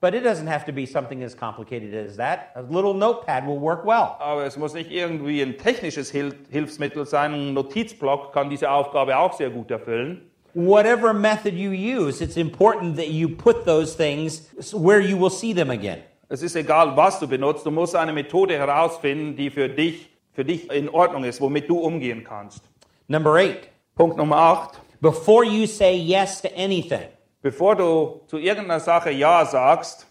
But 0.00 0.14
it 0.14 0.24
doesn't 0.24 0.48
have 0.48 0.64
to 0.64 0.72
be 0.72 0.86
something 0.86 1.22
as 1.22 1.36
complicated 1.36 1.94
as 1.94 2.16
that. 2.16 2.52
A 2.54 2.62
little 2.62 2.94
notepad 2.94 3.46
will 3.46 3.60
work 3.60 3.84
well. 3.84 4.16
Aber 4.18 4.46
es 4.46 4.56
muss 4.56 4.72
nicht 4.72 4.90
irgendwie 4.90 5.42
ein 5.42 5.58
technisches 5.58 6.10
Hil 6.10 6.34
Hilfsmittel 6.50 7.04
sein. 7.04 7.34
Ein 7.34 7.52
Notizblock 7.52 8.32
kann 8.32 8.48
diese 8.48 8.70
Aufgabe 8.70 9.18
auch 9.18 9.34
sehr 9.34 9.50
gut 9.50 9.70
erfüllen. 9.70 10.31
Whatever 10.54 11.14
method 11.14 11.54
you 11.54 11.70
use, 11.70 12.20
it's 12.20 12.36
important 12.36 12.96
that 12.96 13.08
you 13.08 13.28
put 13.28 13.64
those 13.64 13.94
things 13.96 14.50
where 14.74 15.00
you 15.00 15.16
will 15.16 15.30
see 15.30 15.54
them 15.54 15.70
again. 15.70 16.00
Es 16.28 16.42
ist 16.42 16.56
egal, 16.56 16.94
was 16.96 17.18
du 17.20 17.26
benutzt. 17.26 17.64
Du 17.64 17.70
musst 17.70 17.94
eine 17.96 18.12
Methode 18.12 18.56
herausfinden, 18.58 19.34
die 19.36 19.50
für 19.50 19.68
dich, 19.68 20.08
für 20.32 20.44
dich 20.44 20.70
in 20.70 20.88
Ordnung 20.88 21.24
ist, 21.24 21.40
womit 21.40 21.68
du 21.68 21.78
umgehen 21.78 22.22
kannst. 22.24 22.62
Number 23.08 23.34
eight, 23.34 23.68
Punkt 23.94 24.16
Nummer 24.16 24.36
8. 24.36 24.80
before 25.00 25.44
you 25.44 25.66
say 25.66 25.94
yes 25.96 26.40
to 26.42 26.48
anything, 26.56 27.08
Bevor 27.42 27.74
du 27.74 28.20
zu 28.28 28.38
irgendeiner 28.38 28.78
Sache 28.80 29.10
Ja 29.10 29.44
sagst, 29.44 30.06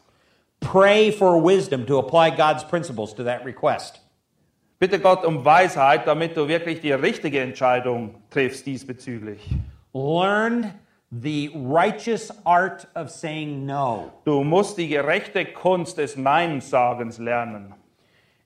pray 0.59 1.11
for 1.11 1.41
wisdom 1.43 1.85
to 1.85 1.97
apply 1.99 2.29
God's 2.29 2.63
principles 2.67 3.13
to 3.15 3.23
that 3.23 3.45
request. 3.45 4.01
bitte 4.79 4.99
Gott 4.99 5.23
um 5.23 5.45
Weisheit, 5.45 6.05
damit 6.07 6.35
du 6.35 6.47
wirklich 6.47 6.81
die 6.81 6.91
richtige 6.91 7.39
Entscheidung 7.39 8.15
triffst 8.29 8.65
diesbezüglich. 8.65 9.39
Learn 9.93 10.73
the 11.11 11.51
righteous 11.53 12.31
art 12.45 12.85
of 12.95 13.09
saying 13.09 13.65
no 13.65 14.11
Du 14.25 14.43
musst 14.43 14.77
die 14.77 14.87
gerechte 14.87 15.45
Kunst 15.45 15.97
des 15.97 16.15
Nein-Sagens 16.15 17.19
lernen. 17.19 17.73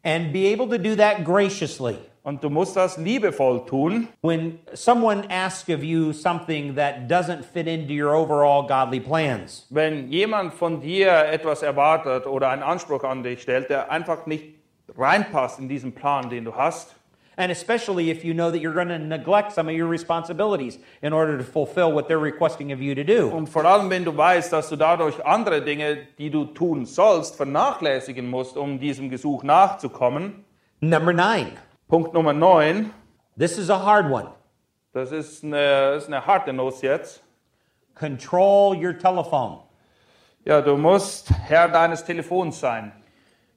and 0.04 0.32
be 0.32 0.48
able 0.48 0.68
to 0.68 0.78
do 0.78 0.96
that 0.96 1.24
graciously. 1.24 1.98
Und 2.24 2.42
du 2.44 2.50
musst 2.50 2.76
das 2.76 2.98
liebevoll 2.98 3.68
tun. 3.68 4.08
When 4.22 4.58
someone 4.74 5.26
asks 5.30 5.70
of 5.70 5.84
you 5.84 6.12
something 6.12 6.74
that 6.76 7.08
doesn't 7.08 7.44
fit 7.46 7.68
into 7.68 7.94
your 7.94 8.16
overall 8.16 8.64
godly 8.68 9.00
plans, 9.00 9.68
Wenn 9.70 10.12
jemand 10.12 10.54
von 10.56 10.82
dir 10.82 11.12
etwas 11.28 11.62
erwartet 11.62 12.26
oder 12.26 12.50
einen 12.50 12.64
Anspruch 12.64 13.04
an 13.04 13.22
dich 13.22 13.44
stellt, 13.44 13.70
der 13.70 13.92
einfach 13.92 14.26
nicht 14.26 14.56
reinpasst 14.98 15.60
in 15.60 15.70
diesen 15.70 15.94
Plan, 15.94 16.30
den 16.32 16.46
du 16.46 16.56
hast, 16.56 16.96
and 17.38 17.52
especially 17.52 18.10
if 18.10 18.24
you 18.24 18.34
know 18.34 18.52
that 18.52 18.60
you're 18.60 18.74
going 18.74 18.88
to 18.88 19.00
neglect 19.00 19.52
some 19.52 19.68
of 19.68 19.76
your 19.76 19.88
responsibilities 19.88 20.80
in 21.02 21.14
order 21.14 21.38
to 21.38 21.44
fulfill 21.44 21.92
what 21.92 22.08
they're 22.08 22.20
requesting 22.20 22.72
of 22.72 22.82
you 22.82 22.96
to 22.96 23.04
do. 23.04 23.30
und 23.30 23.48
vor 23.48 23.66
allem 23.66 23.90
wenn 23.90 24.04
du 24.06 24.16
weißt, 24.16 24.52
dass 24.52 24.70
du 24.70 24.76
dadurch 24.76 25.26
andere 25.26 25.62
Dinge, 25.62 26.08
die 26.18 26.30
du 26.30 26.46
tun 26.46 26.86
sollst, 26.86 27.36
vernachlässigen 27.36 28.30
musst, 28.30 28.58
um 28.58 28.80
diesem 28.80 29.10
Gesuch 29.10 29.44
nachzukommen. 29.44 30.46
Number 30.82 31.14
nine, 31.14 31.54
Punkt 31.88 32.14
Nummer 32.14 32.34
9, 32.34 32.92
this 33.38 33.58
is 33.58 33.70
a 33.70 33.78
hard 33.84 34.12
one. 34.12 34.30
das 34.94 35.12
ist 35.12 35.44
eine, 35.44 35.92
das 35.92 36.04
ist 36.04 36.08
eine 36.08 36.26
harte 36.26 36.54
Nuss 36.54 36.82
jetzt. 36.82 37.22
Control 37.96 38.76
your 38.76 38.98
telephone. 38.98 39.60
Ja, 40.46 40.62
du 40.62 40.78
musst 40.78 41.32
Herr 41.48 41.68
deines 41.68 42.04
Telefons 42.06 42.60
sein. 42.60 42.92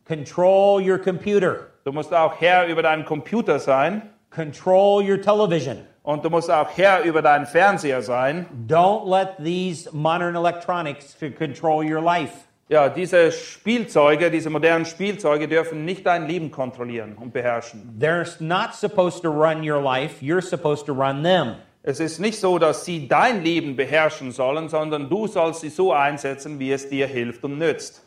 Control 0.06 0.80
your 0.80 0.98
computer. 0.98 1.68
Du 1.88 1.94
musst 1.94 2.12
auch 2.12 2.38
Herr 2.38 2.66
über 2.66 2.82
deinen 2.82 3.06
Computer 3.06 3.58
sein 3.58 4.02
Control 4.28 5.02
your 5.02 5.22
television. 5.22 5.78
und 6.02 6.22
du 6.22 6.28
musst 6.28 6.50
auch 6.50 6.68
Herr 6.76 7.02
über 7.02 7.22
deinen 7.22 7.46
Fernseher 7.46 8.02
sein. 8.02 8.44
Don't 8.66 9.08
let 9.08 9.42
these 9.42 9.88
modern 9.94 10.36
electronics 10.36 11.16
control 11.38 11.82
your 11.82 12.02
life. 12.02 12.34
Ja, 12.68 12.90
diese 12.90 13.32
Spielzeuge, 13.32 14.30
diese 14.30 14.50
modernen 14.50 14.84
Spielzeuge 14.84 15.48
dürfen 15.48 15.86
nicht 15.86 16.04
dein 16.04 16.28
Leben 16.28 16.50
kontrollieren 16.50 17.16
und 17.18 17.32
beherrschen. 17.32 17.98
They're 17.98 18.26
not 18.38 18.74
supposed 18.74 19.22
to 19.22 19.30
run 19.30 19.66
your 19.66 19.80
life, 19.80 20.22
you're 20.22 20.42
supposed 20.42 20.84
to 20.84 20.92
run 20.92 21.22
them. 21.22 21.54
Es 21.82 22.00
ist 22.00 22.20
nicht 22.20 22.38
so, 22.38 22.58
dass 22.58 22.84
sie 22.84 23.08
dein 23.08 23.42
Leben 23.42 23.76
beherrschen 23.76 24.30
sollen, 24.30 24.68
sondern 24.68 25.08
du 25.08 25.26
sollst 25.26 25.62
sie 25.62 25.70
so 25.70 25.94
einsetzen, 25.94 26.58
wie 26.58 26.70
es 26.70 26.90
dir 26.90 27.06
hilft 27.06 27.44
und 27.44 27.56
nützt. 27.56 28.02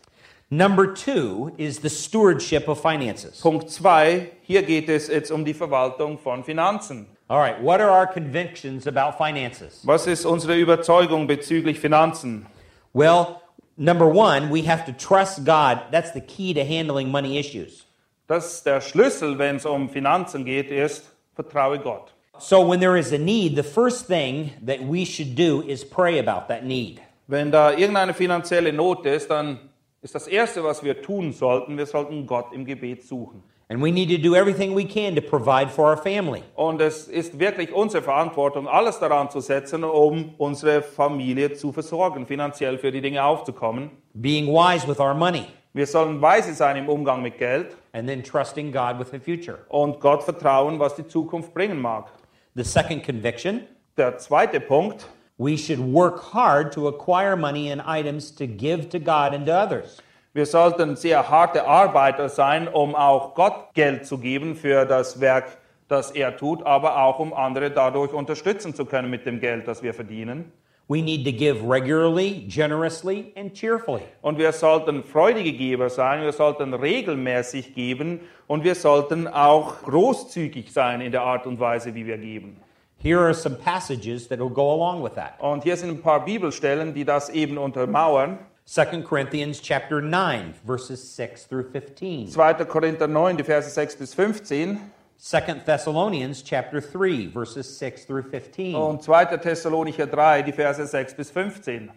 Number 0.53 0.85
two 0.85 1.53
is 1.57 1.79
the 1.79 1.89
stewardship 1.89 2.67
of 2.67 2.81
finances. 2.81 3.39
Punkt 3.39 3.69
2, 3.69 4.31
hier 4.41 4.63
geht 4.63 4.89
es 4.89 5.07
jetzt 5.07 5.31
um 5.31 5.45
die 5.45 5.53
Verwaltung 5.53 6.17
von 6.17 6.43
Finanzen. 6.43 7.07
All 7.29 7.39
right, 7.39 7.57
what 7.61 7.79
are 7.79 7.89
our 7.89 8.05
convictions 8.05 8.85
about 8.85 9.17
finances? 9.17 9.79
Was 9.85 10.07
ist 10.07 10.25
unsere 10.25 10.57
Überzeugung 10.57 11.25
bezüglich 11.25 11.79
Finanzen? 11.79 12.47
Well, 12.91 13.41
number 13.77 14.05
one, 14.05 14.51
we 14.51 14.63
have 14.63 14.83
to 14.85 14.91
trust 14.91 15.45
God. 15.45 15.83
That's 15.89 16.11
the 16.11 16.19
key 16.19 16.53
to 16.53 16.65
handling 16.65 17.09
money 17.09 17.39
issues. 17.39 17.85
Das 18.27 18.61
der 18.61 18.81
Schlüssel, 18.81 19.37
wenn 19.37 19.55
es 19.55 19.65
um 19.65 19.87
Finanzen 19.87 20.43
geht, 20.43 20.69
ist, 20.69 21.05
vertraue 21.33 21.79
Gott. 21.79 22.11
So 22.39 22.61
when 22.61 22.81
there 22.81 22.97
is 22.97 23.13
a 23.13 23.17
need, 23.17 23.55
the 23.55 23.63
first 23.63 24.05
thing 24.05 24.51
that 24.65 24.81
we 24.81 25.05
should 25.05 25.33
do 25.33 25.61
is 25.65 25.85
pray 25.85 26.19
about 26.19 26.49
that 26.49 26.65
need. 26.65 26.99
Wenn 27.27 27.51
da 27.51 27.71
irgendeine 27.71 28.13
finanzielle 28.13 28.73
Not 28.73 29.05
ist, 29.05 29.31
dann 29.31 29.70
ist 30.01 30.15
das 30.15 30.27
Erste, 30.27 30.63
was 30.63 30.83
wir 30.83 31.01
tun 31.01 31.31
sollten, 31.31 31.77
wir 31.77 31.85
sollten 31.85 32.25
Gott 32.25 32.53
im 32.53 32.65
Gebet 32.65 33.03
suchen. 33.03 33.43
And 33.69 33.81
we 33.81 33.89
need 33.91 34.09
to 34.09 34.17
do 34.21 34.35
everything 34.35 34.75
we 34.75 34.83
can 34.85 35.15
to 35.15 35.21
provide 35.21 35.69
for 35.69 35.85
our 35.89 35.95
family. 35.97 36.43
Und 36.55 36.81
es 36.81 37.07
ist 37.07 37.39
wirklich 37.39 37.71
unsere 37.71 38.03
Verantwortung, 38.03 38.67
alles 38.67 38.99
daran 38.99 39.29
zu 39.29 39.39
setzen, 39.39 39.85
um 39.85 40.33
unsere 40.37 40.81
Familie 40.81 41.53
zu 41.53 41.71
versorgen, 41.71 42.25
finanziell 42.25 42.77
für 42.77 42.91
die 42.91 42.99
Dinge 42.99 43.23
aufzukommen. 43.23 43.91
being 44.13 44.47
wise 44.47 44.85
with 44.87 44.99
our 44.99 45.13
money, 45.13 45.45
Wir 45.73 45.87
sollen 45.87 46.21
weise 46.21 46.53
sein 46.53 46.75
im 46.75 46.89
Umgang 46.89 47.21
mit 47.21 47.37
Geld 47.37 47.77
and 47.93 48.09
then 48.09 48.21
trusting 48.23 48.73
God 48.73 48.99
with 48.99 49.07
the 49.11 49.19
future. 49.19 49.59
und 49.69 50.01
Gott 50.01 50.23
vertrauen, 50.23 50.79
was 50.79 50.95
die 50.95 51.07
Zukunft 51.07 51.53
bringen 51.53 51.79
mag. 51.79 52.11
The 52.55 52.63
second 52.63 53.05
conviction 53.05 53.61
Der 53.95 54.17
zweite 54.17 54.59
Punkt, 54.59 55.07
we 55.41 55.57
should 55.57 55.79
work 55.79 56.21
hard 56.33 56.71
to 56.71 56.87
acquire 56.87 57.35
money 57.35 57.71
and 57.71 57.81
items 57.81 58.29
to 58.29 58.45
give 58.45 58.89
to 58.89 58.99
God 58.99 59.33
and 59.33 59.45
to 59.47 59.51
others. 59.51 60.01
wir 60.33 60.45
sollten 60.45 60.95
sehr 60.95 61.29
harte 61.29 61.67
Arbeiter 61.67 62.29
sein, 62.29 62.67
um 62.67 62.95
auch 62.95 63.35
Gott 63.35 63.73
Geld 63.73 64.05
zu 64.05 64.17
geben 64.17 64.55
für 64.55 64.85
das 64.85 65.19
Werk, 65.19 65.57
das 65.89 66.11
er 66.11 66.37
tut, 66.37 66.65
aber 66.65 67.03
auch 67.03 67.19
um 67.19 67.33
andere 67.33 67.69
dadurch 67.69 68.13
unterstützen 68.13 68.73
zu 68.73 68.85
können 68.85 69.09
mit 69.09 69.25
dem 69.25 69.41
Geld, 69.41 69.67
das 69.67 69.83
wir 69.83 69.93
verdienen. 69.93 70.51
We 70.87 71.01
need 71.01 71.25
to 71.25 71.31
give 71.31 71.63
regularly, 71.63 72.45
generously, 72.47 73.33
and 73.35 73.53
cheerfully. 73.53 74.03
Und 74.21 74.37
wir 74.37 74.51
sollten 74.51 75.03
freudige 75.03 75.53
Geber 75.53 75.89
sein, 75.89 76.21
wir 76.21 76.33
sollten 76.33 76.73
regelmäßig 76.73 77.73
geben 77.73 78.21
und 78.47 78.63
wir 78.63 78.75
sollten 78.75 79.27
auch 79.27 79.81
großzügig 79.83 80.71
sein 80.71 81.01
in 81.01 81.11
der 81.11 81.23
Art 81.23 81.47
und 81.47 81.59
Weise, 81.59 81.95
wie 81.95 82.05
wir 82.05 82.17
geben. 82.17 82.57
Here 83.03 83.19
are 83.19 83.33
some 83.33 83.55
passages 83.55 84.27
that 84.27 84.37
will 84.37 84.49
go 84.49 84.71
along 84.71 85.01
with 85.01 85.15
that. 85.15 85.39
Und 85.39 85.63
hier 85.63 85.75
sind 85.75 85.89
ein 85.89 86.01
paar 86.01 86.23
Bibelstellen, 86.23 86.93
die 86.93 87.03
das 87.03 87.29
eben 87.29 87.57
untermauern. 87.57 88.37
2 88.65 89.01
Corinthians 89.01 89.59
chapter 89.59 90.01
9 90.01 90.53
verses 90.63 91.15
6 91.15 91.47
through 91.47 91.71
15. 91.71 92.27
2. 92.27 92.53
Korinther 92.65 93.07
9, 93.07 93.37
die 93.37 93.43
Verse 93.43 93.69
6 93.69 93.95
bis 93.95 94.13
15 94.13 94.79
2 95.17 95.63
Thessalonians 95.65 96.43
chapter 96.43 96.79
3 96.79 97.29
verses 97.31 97.77
6 97.77 98.05
through 98.05 98.23
15. 98.23 98.75
und 98.75 99.03
2. 99.03 99.37
Thessalonicher 99.37 100.07
3, 100.07 100.43
die 100.43 100.51
Verse 100.51 100.85
6 100.85 101.15
bis 101.15 101.31
15. 101.31 101.91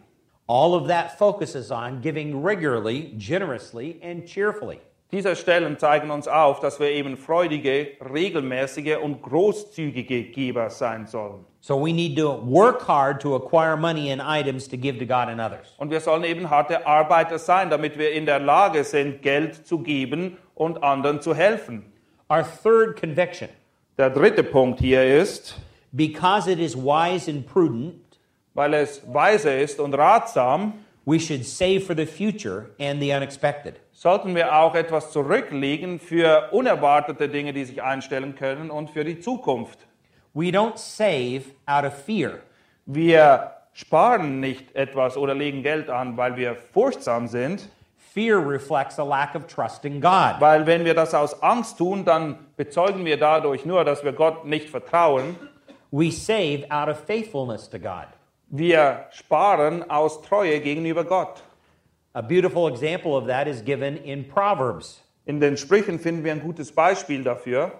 All 0.47 0.75
of 0.75 0.89
that 0.89 1.19
focuses 1.19 1.71
on 1.71 2.01
giving 2.01 2.43
regularly, 2.43 3.15
generously, 3.17 3.99
and 4.03 4.27
cheerfully. 4.27 4.81
Diese 5.15 5.37
Stellen 5.37 5.79
zeigen 5.79 6.11
uns 6.11 6.27
auf, 6.27 6.59
dass 6.59 6.81
wir 6.81 6.91
eben 6.91 7.17
freudige, 7.17 7.93
regelmäßige 8.05 8.97
und 9.01 9.23
großzügige 9.23 10.25
Geber 10.25 10.71
sein 10.71 11.07
sollen. 11.07 11.45
So 11.61 11.81
we 11.81 11.93
need 11.93 12.19
to 12.19 12.43
work 12.45 12.89
hard 12.89 13.23
to 13.23 13.37
acquire 13.37 13.77
money 13.77 14.11
and 14.11 14.21
items 14.21 14.69
to 14.69 14.77
give 14.77 14.99
to 14.99 15.07
God 15.07 15.29
and 15.29 15.41
others. 15.41 15.73
Und 15.77 15.93
wir 15.93 16.01
sollen 16.01 16.25
eben 16.25 16.51
harte 16.51 16.85
Arbeiter 16.85 17.39
sein, 17.39 17.71
damit 17.71 17.97
wir 17.97 18.11
in 18.11 18.27
der 18.27 18.41
Lage 18.41 18.83
sind, 18.83 19.23
Geld 19.23 19.65
zu 19.65 19.79
geben 19.79 20.37
und 20.57 20.83
anderen 20.83 21.21
zu 21.21 21.33
helfen. 21.33 21.93
Our 22.29 22.45
third 22.65 22.99
conviction 22.99 23.49
Der 23.97 24.11
dritte 24.11 24.43
Punkt 24.43 24.81
hier 24.81 25.05
ist, 25.21 25.55
because 25.93 26.51
it 26.51 26.59
is 26.59 26.77
wise 26.77 27.31
and 27.31 27.47
prudent, 27.47 28.19
weil 28.55 28.75
es 28.75 29.01
weise 29.15 29.53
ist 29.55 29.79
und 29.79 29.95
ratsam, 29.95 30.73
we 31.07 31.19
should 31.19 31.45
save 31.45 31.81
for 31.85 31.95
the 31.95 32.07
future 32.07 32.71
and 32.79 33.01
the 33.01 33.13
unexpected. 33.13 33.75
sollten 33.93 34.35
wir 34.35 34.57
auch 34.57 34.75
etwas 34.75 35.13
zurücklegen 35.13 35.99
für 36.01 36.49
unerwartete 36.53 37.29
Dinge, 37.29 37.53
die 37.53 37.65
sich 37.65 37.83
einstellen 37.83 38.35
können 38.35 38.71
und 38.71 38.91
für 38.91 39.05
die 39.05 39.21
Zukunft. 39.21 39.87
We 40.35 40.47
don't 40.47 40.77
save 40.77 41.45
out 41.67 41.85
of 41.85 41.95
fear. 41.95 42.41
Wir 42.87 43.53
sparen 43.73 44.41
nicht 44.41 44.75
etwas 44.75 45.17
oder 45.17 45.35
legen 45.35 45.63
Geld 45.63 45.91
an, 45.91 46.17
weil 46.17 46.37
wir 46.37 46.57
furchtsam 46.57 47.29
sind, 47.29 47.69
Fear 48.15 48.39
reflects 48.39 49.01
a 49.01 49.03
lack 49.03 49.35
of 49.35 49.49
trust 49.49 49.85
in 49.85 50.01
God. 50.01 50.37
weil 50.39 50.67
wenn 50.67 50.85
wir 50.85 50.95
das 50.95 51.15
aus 51.15 51.43
Angst 51.43 51.79
tun, 51.79 52.05
dann 52.05 52.39
bezeugen 52.57 53.05
wir 53.05 53.17
dadurch 53.19 53.65
nur, 53.65 53.85
dass 53.85 54.05
wir 54.05 54.13
Gott 54.13 54.45
nicht 54.45 54.71
vertrauen. 54.71 55.37
We 55.91 56.13
save 56.13 56.65
out 56.71 56.89
of 56.89 56.97
faithfulness 56.99 57.69
to 57.71 57.79
God. 57.79 58.07
Wir 58.57 59.07
sparen 59.11 59.91
aus 59.91 60.23
Treue 60.23 60.61
gegenüber 60.61 61.03
Gott. 61.03 61.43
A 62.13 62.23
beautiful 62.23 62.69
example 62.69 63.17
of 63.17 63.27
that 63.27 63.49
is 63.49 63.65
given 63.65 63.97
in 63.97 64.29
Proverbs. 64.29 65.03
In 65.27 65.41
den 65.41 65.57
Sprüchen 65.57 65.99
finden 65.99 66.23
wir 66.23 66.31
ein 66.31 66.41
gutes 66.41 66.71
Beispiel 66.71 67.25
dafür. 67.25 67.73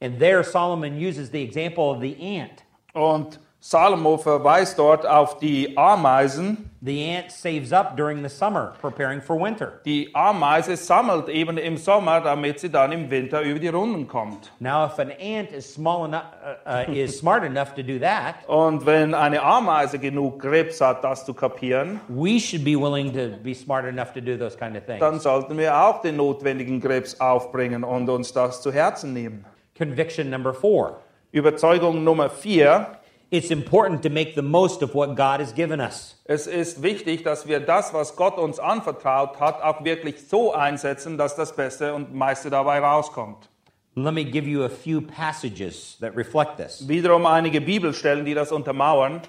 And 0.00 0.20
there, 0.20 0.44
Solomon 0.44 0.96
uses 0.96 1.32
the 1.32 1.42
example 1.42 1.90
of 1.90 2.00
the 2.00 2.14
ant. 2.20 2.62
Und 2.94 3.40
Salomo 3.64 4.18
verweist 4.18 4.76
dort 4.76 5.06
auf 5.06 5.38
die 5.38 5.78
Ameisen. 5.78 6.68
The 6.80 7.14
ant 7.14 7.30
saves 7.30 7.72
up 7.72 7.96
during 7.96 8.20
the 8.20 8.28
summer, 8.28 8.72
preparing 8.80 9.20
for 9.20 9.40
winter. 9.40 9.74
Die 9.84 10.10
Ameise 10.14 10.76
sammelt 10.76 11.28
eben 11.28 11.56
im 11.58 11.76
Sommer, 11.76 12.20
damit 12.20 12.58
sie 12.58 12.70
dann 12.70 12.90
im 12.90 13.08
Winter 13.08 13.40
über 13.40 13.60
die 13.60 13.68
Runden 13.68 14.08
kommt. 14.08 14.50
Now, 14.58 14.86
if 14.86 14.98
an 14.98 15.12
ant 15.12 15.52
is 15.52 15.72
small 15.72 16.06
enough, 16.06 16.24
uh, 16.66 16.90
uh, 16.90 16.92
is 16.92 17.16
smart 17.16 17.44
enough 17.44 17.72
to 17.76 17.84
do 17.84 18.00
that, 18.00 18.34
Und 18.48 18.84
wenn 18.84 19.14
eine 19.14 19.40
Ameise 19.40 20.00
genug 20.00 20.42
Krebs 20.42 20.80
hat, 20.80 21.04
das 21.04 21.24
zu 21.24 21.32
kapieren, 21.32 22.00
we 22.08 22.40
should 22.40 22.64
be 22.64 22.74
willing 22.74 23.12
to 23.12 23.38
be 23.44 23.54
smart 23.54 23.86
enough 23.86 24.12
to 24.12 24.20
do 24.20 24.36
those 24.36 24.58
kind 24.58 24.76
of 24.76 24.84
things. 24.86 24.98
dann 24.98 25.20
sollten 25.20 25.56
wir 25.56 25.78
auch 25.78 26.00
den 26.00 26.16
notwendigen 26.16 26.80
Krebs 26.80 27.20
aufbringen 27.20 27.84
und 27.84 28.08
uns 28.10 28.32
das 28.32 28.60
zu 28.60 28.72
Herzen 28.72 29.12
nehmen. 29.12 29.44
Conviction 29.78 30.30
number 30.30 30.52
four. 30.52 30.98
Überzeugung 31.30 32.02
Nummer 32.02 32.28
vier. 32.28 32.98
It's 33.32 33.50
important 33.50 34.02
to 34.02 34.10
make 34.10 34.34
the 34.34 34.42
most 34.42 34.82
of 34.82 34.94
what 34.94 35.16
God 35.16 35.40
has 35.40 35.54
given 35.54 35.80
us. 35.80 36.16
Es 36.26 36.46
ist 36.46 36.82
wichtig, 36.82 37.24
dass 37.24 37.46
wir 37.48 37.60
das, 37.60 37.94
was 37.94 38.14
Gott 38.14 38.36
uns 38.36 38.58
anvertraut 38.60 39.40
hat, 39.40 39.62
auch 39.62 39.82
wirklich 39.82 40.28
so 40.28 40.52
einsetzen, 40.52 41.16
dass 41.16 41.34
das 41.34 41.56
Beste 41.56 41.94
und 41.94 42.14
meiste 42.14 42.50
dabei 42.50 42.80
rauskommt. 42.80 43.48
Let 43.94 44.12
me 44.12 44.24
give 44.26 44.46
you 44.46 44.64
a 44.64 44.68
few 44.68 45.00
passages 45.00 45.96
that 46.00 46.14
reflect 46.14 46.58
this. 46.58 46.86
Wiederum 46.86 47.24
einige 47.24 47.62
Bibelstellen, 47.62 48.26
die 48.26 48.34
das 48.34 48.52
untermauern. 48.52 49.22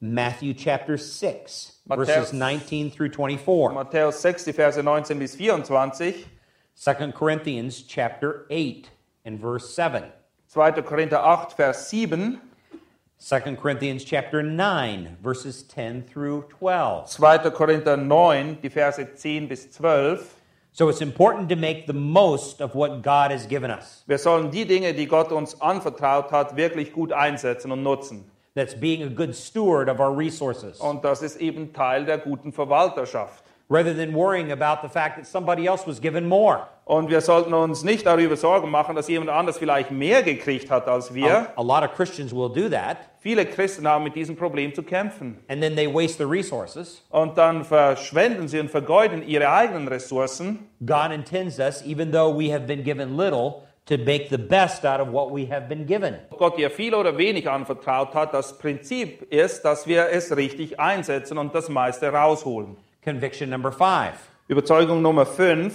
Matthew 0.00 0.52
chapter 0.54 0.98
6, 0.98 1.80
Matthäus- 1.88 2.04
verses 2.04 2.32
19 2.34 2.90
through 2.92 3.12
24. 3.14 3.72
Matthäus 3.74 4.20
6, 4.20 4.44
die 4.44 4.52
Verse 4.52 4.82
19 4.82 5.18
bis 5.18 5.36
24. 5.36 6.26
2 6.74 7.12
Corinthians 7.12 7.86
chapter 7.86 8.44
8 8.50 8.90
and 9.24 9.40
verse 9.40 9.68
7. 9.74 10.02
2. 10.48 10.82
Korinther 10.82 11.24
8, 11.24 11.52
Vers 11.54 11.88
7. 11.88 12.38
2 13.24 13.54
Corinthians 13.54 14.02
chapter 14.02 14.42
9 14.42 15.16
verses 15.22 15.62
10 15.62 16.02
through 16.02 16.44
12. 16.58 17.08
2. 17.08 17.50
Korinther 17.52 17.96
9, 17.96 18.58
die 18.60 18.68
Verse 18.68 18.98
10 18.98 19.46
bis 19.46 19.70
12. 19.70 20.34
So 20.72 20.88
it's 20.88 21.00
important 21.00 21.48
to 21.48 21.54
make 21.54 21.86
the 21.86 21.92
most 21.92 22.60
of 22.60 22.74
what 22.74 23.02
God 23.02 23.30
has 23.30 23.46
given 23.46 23.70
us. 23.70 24.02
Wir 24.08 24.18
sollen 24.18 24.50
die 24.50 24.64
Dinge, 24.64 24.92
die 24.92 25.06
Gott 25.06 25.30
uns 25.30 25.60
anvertraut 25.60 26.32
hat, 26.32 26.56
wirklich 26.56 26.92
gut 26.92 27.12
einsetzen 27.12 27.70
und 27.70 27.84
nutzen. 27.84 28.24
That's 28.56 28.74
being 28.74 29.04
a 29.04 29.08
good 29.08 29.36
steward 29.36 29.88
of 29.88 30.00
our 30.00 30.12
resources. 30.12 30.80
Und 30.80 31.04
das 31.04 31.22
ist 31.22 31.36
eben 31.36 31.72
Teil 31.72 32.04
der 32.04 32.18
guten 32.18 32.52
Verwalterschaft. 32.52 33.44
rather 33.72 33.94
than 33.94 34.12
worrying 34.12 34.52
about 34.52 34.82
the 34.82 34.88
fact 34.88 35.16
that 35.16 35.26
somebody 35.26 35.66
else 35.66 35.86
was 35.86 35.98
given 36.00 36.28
more. 36.28 36.68
Und 36.84 37.08
wir 37.08 37.20
sollten 37.20 37.54
uns 37.54 37.82
nicht 37.82 38.04
darüber 38.04 38.36
Sorgen 38.36 38.70
machen, 38.70 38.96
dass 38.96 39.08
jemand 39.08 39.30
anders 39.30 39.56
vielleicht 39.58 39.90
mehr 39.90 40.22
gekriegt 40.22 40.70
hat 40.70 40.88
als 40.88 41.14
wir. 41.14 41.48
A, 41.56 41.60
a 41.60 41.62
lot 41.62 41.82
of 41.82 41.94
Christians 41.94 42.34
will 42.34 42.50
do 42.50 42.68
that, 42.68 42.98
Viele 43.22 43.46
Christen 43.46 43.86
haben 43.86 44.02
mit 44.02 44.16
diesem 44.16 44.34
Problem 44.34 44.74
zu 44.74 44.82
kämpfen. 44.82 45.38
and 45.48 45.62
then 45.62 45.76
they 45.76 45.86
waste 45.86 46.18
the 46.18 46.24
resources. 46.24 47.04
Und 47.10 47.38
dann 47.38 47.64
verschwenden 47.64 48.48
sie 48.48 48.58
und 48.58 48.68
vergeuden 48.68 49.22
ihre 49.26 49.48
eigenen 49.48 49.86
Ressourcen. 49.86 50.58
God 50.84 51.12
intends 51.12 51.60
us, 51.60 51.84
even 51.86 52.10
though 52.10 52.36
we 52.36 52.52
have 52.52 52.66
been 52.66 52.82
given 52.82 53.16
little, 53.16 53.62
to 53.86 53.96
make 53.96 54.26
the 54.28 54.38
best 54.38 54.84
out 54.84 55.00
of 55.00 55.12
what 55.12 55.30
we 55.32 55.46
have 55.48 55.68
been 55.68 55.86
given. 55.86 56.16
Gott 56.36 56.58
dir 56.58 56.68
viel 56.68 56.94
oder 56.94 57.16
wenig 57.16 57.48
anvertraut 57.48 58.12
hat, 58.14 58.34
das 58.34 58.58
Prinzip 58.58 59.22
ist, 59.32 59.62
dass 59.62 59.86
wir 59.86 60.08
es 60.10 60.36
richtig 60.36 60.80
einsetzen 60.80 61.38
und 61.38 61.54
das 61.54 61.68
meiste 61.68 62.08
rausholen. 62.12 62.76
Conviction 63.04 63.50
number 63.50 63.70
five 63.70 64.14
Überzeugung 64.48 65.00
Nummer 65.00 65.24
5. 65.26 65.72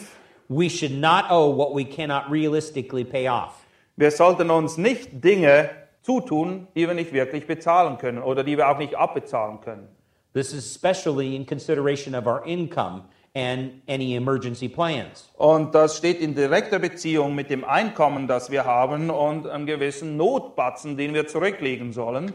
we 0.50 0.70
should 0.70 0.92
not 0.94 1.26
owe 1.30 1.50
what 1.56 1.74
we 1.74 1.86
cannot 1.86 2.30
realistically 2.30 3.06
pay 3.06 3.30
off. 3.30 3.54
Wir 3.96 4.12
sollten 4.12 4.50
uns 4.52 4.78
nicht 4.78 5.24
Dinge 5.24 5.70
zutun, 6.08 6.70
die 6.74 6.88
wir 6.88 6.94
nicht 6.94 7.12
wirklich 7.12 7.46
bezahlen 7.46 7.98
können 7.98 8.24
oder 8.24 8.46
die 8.46 8.58
wir 8.58 8.70
auch 8.70 8.78
nicht 8.78 8.96
abbezahlen 8.96 9.60
können. 9.60 9.90
This 10.34 10.54
is 10.54 10.66
especially 10.66 11.36
in 11.36 11.46
consideration 11.46 12.16
of 12.16 12.26
our 12.26 12.46
income 12.46 13.04
and 13.36 13.82
any 13.90 14.16
emergency 14.16 14.70
plans. 14.70 15.30
Und 15.36 15.76
das 15.76 15.98
steht 15.98 16.22
in 16.22 16.34
direkter 16.34 16.80
Beziehung 16.80 17.36
mit 17.36 17.50
dem 17.50 17.66
Einkommen, 17.66 18.26
das 18.26 18.50
wir 18.50 18.64
haben 18.64 19.10
und 19.10 19.48
einem 19.48 19.66
gewissen 19.66 20.16
Notbatzen, 20.16 20.96
den 20.96 21.14
wir 21.14 21.28
zurücklegen 21.28 21.92
sollen. 21.92 22.32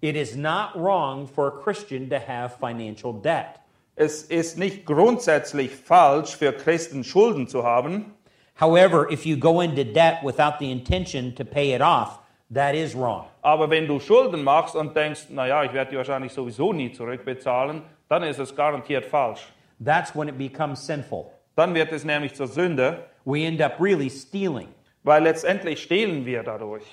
It 0.00 0.14
is 0.14 0.36
not 0.36 0.76
wrong 0.76 1.26
for 1.26 1.48
a 1.48 1.62
Christian 1.64 2.08
to 2.10 2.16
have 2.24 2.56
financial 2.60 3.12
debt. 3.12 3.58
Es 3.96 4.22
ist 4.22 4.58
nicht 4.58 4.86
grundsätzlich 4.86 5.74
falsch 5.74 6.36
für 6.36 6.52
Christen 6.52 7.02
Schulden 7.02 7.48
zu 7.48 7.64
haben, 7.64 8.14
However, 8.58 9.08
if 9.08 9.24
you 9.24 9.36
go 9.36 9.60
into 9.60 9.84
debt 9.84 10.24
without 10.24 10.58
the 10.58 10.72
intention 10.72 11.32
to 11.36 11.44
pay 11.44 11.74
it 11.74 11.80
off, 11.80 12.18
that 12.52 12.74
is 12.74 12.94
wrong. 12.94 13.26
aber 13.42 13.68
wenn 13.70 13.86
du 13.86 13.98
Schulden 14.00 14.42
machst 14.42 14.74
und 14.76 14.96
denkst, 14.96 15.26
naja, 15.30 15.64
ich 15.64 15.72
werde 15.72 15.90
die 15.92 15.96
wahrscheinlich 15.96 16.32
sowieso 16.32 16.72
nie 16.72 16.92
zurückbezahlen, 16.92 17.82
dann 18.08 18.22
ist 18.22 18.38
es 18.38 18.54
garantiert 18.54 19.04
falsch. 19.04 19.40
That's 19.84 20.14
when 20.16 20.28
it 20.28 20.38
becomes 20.38 20.84
sinful. 20.84 21.26
Dann 21.56 21.74
wird 21.74 21.92
es 21.92 22.04
nämlich 22.04 22.34
zur 22.34 22.46
Sünde, 22.48 23.04
We 23.24 23.44
end 23.44 23.60
up 23.60 23.78
really 23.80 24.08
stealing. 24.10 24.68
weil 25.02 25.22
letztendlich 25.22 25.82
stehlen 25.82 26.24
wir 26.24 26.42
dadurch. 26.42 26.84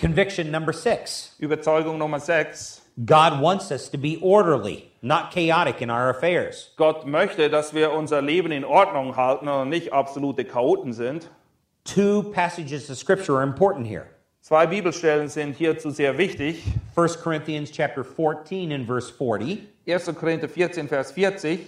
Conviction 0.00 0.50
number 0.50 0.72
six 0.72 1.36
Überzeugung 1.38 1.98
Nummer 1.98 2.18
6. 2.18 2.82
God 3.06 3.40
wants 3.40 3.70
us 3.70 3.90
to 3.90 3.98
be 3.98 4.18
orderly, 4.20 4.90
not 5.02 5.30
chaotic 5.32 5.80
in 5.80 5.90
our 5.90 6.10
affairs. 6.10 6.72
Gott 6.76 7.06
möchte, 7.06 7.50
dass 7.50 7.74
wir 7.74 7.92
unser 7.92 8.22
Leben 8.22 8.50
in 8.52 8.64
Ordnung 8.64 9.16
halten 9.16 9.46
und 9.48 9.68
nicht 9.68 9.92
absolute 9.92 10.44
Chaoten 10.44 10.92
sind. 10.92 11.30
Two 11.84 12.22
passages 12.32 12.88
of 12.90 12.96
scripture 12.96 13.36
are 13.36 13.44
important 13.44 13.86
here. 13.86 14.06
Zwei 14.46 14.66
Bibelstellen 14.66 15.30
sind 15.30 15.56
hierzu 15.56 15.88
sehr 15.88 16.18
wichtig. 16.18 16.64
1 16.94 17.22
Corinthians 17.22 17.72
chapter 17.72 18.04
14 18.04 18.72
and 18.72 18.86
verse 18.86 19.10
40 19.10 19.66
1. 19.86 20.14
Korinther 20.14 20.50
14, 20.50 20.86
Vers 20.86 21.12
40 21.12 21.60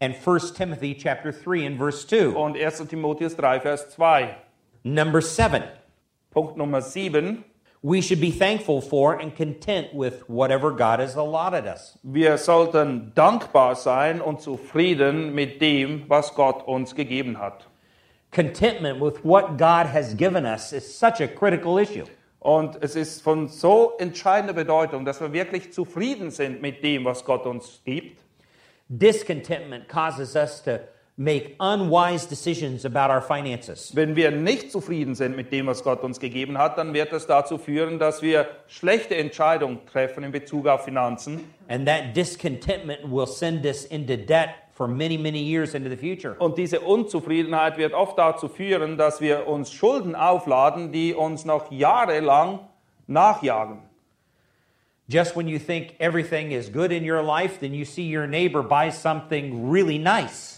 and 0.00 0.14
1 0.16 0.54
Timothy 0.54 0.94
chapter 0.94 1.30
3 1.30 1.66
and 1.66 1.76
verse 1.78 2.06
2. 2.06 2.34
und 2.34 2.56
1. 2.56 2.88
Timotheus 2.88 3.36
3, 3.36 3.60
Vers 3.60 3.90
2. 3.90 4.34
Number 4.82 5.20
7. 5.20 5.62
Punkt 6.30 6.56
Nummer 6.56 6.80
7. 6.80 7.44
We 7.82 8.00
should 8.00 8.22
be 8.22 8.30
thankful 8.30 8.80
for 8.80 9.20
and 9.20 9.36
content 9.36 9.92
with 9.92 10.26
whatever 10.26 10.70
God 10.70 11.00
has 11.00 11.16
allotted 11.16 11.66
us. 11.66 11.98
Wir 12.02 12.38
sollten 12.38 13.12
dankbar 13.14 13.76
sein 13.76 14.22
und 14.22 14.40
zufrieden 14.40 15.34
mit 15.34 15.60
dem, 15.60 16.04
was 16.08 16.34
Gott 16.34 16.66
uns 16.66 16.94
gegeben 16.94 17.38
hat. 17.38 17.66
Contentment 18.30 19.00
with 19.00 19.24
what 19.24 19.56
God 19.56 19.86
has 19.86 20.14
given 20.14 20.44
us 20.44 20.72
is 20.72 20.98
such 20.98 21.20
a 21.20 21.28
critical 21.28 21.78
issue. 21.78 22.04
Und 22.40 22.76
es 22.80 22.94
ist 22.94 23.22
von 23.22 23.48
so 23.48 23.94
entscheidender 23.98 24.52
Bedeutung, 24.52 25.04
dass 25.04 25.20
wir 25.20 25.32
wirklich 25.32 25.72
zufrieden 25.72 26.30
sind 26.30 26.62
mit 26.62 26.84
dem, 26.84 27.04
was 27.04 27.24
Gott 27.24 27.44
uns 27.46 27.80
gibt. 27.84 28.20
Discontentment 28.88 29.88
causes 29.88 30.36
us 30.36 30.62
to 30.62 30.78
make 31.16 31.56
unwise 31.58 32.26
decisions 32.28 32.84
about 32.84 33.10
our 33.10 33.20
finances. 33.20 33.96
Wenn 33.96 34.14
wir 34.14 34.30
nicht 34.30 34.70
zufrieden 34.70 35.14
sind 35.14 35.34
mit 35.34 35.50
dem, 35.50 35.66
was 35.66 35.82
Gott 35.82 36.04
uns 36.04 36.20
gegeben 36.20 36.58
hat, 36.58 36.76
dann 36.78 36.92
wird 36.94 37.12
es 37.12 37.26
dazu 37.26 37.58
führen, 37.58 37.98
dass 37.98 38.22
wir 38.22 38.46
schlechte 38.68 39.16
Entscheidungen 39.16 39.84
treffen 39.86 40.22
in 40.22 40.30
Bezug 40.30 40.68
auf 40.68 40.84
Finanzen. 40.84 41.42
And 41.68 41.86
that 41.88 42.14
discontentment 42.14 43.10
will 43.10 43.26
send 43.26 43.64
us 43.64 43.84
into 43.86 44.16
debt 44.16 44.50
for 44.76 44.86
many, 44.86 45.16
many 45.16 45.42
years 45.42 45.74
into 45.74 45.88
the 45.88 45.96
future. 45.96 46.36
Und 46.38 46.58
diese 46.58 46.80
Unzufriedenheit 46.80 47.78
wird 47.78 47.94
oft 47.94 48.18
dazu 48.18 48.48
führen, 48.48 48.98
dass 48.98 49.20
wir 49.22 49.46
uns 49.48 49.72
Schulden 49.72 50.14
aufladen, 50.14 50.92
die 50.92 51.14
uns 51.14 51.46
noch 51.46 51.72
jahrelang 51.72 52.60
nachjagen. 53.06 53.78
Just 55.08 55.34
when 55.34 55.48
you 55.48 55.58
think 55.58 55.94
everything 55.98 56.50
is 56.50 56.68
good 56.68 56.92
in 56.92 57.08
your 57.08 57.22
life, 57.22 57.58
then 57.60 57.72
you 57.72 57.84
see 57.84 58.02
your 58.02 58.26
neighbor 58.26 58.62
buy 58.62 58.90
something 58.90 59.70
really 59.70 59.98
nice. 59.98 60.55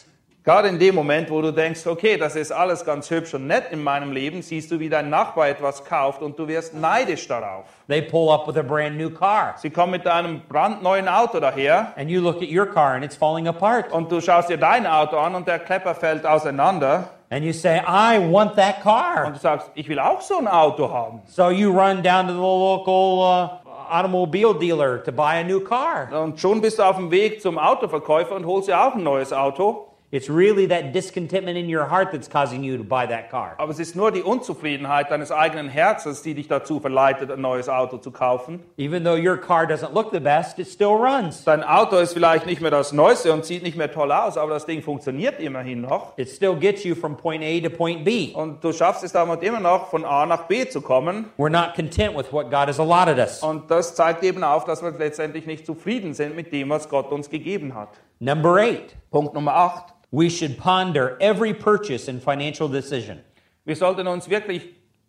Gerade 0.49 0.69
in 0.69 0.79
dem 0.79 0.95
Moment, 0.95 1.29
wo 1.31 1.43
du 1.43 1.53
denkst, 1.53 1.87
okay, 1.87 2.17
das 2.17 2.35
ist 2.35 2.53
alles 2.53 2.83
ganz 2.83 3.11
hübsch 3.11 3.35
und 3.35 3.47
nett 3.47 3.65
in 3.71 3.85
meinem 3.85 4.13
Leben, 4.13 4.41
siehst 4.41 4.71
du, 4.71 4.81
wie 4.81 4.89
dein 4.89 5.11
Nachbar 5.11 5.51
etwas 5.51 5.85
kauft 5.85 6.23
und 6.23 6.39
du 6.39 6.49
wirst 6.49 6.73
neidisch 6.73 7.29
darauf. 7.29 7.67
They 7.87 8.01
pull 8.01 8.31
up 8.31 8.49
with 8.49 8.57
a 8.57 8.63
brand 8.63 8.97
new 8.97 9.11
car, 9.11 9.57
Sie 9.59 9.69
kommen 9.69 9.91
mit 9.91 10.07
einem 10.07 10.41
brandneuen 10.49 11.07
Auto 11.07 11.39
daher 11.39 11.93
and 11.97 12.09
you 12.09 12.23
look 12.23 12.37
at 12.37 12.49
your 12.51 12.65
car 12.65 12.95
and 12.95 13.05
it's 13.05 13.15
falling 13.15 13.47
apart. 13.47 13.93
und 13.93 14.11
du 14.11 14.23
schaust 14.23 14.49
dir 14.49 14.57
dein 14.57 14.87
Auto 14.87 15.19
an 15.19 15.35
und 15.35 15.47
der 15.47 15.59
Klepper 15.59 15.95
fällt 15.95 16.25
auseinander 16.25 17.11
And 17.29 17.45
you 17.45 17.53
say, 17.53 17.83
I 17.87 18.19
want 18.19 18.57
that 18.57 18.77
und 18.77 18.85
car. 18.85 19.31
du 19.31 19.39
sagst, 19.39 19.71
ich 19.75 19.87
will 19.87 19.99
auch 19.99 20.23
so 20.23 20.39
ein 20.39 20.49
Auto 20.49 20.91
haben. 20.91 21.21
So 21.27 21.51
you 21.51 21.71
run 21.71 22.03
down 22.03 22.27
to 22.27 22.33
the 22.33 22.39
local 22.39 23.19
uh, 23.21 23.95
automobile 23.95 24.55
dealer 24.59 25.05
to 25.05 25.13
buy 25.13 25.41
a 25.41 25.45
new 25.45 25.61
car. 25.61 26.09
Und 26.11 26.41
schon 26.41 26.63
bist 26.63 26.79
du 26.79 26.85
auf 26.85 26.97
dem 26.97 27.11
Weg 27.11 27.43
zum 27.43 27.59
Autoverkäufer 27.59 28.35
und 28.35 28.47
holst 28.47 28.69
dir 28.69 28.81
auch 28.81 28.95
ein 28.95 29.03
neues 29.03 29.31
Auto. 29.31 29.85
It's 30.11 30.31
really 30.31 30.67
that 30.69 30.95
discontentment 30.95 31.59
in 31.59 31.69
your 31.69 31.91
heart 31.91 32.13
that's 32.13 32.29
causing 32.29 32.65
you 32.65 32.79
to 32.79 32.83
buy 32.83 33.07
that 33.07 33.31
car. 33.31 33.55
Aber 33.59 33.71
es 33.71 33.79
ist 33.79 33.95
nur 33.95 34.11
die 34.11 34.23
Unzufriedenheit 34.23 35.11
deines 35.11 35.31
eigenen 35.31 35.69
Herzens, 35.69 36.23
die 36.23 36.33
dich 36.33 36.49
dazu 36.49 36.81
verleitet, 36.81 37.31
ein 37.31 37.43
neues 37.43 37.69
Auto 37.69 37.99
zu 37.99 38.11
kaufen. 38.11 38.61
Even 38.79 39.05
though 39.05 39.19
your 39.19 39.37
car 39.37 39.67
doesn't 39.67 39.93
look 39.93 40.11
the 40.11 40.19
best, 40.19 40.59
it 40.59 40.67
still 40.67 40.95
runs. 40.95 41.45
Dein 41.45 41.63
Auto 41.63 41.99
ist 41.99 42.15
vielleicht 42.15 42.47
nicht 42.47 42.63
mehr 42.63 42.71
das 42.71 42.95
Neueste 42.95 43.35
und 43.35 43.45
sieht 43.45 43.63
nicht 43.63 43.77
mehr 43.77 43.93
toll 43.93 44.11
aus, 44.11 44.39
aber 44.39 44.55
das 44.55 44.65
Ding 44.65 44.81
funktioniert 44.81 45.41
immerhin 45.41 45.83
noch. 45.83 46.17
It 46.17 46.31
still 46.31 46.57
gets 46.57 46.85
you 46.85 46.95
from 46.95 47.15
point 47.15 47.45
A 47.45 47.61
to 47.61 47.69
point 47.69 48.03
B. 48.03 48.33
Und 48.33 48.65
du 48.65 48.73
schaffst 48.73 49.05
es 49.05 49.13
damit 49.13 49.43
immer 49.43 49.61
noch, 49.61 49.91
von 49.91 50.07
A 50.07 50.25
nach 50.25 50.45
B 50.45 50.67
zu 50.67 50.81
kommen. 50.81 51.27
We're 51.37 51.51
not 51.51 51.75
content 51.75 52.17
with 52.17 52.33
what 52.33 52.51
God 52.51 52.69
has 52.69 52.81
allotted 52.81 53.19
us. 53.19 53.43
Und 53.43 53.71
das 53.71 53.95
zeigt 53.95 54.25
eben 54.25 54.43
auf, 54.43 54.65
dass 54.65 54.83
wir 54.83 54.93
letztendlich 54.93 55.45
nicht 55.45 55.67
zufrieden 55.67 56.15
sind 56.15 56.35
mit 56.35 56.51
dem, 56.51 56.71
was 56.71 56.89
Gott 56.89 57.13
uns 57.13 57.29
gegeben 57.29 57.75
hat. 57.75 57.91
Number 58.21 58.59
eight, 58.59 58.97
Punkt 59.11 59.35
Nummer 59.35 59.53
8. 59.53 59.93
we 60.11 60.29
should 60.29 60.59
ponder 60.59 61.17
every 61.21 61.53
purchase 61.53 62.09
and 62.09 62.23
financial 62.23 62.69
decision. 62.69 63.21
Wir 63.65 63.77
sollten 63.77 64.07
uns 64.07 64.29
wirklich 64.29 64.63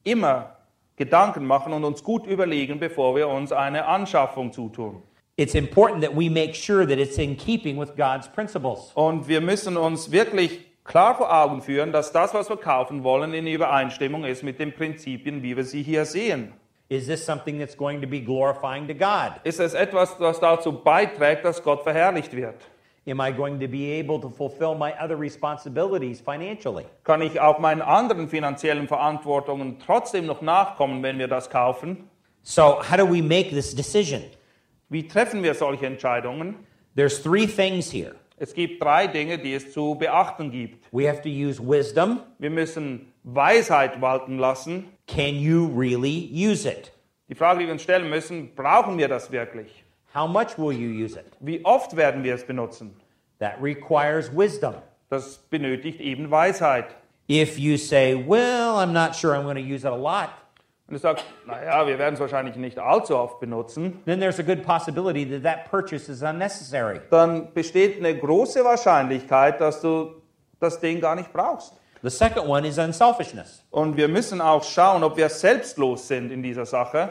immer 0.03 0.55
Gedanken 0.97 1.45
machen 1.45 1.71
und 1.71 1.85
uns 1.85 2.03
gut 2.03 2.27
überlegen, 2.27 2.79
bevor 2.79 3.15
wir 3.15 3.29
uns 3.29 3.51
eine 3.51 3.85
Anschaffung 3.85 4.51
zutun. 4.51 5.01
It's 5.37 5.55
important 5.55 6.03
that 6.03 6.13
we 6.13 6.29
make 6.29 6.53
sure 6.53 6.85
that 6.85 6.99
it's 6.99 7.17
in 7.17 7.37
keeping 7.37 7.79
with 7.79 7.95
God's 7.95 8.27
principles. 8.27 8.91
Und 8.95 9.29
wir 9.29 9.39
müssen 9.39 9.77
uns 9.77 10.11
wirklich 10.11 10.59
klar 10.83 11.15
vor 11.15 11.33
Augen 11.33 11.61
führen, 11.61 11.93
dass 11.93 12.11
das, 12.11 12.33
was 12.33 12.49
wir 12.49 12.57
kaufen 12.57 13.05
wollen, 13.05 13.33
in 13.33 13.47
Übereinstimmung 13.47 14.25
ist 14.25 14.43
mit 14.43 14.59
den 14.59 14.73
Prinzipien, 14.73 15.41
wie 15.41 15.55
wir 15.55 15.63
sie 15.63 15.81
hier 15.81 16.03
sehen. 16.03 16.51
Is 16.89 17.05
this 17.05 17.25
something 17.25 17.59
that's 17.59 17.77
going 17.77 18.01
to 18.01 18.07
be 18.07 18.19
glorifying 18.19 18.85
to 18.87 18.93
God? 18.93 19.39
Ist 19.45 19.61
es 19.61 19.73
etwas, 19.73 20.17
das 20.17 20.41
dazu 20.41 20.73
beiträgt, 20.73 21.45
dass 21.45 21.63
Gott 21.63 21.83
verherrlicht 21.83 22.35
wird? 22.35 22.55
Am 23.07 23.19
I 23.21 23.31
going 23.31 23.59
to 23.59 23.67
be 23.67 23.91
able 23.99 24.19
to 24.19 24.29
fulfill 24.29 24.75
my 24.75 24.93
other 24.99 25.17
responsibilities 25.17 26.21
financially? 26.21 26.85
Kann 27.03 27.21
ich 27.21 27.39
auch 27.39 27.59
meinen 27.59 27.81
anderen 27.81 28.29
finanziellen 28.29 28.87
Verantwortungen 28.87 29.77
trotzdem 29.79 30.25
noch 30.25 30.41
nachkommen, 30.41 31.01
wenn 31.01 31.17
wir 31.17 31.27
das 31.27 31.49
kaufen? 31.49 32.09
So, 32.43 32.81
how 32.81 32.97
do 32.97 33.05
we 33.05 33.21
make 33.21 33.49
this 33.49 33.73
decision? 33.73 34.21
Wie 34.89 35.07
treffen 35.07 35.43
wir 35.43 35.53
solche 35.53 35.85
Entscheidungen? 35.85 36.55
There's 36.95 37.21
three 37.21 37.47
things 37.47 37.91
here. 37.91 38.15
Es 38.37 38.53
gibt 38.53 38.81
drei 38.81 39.07
Dinge, 39.07 39.37
die 39.37 39.53
es 39.53 39.73
zu 39.73 39.95
beachten 39.95 40.49
gibt. 40.49 40.85
We 40.91 41.07
have 41.09 41.21
to 41.21 41.29
use 41.29 41.61
wisdom. 41.61 42.21
Wir 42.37 42.49
müssen 42.49 43.11
Weisheit 43.23 44.01
walten 44.01 44.37
lassen. 44.37 44.85
Can 45.07 45.35
you 45.35 45.67
really 45.75 46.29
use 46.31 46.67
it? 46.67 46.91
Die 47.27 47.35
Frage, 47.35 47.59
die 47.59 47.65
wir 47.65 47.73
uns 47.73 47.83
stellen 47.83 48.09
müssen, 48.09 48.55
brauchen 48.55 48.97
wir 48.97 49.07
das 49.07 49.31
wirklich? 49.31 49.83
How 50.13 50.27
much 50.27 50.57
will 50.57 50.71
you 50.71 50.89
use 50.89 51.15
it? 51.15 51.25
Wie 51.39 51.63
oft 51.65 51.95
werden 51.95 52.23
wir 52.23 52.35
es 52.35 52.43
benutzen? 52.45 52.95
That 53.39 53.53
requires 53.61 54.29
wisdom. 54.35 54.75
Das 55.09 55.37
benötigt 55.49 55.99
eben 56.01 56.29
Weisheit. 56.31 56.85
If 57.29 57.57
you 57.59 57.77
say, 57.77 58.15
Well, 58.15 58.75
I'm 58.77 58.91
not 58.91 59.15
sure 59.15 59.35
I'm 59.35 59.43
going 59.43 59.55
to 59.57 59.61
use 59.61 59.85
it 59.85 59.91
a 59.91 59.95
lot, 59.95 60.29
Und 60.87 60.95
du 60.95 60.99
sagst, 60.99 61.23
naja, 61.45 61.85
wir 61.85 61.99
werden 61.99 62.15
es 62.15 62.19
wahrscheinlich 62.19 62.55
nicht 62.55 62.79
allzu 62.79 63.15
oft 63.15 63.39
benutzen. 63.39 64.01
then 64.05 64.19
there's 64.19 64.39
a 64.39 64.43
good 64.43 64.63
possibility 64.63 65.23
that 65.29 65.43
that 65.43 65.69
purchase 65.69 66.11
is 66.11 66.23
unnecessary. 66.23 66.99
Dann 67.11 67.53
besteht 67.53 67.97
eine 67.99 68.17
große 68.17 68.63
Wahrscheinlichkeit, 68.65 69.61
dass 69.61 69.81
du 69.81 70.15
das 70.59 70.79
Ding 70.79 70.99
gar 70.99 71.15
nicht 71.15 71.31
brauchst. 71.31 71.73
The 72.01 72.09
second 72.09 72.47
one 72.47 72.67
is 72.67 72.77
unselfishness. 72.79 73.63
Und 73.69 73.97
wir 73.97 74.07
müssen 74.07 74.41
auch 74.41 74.63
schauen, 74.63 75.03
ob 75.03 75.15
wir 75.17 75.29
selbstlos 75.29 76.07
sind 76.07 76.31
in 76.31 76.41
dieser 76.41 76.65
Sache. 76.65 77.09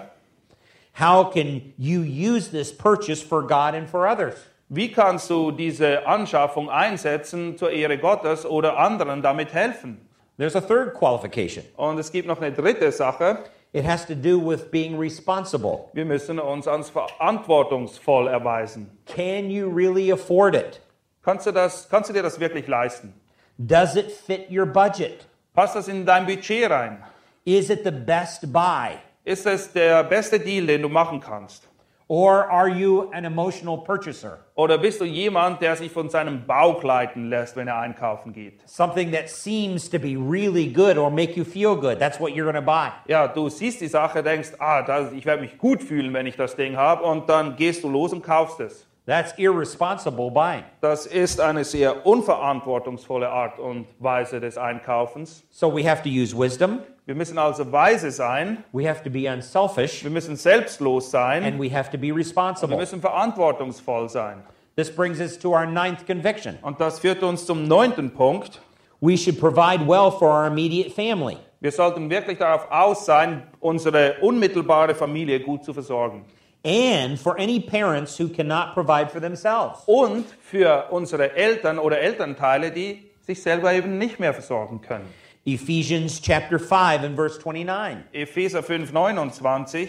How 0.94 1.24
can 1.24 1.72
you 1.78 2.02
use 2.02 2.50
this 2.50 2.72
purchase 2.72 3.22
for 3.22 3.42
God 3.42 3.74
and 3.74 3.88
for 3.88 4.06
others? 4.06 4.34
Wie 4.70 4.92
kannst 4.92 5.30
du 5.30 5.50
diese 5.50 6.06
Anschaffung 6.06 6.68
einsetzen 6.68 7.56
zur 7.56 7.70
Ehre 7.70 7.96
Gottes 7.96 8.44
oder 8.44 8.78
anderen 8.78 9.22
damit 9.22 9.52
helfen? 9.54 9.98
There's 10.36 10.54
a 10.54 10.60
third 10.60 10.94
qualification. 10.94 11.64
Und 11.76 11.98
es 11.98 12.12
gibt 12.12 12.28
noch 12.28 12.40
eine 12.40 12.52
dritte 12.52 12.92
Sache. 12.92 13.38
It 13.72 13.84
has 13.84 14.06
to 14.06 14.14
do 14.14 14.38
with 14.38 14.70
being 14.70 14.98
responsible. 14.98 15.90
Wir 15.92 16.04
müssen 16.04 16.38
uns 16.38 16.66
als 16.66 16.90
verantwortungsvoll 16.90 18.28
erweisen. 18.28 18.90
Can 19.06 19.50
you 19.50 19.68
really 19.68 20.12
afford 20.12 20.54
it? 20.54 20.80
Kannst 21.22 21.46
du, 21.46 21.52
das, 21.52 21.88
kannst 21.88 22.08
du 22.08 22.14
dir 22.14 22.22
das 22.22 22.38
wirklich 22.38 22.66
leisten? 22.68 23.12
Does 23.58 23.96
it 23.96 24.10
fit 24.10 24.50
your 24.50 24.64
budget? 24.64 25.26
Passt 25.54 25.74
das 25.74 25.88
in 25.88 26.06
dein 26.06 26.24
Budget 26.24 26.70
rein? 26.70 27.02
Is 27.44 27.68
it 27.68 27.84
the 27.84 27.90
best 27.90 28.52
buy? 28.52 28.98
Ist 29.28 29.44
es 29.44 29.70
der 29.70 30.04
beste 30.04 30.40
Deal, 30.40 30.66
den 30.66 30.80
du 30.80 30.88
machen 30.88 31.20
kannst? 31.20 31.68
Or 32.06 32.50
are 32.50 32.66
you 32.66 33.10
an 33.12 33.26
emotional 33.26 33.76
purchaser? 33.76 34.38
Oder 34.54 34.78
bist 34.78 35.02
du 35.02 35.04
jemand, 35.04 35.60
der 35.60 35.76
sich 35.76 35.92
von 35.92 36.08
seinem 36.08 36.46
Bauch 36.46 36.82
leiten 36.82 37.28
lässt, 37.28 37.54
wenn 37.54 37.68
er 37.68 37.76
einkaufen 37.76 38.32
geht? 38.32 38.66
Something 38.66 39.12
that 39.12 39.28
seems 39.28 39.90
to 39.90 39.98
be 39.98 40.16
really 40.16 40.66
good 40.66 40.96
or 40.96 41.10
make 41.10 41.36
you 41.36 41.44
feel 41.44 41.76
good. 41.76 41.98
That's 41.98 42.18
what 42.18 42.30
you're 42.30 42.50
going 42.50 42.54
to 42.54 42.62
buy. 42.62 42.88
Ja, 43.06 43.28
du 43.28 43.50
siehst 43.50 43.82
die 43.82 43.88
Sache, 43.88 44.22
denkst, 44.22 44.52
ah, 44.60 44.80
das, 44.80 45.12
ich 45.12 45.26
werde 45.26 45.42
mich 45.42 45.58
gut 45.58 45.82
fühlen, 45.82 46.14
wenn 46.14 46.26
ich 46.26 46.36
das 46.36 46.56
Ding 46.56 46.78
habe, 46.78 47.04
und 47.04 47.28
dann 47.28 47.54
gehst 47.56 47.84
du 47.84 47.90
los 47.90 48.14
und 48.14 48.22
kaufst 48.22 48.60
es. 48.60 48.86
That's 49.04 49.34
irresponsible 49.38 50.30
buying. 50.30 50.64
Das 50.80 51.04
ist 51.04 51.38
eine 51.38 51.64
sehr 51.64 52.06
unverantwortungsvolle 52.06 53.28
Art 53.28 53.58
und 53.58 53.86
Weise 53.98 54.40
des 54.40 54.56
Einkaufens. 54.56 55.44
So 55.50 55.74
we 55.74 55.86
have 55.86 56.02
to 56.02 56.08
use 56.08 56.34
wisdom, 56.34 56.80
Wir 57.08 57.14
müssen 57.14 57.38
also 57.38 57.72
weise 57.72 58.10
sein, 58.10 58.64
we 58.70 58.86
have 58.86 59.02
to 59.02 59.08
be 59.08 59.32
unselfish, 59.32 60.04
wir 60.04 60.10
müssen 60.10 60.36
selbstlos 60.36 61.10
sein, 61.10 61.42
and 61.42 61.58
we 61.58 61.74
have 61.74 61.90
to 61.90 61.96
be 61.96 62.08
wir 62.08 62.16
responsible. 62.16 62.76
müssen 62.76 63.00
verantwortungsvoll 63.00 64.10
sein. 64.10 64.42
This 64.76 64.94
brings 64.94 65.18
us 65.18 65.38
to 65.38 65.54
our 65.54 65.64
ninth 65.64 66.06
conviction. 66.06 66.58
Und 66.60 66.78
das 66.82 66.98
führt 66.98 67.22
uns 67.22 67.46
zum 67.46 67.66
neunten 67.66 68.10
Punkt. 68.12 68.60
We 69.00 69.16
should 69.16 69.40
provide 69.40 69.88
well 69.88 70.10
for 70.10 70.28
our 70.28 70.48
immediate 70.48 70.90
family. 70.90 71.38
Wir 71.60 71.72
sollten 71.72 72.10
wirklich 72.10 72.36
darauf 72.36 72.70
aus 72.70 73.06
sein, 73.06 73.44
unsere 73.58 74.16
unmittelbare 74.20 74.94
Familie 74.94 75.40
gut 75.40 75.64
zu 75.64 75.72
versorgen. 75.72 76.26
and 76.62 77.18
for 77.18 77.38
any 77.38 77.58
parents 77.58 78.20
who 78.20 78.28
cannot 78.28 78.74
provide 78.74 79.08
for 79.08 79.22
themselves. 79.22 79.82
Und 79.86 80.26
für 80.42 80.88
unsere 80.90 81.34
Eltern 81.34 81.78
oder 81.78 82.00
Elternteile, 82.00 82.70
die 82.70 83.10
sich 83.22 83.42
selber 83.42 83.72
eben 83.72 83.96
nicht 83.96 84.20
mehr 84.20 84.34
versorgen 84.34 84.82
können. 84.82 85.08
Ephesians 85.54 86.20
chapter 86.20 86.58
5 86.58 87.04
and 87.04 87.16
verse 87.16 87.38
29 87.38 88.04
Epheser 88.12 88.62
5, 88.62 88.90
29 88.90 89.88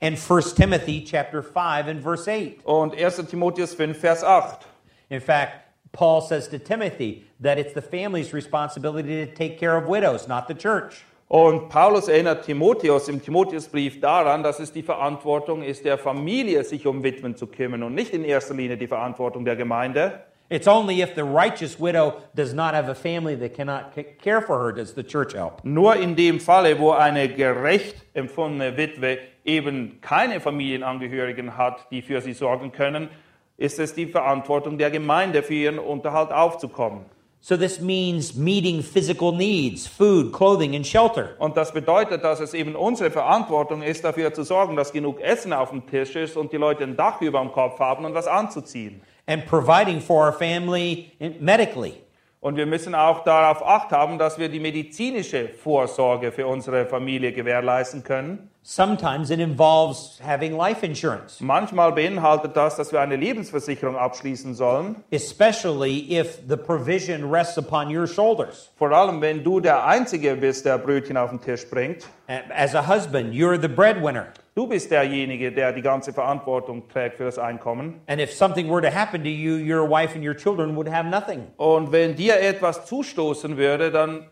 and 0.00 0.16
1 0.16 0.42
Timothy 0.54 1.00
chapter 1.00 1.42
5 1.42 1.88
and 1.88 2.00
verse 2.00 2.28
8. 2.28 2.60
und 2.64 2.94
1. 2.94 3.26
Timotheus 3.26 3.74
5, 3.74 3.96
Vers 3.96 4.22
8. 4.22 4.64
In 5.10 5.20
fact, 5.20 5.68
Paul 5.90 6.20
says 6.20 6.46
to 6.48 6.58
Timothy 6.58 7.24
that 7.40 7.58
it's 7.58 7.74
the 7.74 7.82
family's 7.82 8.32
responsibility 8.32 9.26
to 9.26 9.34
take 9.34 9.58
care 9.58 9.76
of 9.76 9.88
widows, 9.88 10.28
not 10.28 10.46
the 10.46 10.54
church. 10.54 11.04
Und 11.28 11.68
Paulus 11.68 12.06
erinnert 12.06 12.44
Timotheus 12.44 13.08
im 13.08 13.20
Timotheusbrief 13.20 14.00
daran, 14.00 14.44
dass 14.44 14.60
es 14.60 14.70
die 14.70 14.82
Verantwortung 14.84 15.62
ist, 15.62 15.84
der 15.84 15.98
Familie 15.98 16.62
sich 16.62 16.86
um 16.86 17.02
Witwen 17.02 17.34
zu 17.34 17.48
kümmern 17.48 17.82
und 17.82 17.94
nicht 17.94 18.12
in 18.12 18.22
erster 18.22 18.54
Linie 18.54 18.76
die 18.76 18.86
Verantwortung 18.86 19.44
der 19.44 19.56
Gemeinde. 19.56 20.20
It's 20.52 20.68
only 20.68 21.00
if 21.00 21.14
the 21.14 21.24
righteous 21.24 21.80
widow 21.80 22.20
does 22.34 22.52
not 22.52 22.74
have 22.74 22.90
a 22.90 22.94
family 22.94 23.36
that 23.36 23.54
cannot 23.54 23.96
care 24.20 24.42
for 24.42 24.58
her 24.58 24.70
does 24.70 24.92
the 24.92 25.02
church 25.02 25.32
help. 25.32 25.64
Nur 25.64 25.96
in 25.96 26.14
dem 26.14 26.40
Falle, 26.40 26.78
wo 26.78 26.90
eine 26.90 27.26
gerecht 27.30 28.04
empfundene 28.12 28.76
Witwe 28.76 29.18
eben 29.46 30.02
keine 30.02 30.40
Familienangehörigen 30.40 31.56
hat, 31.56 31.90
die 31.90 32.02
für 32.02 32.20
sie 32.20 32.34
sorgen 32.34 32.70
können, 32.70 33.08
ist 33.56 33.78
es 33.78 33.94
die 33.94 34.04
Verantwortung 34.04 34.76
der 34.76 34.90
Gemeinde, 34.90 35.42
für 35.42 35.54
ihren 35.54 35.78
Unterhalt 35.78 36.32
aufzukommen. 36.32 37.06
So 37.40 37.56
this 37.56 37.80
means 37.80 38.34
meeting 38.34 38.82
physical 38.82 39.32
needs, 39.32 39.86
food, 39.86 40.34
clothing, 40.34 40.76
and 40.76 40.86
shelter. 40.86 41.30
Und 41.38 41.56
das 41.56 41.72
bedeutet, 41.72 42.24
dass 42.24 42.40
es 42.40 42.52
eben 42.52 42.76
unsere 42.76 43.10
Verantwortung 43.10 43.80
ist, 43.80 44.04
dafür 44.04 44.34
zu 44.34 44.42
sorgen, 44.42 44.76
dass 44.76 44.92
genug 44.92 45.18
Essen 45.22 45.54
auf 45.54 45.70
dem 45.70 45.86
Tisch 45.86 46.14
ist 46.14 46.36
und 46.36 46.52
die 46.52 46.58
Leute 46.58 46.84
ein 46.84 46.94
Dach 46.94 47.22
über 47.22 47.40
dem 47.40 47.52
Kopf 47.52 47.80
haben 47.80 48.04
und 48.04 48.12
was 48.12 48.26
anzuziehen. 48.26 49.00
And 49.26 49.46
providing 49.46 50.00
for 50.00 50.26
our 50.26 50.32
family 50.32 51.12
medically. 51.40 51.94
Und 52.40 52.56
wir 52.56 52.66
müssen 52.66 52.94
auch 52.94 53.22
darauf 53.22 53.64
acht 53.64 53.92
haben, 53.92 54.18
dass 54.18 54.38
wir 54.38 54.48
die 54.48 54.58
medizinische 54.58 55.48
Vorsorge 55.48 56.32
für 56.32 56.46
unsere 56.46 56.86
Familie 56.86 57.32
gewährleisten 57.32 58.02
können. 58.02 58.50
Sometimes 58.64 59.30
it 59.32 59.40
involves 59.40 60.20
having 60.24 60.56
life 60.56 60.84
insurance, 60.86 61.40
Manchmal 61.40 61.90
beinhaltet 61.92 62.56
das, 62.56 62.76
dass 62.76 62.92
wir 62.92 63.00
eine 63.00 63.16
Lebensversicherung 63.16 63.96
abschließen 63.96 64.54
sollen. 64.54 64.96
especially 65.10 66.16
if 66.16 66.38
the 66.48 66.56
provision 66.56 67.28
rests 67.28 67.58
upon 67.58 67.88
your 67.94 68.06
shoulders. 68.06 68.70
Vor 68.76 68.92
allem, 68.92 69.20
wenn 69.20 69.42
du 69.42 69.58
der 69.58 69.84
Einzige 69.84 70.36
bist, 70.36 70.64
der 70.64 70.78
Brötchen 70.78 71.16
auf 71.16 71.30
den 71.30 71.40
Tisch 71.40 71.68
bringt. 71.68 72.06
As 72.54 72.74
a 72.76 72.86
husband, 72.86 73.34
you're 73.34 73.60
the 73.60 73.66
breadwinner. 73.68 74.28
Du 74.54 74.68
bist 74.68 74.92
derjenige, 74.92 75.50
der 75.50 75.72
die 75.72 75.82
ganze 75.82 76.12
Verantwortung 76.12 76.88
trägt 76.88 77.16
für 77.16 77.24
das 77.24 77.38
Einkommen. 77.38 78.00
And 78.06 78.20
if 78.20 78.32
something 78.32 78.70
were 78.70 78.80
to 78.82 78.94
happen 78.94 79.24
to 79.24 79.28
you, 79.28 79.56
your 79.56 79.90
wife 79.90 80.14
and 80.14 80.24
your 80.24 80.36
children 80.36 80.76
would 80.76 80.88
have 80.88 81.08
nothing. 81.08 81.48
Und 81.56 81.90
wenn 81.90 82.14
dir 82.14 82.38
etwas 82.40 82.86
zustoßen 82.86 83.56
würde, 83.56 83.90
dann 83.90 84.28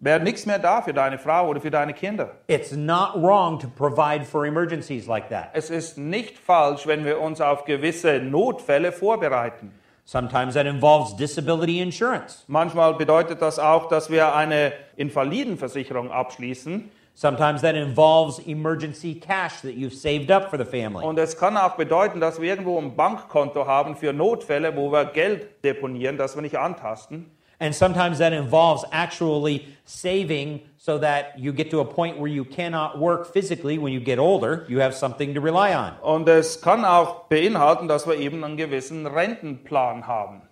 wäre 0.00 0.20
nichts 0.20 0.46
mehr 0.46 0.58
da 0.58 0.82
für 0.82 0.92
deine 0.92 1.18
Frau 1.18 1.48
oder 1.48 1.60
für 1.60 1.70
deine 1.70 1.92
Kinder. 1.92 2.30
It's 2.46 2.72
not 2.72 3.14
wrong 3.16 3.58
to 3.58 3.68
provide 3.68 4.24
for 4.24 4.46
emergencies 4.46 5.06
like 5.06 5.28
that. 5.30 5.50
Es 5.52 5.70
ist 5.70 5.98
nicht 5.98 6.38
falsch, 6.38 6.86
wenn 6.86 7.04
wir 7.04 7.20
uns 7.20 7.40
auf 7.40 7.64
gewisse 7.64 8.20
Notfälle 8.20 8.92
vorbereiten. 8.92 9.72
Sometimes 10.04 10.54
that 10.54 10.64
involves 10.64 11.14
disability 11.16 11.82
insurance. 11.82 12.44
Manchmal 12.46 12.94
bedeutet 12.94 13.42
das 13.42 13.58
auch, 13.58 13.88
dass 13.88 14.08
wir 14.08 14.34
eine 14.34 14.72
Invalidenversicherung 14.96 16.10
abschließen. 16.10 16.90
Sometimes 17.14 17.62
that 17.62 17.74
involves 17.74 18.38
emergency 18.46 19.16
cash 19.16 19.60
that 19.62 19.72
you've 19.72 19.92
saved 19.92 20.30
up 20.30 20.48
for 20.48 20.58
the 20.58 20.64
family. 20.64 21.04
Und 21.04 21.18
es 21.18 21.36
kann 21.36 21.56
auch 21.56 21.74
bedeuten, 21.74 22.20
dass 22.20 22.40
wir 22.40 22.48
irgendwo 22.48 22.78
ein 22.78 22.96
Bankkonto 22.96 23.66
haben 23.66 23.96
für 23.96 24.12
Notfälle, 24.12 24.74
wo 24.76 24.92
wir 24.92 25.04
Geld 25.06 25.62
deponieren, 25.64 26.16
das 26.16 26.36
wir 26.36 26.42
nicht 26.42 26.56
antasten. 26.56 27.30
And 27.60 27.74
sometimes 27.74 28.18
that 28.18 28.32
involves 28.32 28.84
actually 28.92 29.66
saving 29.84 30.60
so 30.76 30.98
that 30.98 31.38
you 31.38 31.52
get 31.52 31.70
to 31.70 31.80
a 31.80 31.84
point 31.84 32.18
where 32.18 32.30
you 32.30 32.44
cannot 32.44 32.98
work 32.98 33.32
physically 33.32 33.78
when 33.78 33.92
you 33.92 34.00
get 34.00 34.18
older. 34.18 34.64
You 34.68 34.78
have 34.80 34.94
something 34.94 35.34
to 35.34 35.40
rely 35.40 35.74
on. 35.74 35.94
Und 36.02 36.28
es 36.28 36.60
kann 36.60 36.84
auch 36.84 37.24
beinhalten, 37.28 37.88
dass 37.88 38.06
wir 38.06 38.14
eben 38.14 38.44
einen 38.44 38.56
gewissen 38.56 39.06
Rentenplan 39.06 40.06
haben. 40.06 40.42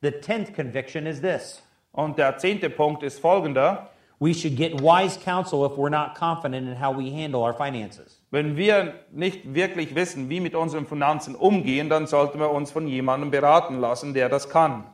The 0.00 0.12
tenth 0.12 0.54
conviction 0.54 1.06
is 1.06 1.20
this 1.20 1.62
Und 1.92 2.18
der 2.18 2.38
zehnte 2.38 2.70
Punkt 2.70 3.02
ist 3.02 3.18
folgender. 3.18 3.88
we 4.20 4.32
should 4.32 4.56
get 4.56 4.80
wise 4.80 5.16
counsel 5.16 5.64
if 5.64 5.72
we're 5.72 5.88
not 5.88 6.14
confident 6.16 6.68
in 6.68 6.74
how 6.74 6.90
we 6.90 7.10
handle 7.10 7.42
our 7.42 7.52
finances. 7.52 8.20
Wenn 8.30 8.56
wir 8.56 8.94
nicht 9.12 9.54
wirklich 9.54 9.94
wissen, 9.94 10.28
wie 10.28 10.40
mit 10.40 10.54
unseren 10.54 10.86
Finanzen 10.86 11.34
umgehen, 11.34 11.88
dann 11.88 12.06
sollten 12.06 12.38
wir 12.40 12.50
uns 12.50 12.70
von 12.70 12.86
jemandem 12.86 13.30
beraten 13.30 13.80
lassen, 13.80 14.14
der 14.14 14.28
das 14.28 14.48
kann. 14.50 14.84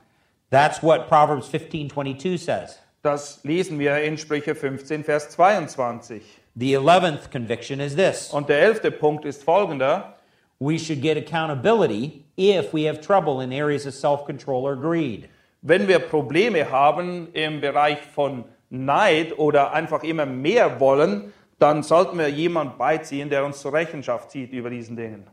That's 0.54 0.80
what 0.84 1.08
Proverbs 1.08 1.48
15:22 1.48 2.38
says. 2.38 2.78
Das 3.02 3.42
lesen 3.42 3.80
wir 3.80 3.98
in 3.98 4.16
Sprüche 4.16 4.54
15, 4.54 5.02
Vers 5.02 5.30
22. 5.30 6.22
The 6.54 6.76
11th 6.76 7.32
conviction 7.32 7.80
is 7.80 7.96
this 7.96 8.32
Und 8.32 8.48
der 8.48 8.60
elfte 8.60 8.92
Punkt 8.92 9.24
ist 9.24 9.42
folgender. 9.42 10.14
we 10.60 10.78
should 10.78 11.02
get 11.02 11.16
accountability 11.16 12.24
if 12.36 12.72
we 12.72 12.84
have 12.84 13.00
trouble 13.00 13.40
in 13.40 13.52
areas 13.52 13.84
of 13.84 13.94
self 13.94 14.24
control 14.24 14.64
or 14.64 14.76
greed. 14.76 15.28
Wenn 15.62 15.88
wir 15.88 15.98
Probleme 15.98 16.70
haben 16.70 17.32
im 17.32 17.60
Bereich 17.60 17.98
von 18.14 18.44
Neid 18.70 19.36
oder 19.36 19.72
einfach 19.72 20.04
immer 20.04 20.24
mehr 20.24 20.78
wollen, 20.78 21.32
dann 21.58 21.82
sollten 21.82 22.16
wir 22.16 22.28
jemand 22.28 22.78
beiziehen, 22.78 23.28
der 23.28 23.44
uns 23.44 23.60
zur 23.60 23.72
Rechenschaft 23.72 24.30
zieht 24.30 24.52
über 24.52 24.70
diesen 24.70 24.94
Dingen. 24.94 25.26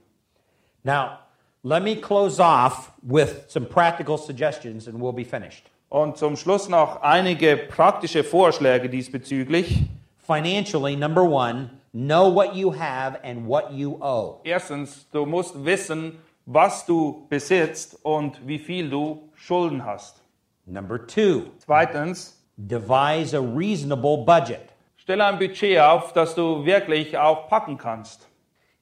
Now, 0.83 1.19
let 1.63 1.83
me 1.83 1.95
close 1.95 2.39
off 2.39 2.91
with 3.03 3.45
some 3.49 3.65
practical 3.65 4.17
suggestions 4.17 4.87
and 4.87 4.99
we'll 4.99 5.13
be 5.13 5.23
finished. 5.23 5.69
Und 5.89 6.17
zum 6.17 6.35
Schluss 6.37 6.69
noch 6.69 7.01
einige 7.01 7.57
praktische 7.57 8.23
Vorschläge 8.23 8.89
diesbezüglich. 8.89 9.83
Financially, 10.25 10.95
number 10.95 11.23
one, 11.23 11.69
know 11.93 12.29
what 12.33 12.55
you 12.55 12.71
have 12.71 13.19
and 13.23 13.45
what 13.47 13.71
you 13.73 13.97
owe. 14.01 14.39
Erstens, 14.45 15.05
du 15.11 15.25
musst 15.25 15.65
wissen, 15.65 16.17
was 16.45 16.85
du 16.85 17.25
besitzt 17.29 17.97
und 18.03 18.39
wie 18.47 18.57
viel 18.57 18.89
du 18.89 19.29
Schulden 19.35 19.85
hast. 19.85 20.21
Number 20.65 21.05
two, 21.05 21.47
Zweitens, 21.59 22.37
devise 22.55 23.35
a 23.37 23.41
reasonable 23.41 24.23
budget. 24.25 24.69
Stelle 24.95 25.25
ein 25.25 25.37
Budget 25.39 25.79
auf, 25.79 26.13
das 26.13 26.35
du 26.35 26.63
wirklich 26.63 27.17
auch 27.17 27.47
packen 27.49 27.77
kannst. 27.77 28.27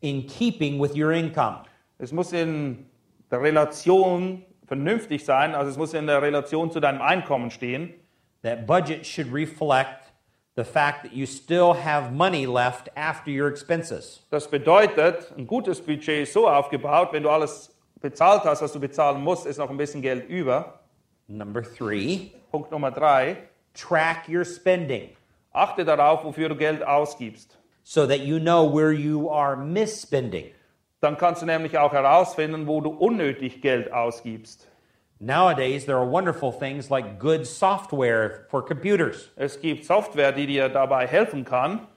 in 0.02 0.26
keeping 0.28 0.80
with 0.80 0.96
your 0.96 1.12
income. 1.12 1.64
Es 2.00 2.12
muss 2.12 2.34
in 2.34 2.86
der 3.30 3.42
Relation 3.42 4.44
vernünftig 4.66 5.24
sein, 5.24 5.54
also 5.54 5.70
es 5.70 5.78
muss 5.78 5.94
in 5.94 6.08
der 6.08 6.22
Relation 6.22 6.72
zu 6.72 6.80
deinem 6.80 7.02
Einkommen 7.02 7.52
stehen. 7.52 7.94
That 8.42 8.66
budget 8.66 9.06
should 9.06 9.32
reflect 9.32 10.12
the 10.56 10.64
fact 10.64 11.04
that 11.04 11.14
you 11.14 11.26
still 11.26 11.74
have 11.74 12.12
money 12.12 12.46
left 12.46 12.90
after 12.96 13.30
your 13.30 13.48
expenses. 13.48 14.26
Das 14.32 14.50
bedeutet, 14.50 15.32
ein 15.38 15.46
gutes 15.46 15.80
Budget 15.82 16.24
ist 16.24 16.34
so 16.34 16.48
aufgebaut, 16.48 17.10
wenn 17.12 17.24
du 17.24 17.30
alles 17.30 17.78
bezahlt 18.02 18.44
hast, 18.46 18.62
was 18.62 18.74
du 18.74 18.80
bezahlen 18.80 19.22
musst, 19.22 19.46
ist 19.46 19.58
noch 19.58 19.70
ein 19.70 19.78
bisschen 19.78 20.02
Geld 20.02 20.28
über. 20.28 20.80
Number 21.28 21.62
three, 21.62 22.32
Punkt 22.50 22.72
Nummer 22.72 22.92
drei, 22.92 23.38
track 23.74 24.28
your 24.28 24.46
spending 24.46 25.10
achte 25.52 25.86
darauf, 25.86 26.24
wofür 26.24 26.50
du 26.50 26.56
Geld 26.56 26.86
ausgibst. 26.86 27.58
so 27.84 28.06
that 28.06 28.20
you 28.20 28.40
know 28.40 28.64
where 28.64 28.92
you 28.92 29.30
are 29.30 29.56
misspending. 29.56 30.52
Dann 31.02 31.18
kannst 31.18 31.42
du 31.42 31.46
nämlich 31.46 31.78
auch 31.78 31.94
herausfinden, 31.94 32.68
wo 32.68 32.82
du 32.82 32.90
unnötig 32.90 33.62
Geld 33.62 33.94
ausgibst. 33.94 34.68
Nowadays, 35.22 35.86
there 35.86 35.98
are 35.98 36.10
wonderful 36.10 36.52
things 36.52 36.90
like 36.90 37.20
good 37.20 37.46
software 37.46 38.46
for 38.50 38.64
computers. 38.64 39.30
Es 39.36 39.60
gibt 39.60 39.86
Software, 39.86 40.32
die 40.32 40.48
dir 40.48 40.70
dabei 40.70 41.08
helfen 41.08 41.44
kann. 41.44 41.88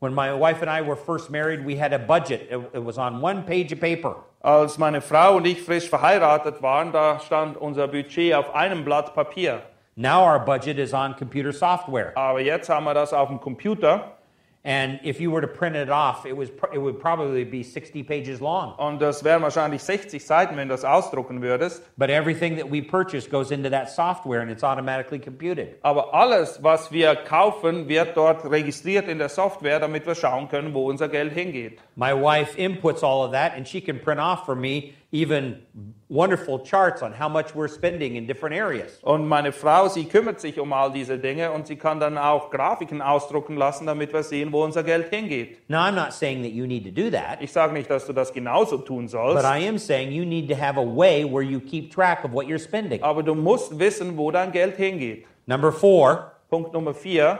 When 0.00 0.14
my 0.14 0.32
wife 0.32 0.62
and 0.62 0.70
I 0.70 0.80
were 0.80 0.96
first 0.96 1.28
married, 1.28 1.66
we 1.66 1.76
had 1.76 1.92
a 1.92 1.98
budget. 1.98 2.42
It, 2.50 2.60
it 2.72 2.84
was 2.84 2.98
on 2.98 3.20
one 3.20 3.42
page 3.42 3.72
of 3.72 3.80
paper. 3.80 4.16
Als 4.40 4.78
meine 4.78 5.00
Frau 5.00 5.36
und 5.36 5.46
ich 5.46 5.60
frisch 5.60 5.88
verheiratet 5.88 6.62
waren, 6.62 6.92
da 6.92 7.18
stand 7.18 7.56
unser 7.56 7.88
Budget 7.88 8.34
auf 8.34 8.54
einem 8.54 8.84
Blatt 8.84 9.12
Papier. 9.12 9.62
Now 9.96 10.24
our 10.24 10.38
budget 10.38 10.78
is 10.78 10.94
on 10.94 11.16
computer 11.16 11.52
software. 11.52 12.12
Aber 12.16 12.40
jetzt 12.40 12.68
haben 12.68 12.84
wir 12.84 12.94
das 12.94 13.12
auf 13.12 13.28
dem 13.28 13.40
Computer 13.40 14.17
And 14.64 14.98
if 15.04 15.20
you 15.20 15.30
were 15.30 15.40
to 15.40 15.46
print 15.46 15.76
it 15.76 15.88
off, 15.88 16.26
it, 16.26 16.36
was, 16.36 16.50
it 16.72 16.78
would 16.78 16.98
probably 17.00 17.44
be 17.44 17.62
60 17.62 18.02
pages 18.02 18.40
long. 18.40 18.74
und 18.76 19.00
das 19.00 19.22
wären 19.22 19.40
wahrscheinlich 19.42 19.82
60 19.82 20.24
Seiten, 20.24 20.56
wenn 20.56 20.68
du 20.68 20.74
das 20.74 20.84
ausdrucken 20.84 21.40
würdest. 21.40 21.82
But 21.96 22.10
everything 22.10 22.56
that 22.56 22.68
we 22.68 22.82
purchase 22.82 23.28
goes 23.28 23.50
into 23.50 23.70
that 23.70 23.88
software 23.88 24.40
and 24.40 24.50
it's 24.50 24.64
automatically 24.64 25.20
computed. 25.20 25.78
Aber 25.82 26.12
alles, 26.12 26.62
was 26.62 26.90
wir 26.90 27.14
kaufen, 27.14 27.88
wird 27.88 28.16
dort 28.16 28.44
registriert 28.50 29.08
in 29.08 29.18
der 29.18 29.28
Software, 29.28 29.78
damit 29.78 30.06
wir 30.06 30.14
schauen 30.14 30.48
können, 30.48 30.74
wo 30.74 30.90
unser 30.90 31.08
Geld 31.08 31.32
hingeht. 31.32 31.78
My 31.94 32.12
wife 32.12 32.58
inputs 32.58 33.02
all 33.04 33.24
of 33.24 33.32
that 33.32 33.54
and 33.56 33.66
she 33.66 33.80
can 33.80 34.00
print 34.00 34.20
off 34.20 34.44
for 34.44 34.56
me 34.56 34.94
even 35.10 35.62
wonderful 36.10 36.58
charts 36.58 37.02
on 37.02 37.12
how 37.12 37.28
much 37.28 37.54
we're 37.54 37.68
spending 37.68 38.16
in 38.16 38.26
different 38.26 38.54
areas. 38.54 38.98
Und 39.02 39.26
meine 39.26 39.52
Frau, 39.52 39.88
sie 39.88 40.04
kümmert 40.04 40.38
sich 40.40 40.60
um 40.60 40.72
all 40.72 40.92
diese 40.92 41.18
Dinge 41.18 41.50
und 41.52 41.66
sie 41.66 41.76
kann 41.76 41.98
dann 41.98 42.18
auch 42.18 42.50
Grafiken 42.50 43.00
ausdrucken 43.00 43.56
lassen, 43.56 43.86
damit 43.86 44.12
wir 44.12 44.22
sehen, 44.22 44.52
wo 44.52 44.62
unser 44.64 44.82
Geld 44.82 45.08
hingeht. 45.08 45.58
Now, 45.68 45.78
I'm 45.78 45.94
not 45.94 46.12
saying 46.12 46.42
that 46.42 46.52
you 46.52 46.66
need 46.66 46.84
to 46.84 46.90
do 46.90 47.10
that, 47.10 47.40
Ich 47.40 47.52
sage 47.52 47.72
nicht, 47.72 47.88
dass 47.90 48.06
du 48.06 48.12
das 48.12 48.32
genauso 48.32 48.76
tun 48.78 49.08
sollst, 49.08 49.42
but 49.42 49.50
I 49.50 49.66
am 49.66 49.78
saying 49.78 50.12
you 50.12 50.26
need 50.26 50.48
to 50.50 50.54
have 50.54 50.78
a 50.78 50.84
way 50.84 51.24
where 51.24 51.42
you 51.42 51.60
keep 51.60 51.90
track 51.90 52.24
of 52.24 52.32
what 52.32 52.46
you're 52.46 52.58
spending. 52.62 53.02
aber 53.02 53.22
du 53.22 53.34
musst 53.34 53.78
wissen, 53.78 54.16
wo 54.18 54.30
dein 54.30 54.52
Geld 54.52 54.76
hingeht. 54.76 55.26
Number 55.46 55.72
four, 55.72 56.32
Punkt 56.50 56.72
Nummer 56.74 56.92
vier. 56.92 57.38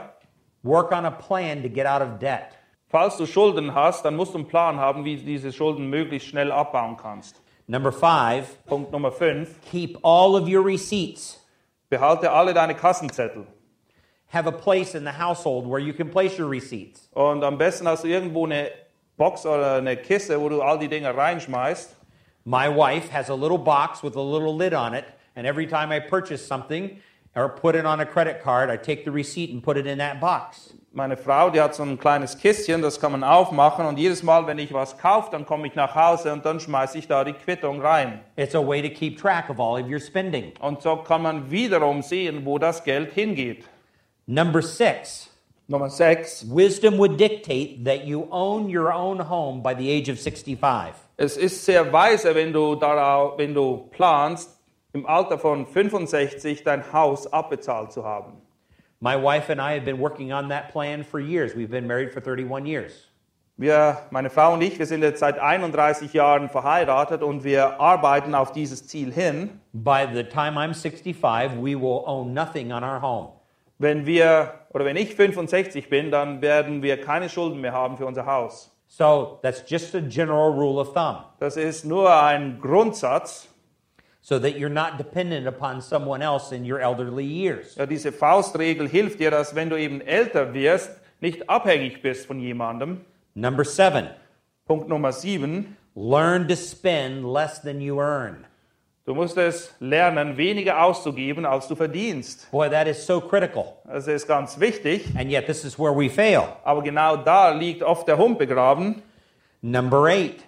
work 0.63 0.91
on 0.91 1.05
a 1.05 1.11
plan 1.11 1.61
to 1.61 1.69
get 1.69 1.85
out 1.85 2.01
of 2.01 2.19
debt. 2.19 2.57
Falls 2.87 3.15
du 3.17 3.27
Schulden 3.27 3.75
hast, 3.75 4.03
dann 4.03 4.15
musst 4.15 4.33
du 4.33 4.39
einen 4.39 4.47
Plan 4.47 4.77
haben, 4.77 5.05
wie 5.05 5.15
du 5.15 5.23
diese 5.23 5.53
Schulden 5.53 5.89
möglichst 5.89 6.27
schnell 6.27 6.51
abbauen 6.51 6.97
kannst. 6.97 7.39
Number 7.69 7.91
five, 7.91 8.65
Punkt 8.65 8.91
Nummer 8.91 9.11
5. 9.11 9.61
keep 9.61 9.95
all 10.01 10.35
of 10.35 10.49
your 10.49 10.63
receipts. 10.63 11.37
Behalte 11.91 12.23
alle 12.23 12.51
deine 12.51 12.73
Kassenzettel. 12.73 13.45
Have 14.29 14.47
a 14.47 14.51
place 14.51 14.95
in 14.95 15.03
the 15.03 15.11
household 15.11 15.67
where 15.67 15.79
you 15.79 15.93
can 15.93 16.09
place 16.09 16.35
your 16.35 16.47
receipts. 16.47 17.09
Und 17.15 17.43
am 17.43 17.59
besten 17.59 17.85
hast 17.85 18.03
du 18.03 18.07
irgendwo 18.07 18.45
eine 18.47 18.71
Box 19.17 19.45
oder 19.45 19.75
eine 19.75 19.97
Kiste, 19.97 20.41
wo 20.41 20.49
du 20.49 20.63
all 20.63 20.79
die 20.79 20.87
Dinge 20.87 21.15
reinschmeißt. 21.15 21.89
My 22.43 22.67
wife 22.67 23.09
has 23.09 23.29
a 23.29 23.35
little 23.35 23.59
box 23.59 24.01
with 24.01 24.15
a 24.15 24.19
little 24.19 24.55
lid 24.55 24.73
on 24.73 24.95
it, 24.95 25.05
and 25.35 25.45
every 25.45 25.67
time 25.67 25.91
I 25.91 25.99
purchase 25.99 26.43
something 26.43 26.99
or 27.35 27.49
put 27.49 27.75
it 27.75 27.85
on 27.85 27.99
a 27.99 28.05
credit 28.05 28.41
card, 28.41 28.71
I 28.71 28.77
take 28.77 29.05
the 29.05 29.11
receipt 29.11 29.53
and 29.53 29.61
put 29.61 29.77
it 29.77 29.85
in 29.85 29.99
that 29.99 30.19
box. 30.19 30.73
Meine 30.91 31.17
Frau, 31.17 31.51
die 31.51 31.61
hat 31.61 31.75
so 31.75 31.83
ein 31.83 31.99
kleines 31.99 32.39
Kistchen, 32.39 32.81
das 32.81 32.99
kann 32.99 33.11
man 33.11 33.23
aufmachen. 33.23 33.85
Und 33.85 33.99
jedes 33.99 34.23
Mal, 34.23 34.47
wenn 34.47 34.57
ich 34.57 34.73
was 34.73 34.97
kaufe, 34.97 35.29
dann 35.31 35.45
komme 35.45 35.67
ich 35.67 35.75
nach 35.75 35.93
Hause 35.93 36.33
und 36.33 36.45
dann 36.45 36.59
schmeiße 36.59 36.97
ich 36.97 37.07
da 37.07 37.23
die 37.23 37.33
Quittung 37.33 37.79
rein. 37.79 38.21
It's 38.35 38.55
a 38.55 38.67
way 38.67 38.81
to 38.81 38.89
keep 38.89 39.19
track 39.19 39.49
of 39.49 39.59
all 39.59 39.79
of 39.81 39.87
your 39.87 39.99
spending. 39.99 40.53
Und 40.59 40.81
so 40.81 40.95
kann 40.97 41.21
man 41.21 41.51
wiederum 41.51 42.01
sehen, 42.01 42.43
wo 42.43 42.57
das 42.57 42.83
Geld 42.83 43.13
hingeht. 43.13 43.65
Number 44.25 44.63
six, 44.63 45.29
Nummer 45.71 45.91
6. 45.91 46.45
wisdom 46.49 46.97
would 46.97 47.17
dictate 47.17 47.83
that 47.83 48.07
you 48.07 48.27
own 48.31 48.67
your 48.67 48.91
own 48.91 49.19
home 49.19 49.61
by 49.61 49.75
the 49.75 49.87
age 49.87 50.09
of 50.09 50.19
65. 50.19 50.95
Es 51.15 51.37
ist 51.37 51.63
sehr 51.63 51.93
weise, 51.93 52.33
wenn 52.33 52.51
du, 52.51 52.73
darauf, 52.73 53.37
wenn 53.37 53.53
du 53.53 53.87
planst, 53.91 54.57
im 54.93 55.05
Alter 55.05 55.37
von 55.37 55.67
65 55.67 56.63
dein 56.63 56.91
Haus 56.91 57.31
abbezahlt 57.31 57.91
zu 57.91 58.03
haben. 58.03 58.41
My 59.01 59.15
wife 59.15 59.49
and 59.49 59.61
I 59.61 59.75
have 59.75 59.85
been 59.85 59.97
working 59.99 60.33
on 60.33 60.49
that 60.49 60.73
plan 60.73 61.05
for 61.05 61.21
years. 61.21 61.55
We've 61.55 61.71
been 61.71 61.87
married 61.87 62.11
for 62.11 62.19
31 62.19 62.65
years. 62.65 63.07
Wir, 63.55 63.97
meine 64.11 64.29
Frau 64.29 64.53
und 64.53 64.61
ich, 64.61 64.77
wir 64.77 64.85
sind 64.85 65.03
jetzt 65.03 65.19
seit 65.19 65.37
31 65.37 66.13
Jahren 66.13 66.49
verheiratet 66.49 67.23
und 67.23 67.43
wir 67.43 67.79
arbeiten 67.79 68.33
auf 68.33 68.51
dieses 68.51 68.87
Ziel 68.87 69.11
hin. 69.11 69.59
By 69.73 70.05
the 70.13 70.23
time 70.23 70.57
I'm 70.57 70.73
65, 70.73 71.61
we 71.61 71.75
will 71.75 72.03
own 72.05 72.33
nothing 72.33 72.71
on 72.71 72.83
our 72.83 73.01
home. 73.01 73.33
Wenn 73.77 74.05
wir 74.05 74.53
oder 74.71 74.85
wenn 74.85 74.95
ich 74.95 75.15
65 75.15 75.89
bin, 75.89 76.11
dann 76.11 76.41
werden 76.41 76.81
wir 76.81 76.99
keine 77.01 77.29
Schulden 77.29 77.59
mehr 77.61 77.73
haben 77.73 77.97
für 77.97 78.05
unser 78.05 78.25
Haus. 78.25 78.69
So 78.87 79.39
that's 79.41 79.63
just 79.67 79.93
a 79.95 79.99
general 80.01 80.51
rule 80.51 80.79
of 80.79 80.93
thumb, 80.93 81.25
Das 81.39 81.57
ist 81.57 81.85
nur 81.85 82.13
ein 82.13 82.59
Grundsatz. 82.59 83.48
So 84.29 84.37
that 84.37 84.59
you're 84.59 84.69
not 84.69 84.99
dependent 84.99 85.47
upon 85.47 85.81
someone 85.81 86.21
else 86.21 86.51
in 86.51 86.63
your 86.63 86.79
elderly 86.79 87.25
years. 87.25 87.75
Ja, 87.75 87.87
diese 87.87 88.11
Faustregel 88.11 88.87
hilft 88.87 89.19
dir, 89.19 89.31
dass 89.31 89.55
wenn 89.55 89.71
du 89.71 89.75
eben 89.75 90.01
älter 90.01 90.53
wirst, 90.53 90.91
nicht 91.19 91.49
abhängig 91.49 92.03
bist 92.03 92.27
von 92.27 92.39
jemandem. 92.39 93.01
Number 93.33 93.65
seven, 93.65 94.07
Punkt 94.67 94.87
Nummer 94.87 95.11
7. 95.11 95.75
learn 95.95 96.47
to 96.47 96.55
spend 96.55 97.23
less 97.23 97.59
than 97.59 97.81
you 97.81 97.99
earn. 97.99 98.45
Du 99.05 99.15
musst 99.15 99.35
es 99.39 99.73
lernen, 99.79 100.37
weniger 100.37 100.83
auszugeben, 100.83 101.43
als 101.43 101.67
du 101.67 101.75
verdienst. 101.75 102.51
Boy, 102.51 102.69
that 102.69 102.87
is 102.87 103.03
so 103.03 103.19
critical. 103.19 103.79
Das 103.87 104.05
ist 104.05 104.27
ganz 104.27 104.59
wichtig. 104.59 105.07
And 105.17 105.31
yet, 105.31 105.47
this 105.47 105.65
is 105.65 105.79
where 105.79 105.91
we 105.91 106.07
fail. 106.07 106.43
Aber 106.63 106.83
genau 106.83 107.17
da 107.17 107.49
liegt 107.49 107.81
oft 107.81 108.07
der 108.07 108.19
Hund 108.19 108.37
begraben. 108.37 109.01
Number 109.61 110.03
eight, 110.03 110.43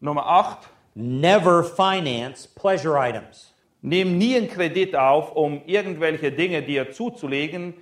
Nummer 0.00 0.24
8. 0.24 0.70
never 0.96 1.62
finance 1.62 2.48
pleasure 2.48 2.96
items. 2.98 3.52
Nimm 3.82 4.16
nie 4.18 4.36
einen 4.36 4.48
Kredit 4.48 4.96
auf, 4.96 5.36
um 5.36 5.60
irgendwelche 5.66 6.32
Dinge 6.32 6.62
dir 6.62 6.90
zuzulegen, 6.90 7.74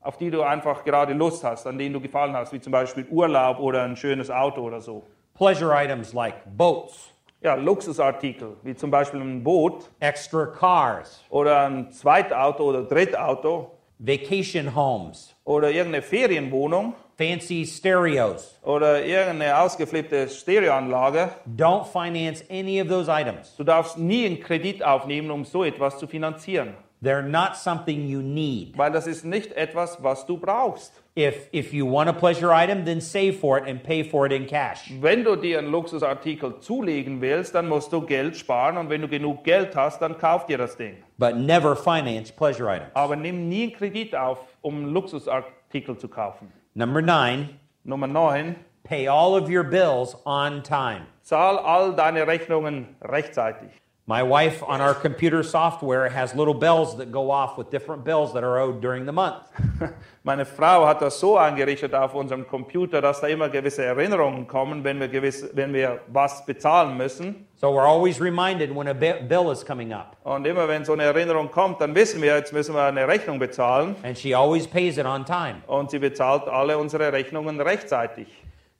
auf 0.00 0.16
die 0.16 0.30
du 0.30 0.42
einfach 0.42 0.82
gerade 0.82 1.12
Lust 1.12 1.44
hast, 1.44 1.66
an 1.66 1.78
denen 1.78 1.92
du 1.92 2.00
gefallen 2.00 2.34
hast, 2.34 2.52
wie 2.52 2.60
zum 2.60 2.72
Beispiel 2.72 3.06
Urlaub 3.10 3.60
oder 3.60 3.84
ein 3.84 3.94
schönes 3.94 4.30
Auto 4.30 4.62
oder 4.62 4.80
so. 4.80 5.04
Pleasure 5.34 5.72
items 5.74 6.12
like 6.14 6.34
boats, 6.56 7.10
Ja, 7.42 7.54
Luxusartikel, 7.56 8.56
wie 8.62 8.74
zum 8.74 8.90
Beispiel 8.90 9.20
ein 9.20 9.42
Boot. 9.42 9.90
Extra 10.00 10.46
cars, 10.46 11.24
oder 11.28 11.66
ein 11.66 11.90
Zweitauto 11.90 12.64
oder 12.64 12.84
Drittauto. 12.84 13.72
Vacation 13.98 14.74
homes, 14.74 15.36
oder 15.44 15.70
irgendeine 15.70 16.02
Ferienwohnung 16.02 16.94
fancy 17.16 17.64
stereos. 17.66 18.58
oder 18.62 19.04
irgendeine 19.04 19.58
ausgeflippte 19.58 20.28
Stereoanlage. 20.28 21.30
Don't 21.56 21.84
finance 21.86 22.44
any 22.50 22.80
of 22.80 22.88
those 22.88 23.08
items. 23.10 23.54
Du 23.56 23.64
darfst 23.64 23.98
nie 23.98 24.26
einen 24.26 24.40
Kredit 24.40 24.82
aufnehmen, 24.84 25.30
um 25.30 25.44
so 25.44 25.64
etwas 25.64 25.98
zu 25.98 26.06
finanzieren, 26.06 26.74
They're 27.02 27.20
not 27.22 27.56
something 27.56 28.06
you 28.06 28.20
need. 28.22 28.78
weil 28.78 28.92
das 28.92 29.08
ist 29.08 29.24
nicht 29.24 29.52
etwas, 29.52 30.02
was 30.04 30.24
du 30.24 30.38
brauchst. 30.38 30.92
If, 31.18 31.48
if 31.52 31.72
you 31.74 31.84
want 31.84 32.08
a 32.08 32.12
pleasure 32.12 32.52
item, 32.54 32.84
then 32.86 33.00
save 33.00 33.34
for 33.34 33.58
it 33.58 33.68
and 33.68 33.82
pay 33.82 34.02
for 34.04 34.24
it 34.24 34.32
in 34.32 34.46
cash. 34.46 34.90
Wenn 35.00 35.24
du 35.24 35.34
dir 35.36 35.58
einen 35.58 35.70
Luxusartikel 35.70 36.60
zulegen 36.60 37.20
willst, 37.20 37.54
dann 37.56 37.68
musst 37.68 37.92
du 37.92 38.00
Geld 38.00 38.36
sparen 38.36 38.76
und 38.78 38.88
wenn 38.88 39.02
du 39.02 39.08
genug 39.08 39.42
Geld 39.44 39.74
hast, 39.76 40.00
dann 40.00 40.16
kauf 40.16 40.46
dir 40.46 40.56
das 40.58 40.76
Ding. 40.76 40.94
But 41.18 41.36
never 41.36 41.74
finance 41.76 42.32
pleasure 42.32 42.72
items. 42.74 42.92
Aber 42.94 43.16
nimm 43.16 43.48
nie 43.48 43.64
einen 43.64 43.72
Kredit 43.72 44.14
auf, 44.14 44.38
um 44.62 44.76
einen 44.76 44.94
Luxusartikel 44.94 45.98
zu 45.98 46.08
kaufen. 46.08 46.50
Number 46.74 47.02
nine, 47.02 47.60
Nummer 47.84 48.06
9. 48.06 48.56
pay 48.82 49.06
all 49.06 49.36
of 49.36 49.50
your 49.50 49.62
bills 49.62 50.16
on 50.24 50.62
time. 50.62 51.06
Zahl 51.22 51.58
all 51.58 51.92
deine 51.92 52.24
Rechnungen 52.26 52.94
rechtzeitig. 53.02 53.81
My 54.06 54.24
wife 54.24 54.64
on 54.64 54.80
our 54.80 54.94
computer 54.94 55.44
software 55.44 56.08
has 56.08 56.34
little 56.34 56.54
bells 56.54 56.96
that 56.96 57.12
go 57.12 57.30
off 57.30 57.56
with 57.56 57.70
different 57.70 58.04
bills 58.04 58.32
that 58.32 58.42
are 58.42 58.58
owed 58.58 58.80
during 58.80 59.06
the 59.06 59.12
month. 59.12 59.44
Meine 60.24 60.44
Frau 60.44 60.84
hat 60.86 61.00
das 61.00 61.20
so 61.20 61.38
eingerichtet 61.38 61.94
auf 61.94 62.12
unserem 62.12 62.44
Computer, 62.44 63.00
dass 63.00 63.20
da 63.20 63.28
immer 63.28 63.48
gewisse 63.48 63.84
Erinnerungen 63.84 64.48
kommen, 64.48 64.82
wenn 64.82 64.98
wir, 64.98 65.06
gewiss, 65.06 65.48
wenn 65.54 65.72
wir 65.72 66.00
was 66.08 66.44
bezahlen 66.44 66.96
müssen. 66.96 67.46
So 67.54 67.70
we're 67.70 67.86
always 67.86 68.20
reminded 68.20 68.74
when 68.74 68.88
a 68.88 68.92
bill 68.92 69.52
is 69.52 69.64
coming 69.64 69.92
up. 69.92 70.16
Und 70.24 70.48
immer 70.48 70.66
wenn 70.66 70.84
so 70.84 70.94
eine 70.94 71.04
Erinnerung 71.04 71.48
kommt, 71.52 71.80
dann 71.80 71.94
wissen 71.94 72.20
wir, 72.20 72.34
jetzt 72.34 72.52
müssen 72.52 72.74
wir 72.74 72.82
eine 72.82 73.06
Rechnung 73.06 73.38
bezahlen. 73.38 73.94
And 74.02 74.18
she 74.18 74.34
always 74.34 74.66
pays 74.66 74.98
it 74.98 75.06
on 75.06 75.24
time. 75.24 75.62
Und 75.68 75.92
sie 75.92 76.00
bezahlt 76.00 76.48
alle 76.48 76.76
unsere 76.76 77.12
Rechnungen 77.12 77.60
rechtzeitig. 77.60 78.26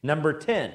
Number 0.03 0.41
10, 0.41 0.73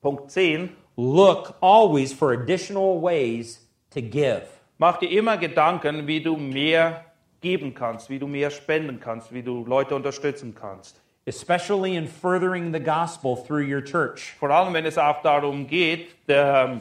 Punkt 0.00 0.30
10. 0.30 0.74
look 0.96 1.56
always 1.60 2.12
for 2.12 2.32
additional 2.32 2.98
ways 3.00 3.65
to 3.96 4.02
give. 4.02 4.42
Mach 4.78 4.98
dir 4.98 5.10
immer 5.10 5.36
Gedanken, 5.38 6.06
wie 6.06 6.20
du 6.20 6.36
mehr 6.36 7.04
geben 7.40 7.74
kannst, 7.74 8.10
wie 8.10 8.18
du 8.18 8.26
mehr 8.26 8.50
spenden 8.50 9.00
kannst, 9.00 9.32
wie 9.32 9.42
du 9.42 9.64
Leute 9.64 9.94
unterstützen 9.94 10.54
kannst. 10.54 11.00
especially 11.28 11.96
in 11.96 12.06
furthering 12.06 12.72
the 12.72 12.78
gospel 12.78 13.34
through 13.36 13.60
your 13.68 13.82
church. 13.82 14.32
Vor 14.38 14.48
allem, 14.50 14.72
wenn 14.74 14.86
es 14.86 14.96
auch 14.96 15.22
darum 15.22 15.66
geht, 15.66 16.14
der, 16.28 16.68
ähm, 16.70 16.80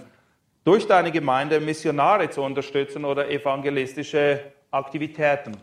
durch 0.63 0.85
deine 0.85 1.11
Gemeinde 1.11 1.59
Missionare 1.59 2.29
zu 2.29 2.43
unterstützen 2.43 3.05
oder 3.05 3.27
evangelistische 3.27 4.39
Aktivitäten. 4.69 5.57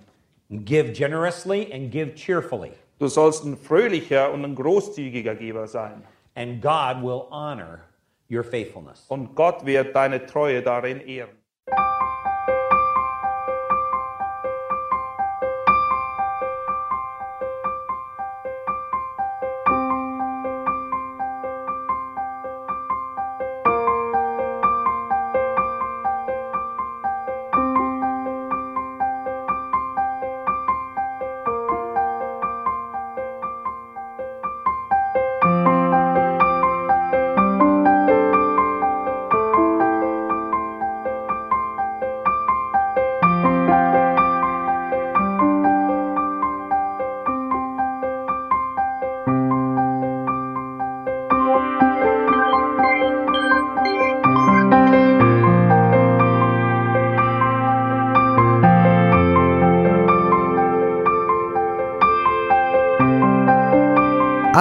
Give 0.51 0.91
generously 0.91 1.73
and 1.73 1.93
give 1.93 2.15
cheerfully, 2.17 2.73
Du 2.99 3.07
sollst 3.07 3.45
ein 3.45 3.57
fröhlicher 3.57 4.33
und 4.33 4.45
ein 4.45 4.55
großzügiger 4.57 5.37
Geber 5.37 5.69
sein. 5.69 6.03
and 6.35 6.61
God 6.61 7.03
will 7.03 7.27
honor 7.31 7.85
your 8.29 8.43
faithfulness. 8.43 9.05
Und 9.09 9.37
Gott 9.37 9.65
wird 9.65 9.95
deine 9.95 10.27
Treue 10.27 10.61
darin 10.61 11.01
ehren. 11.03 11.31
Thank 11.75 11.87
you. 12.03 12.22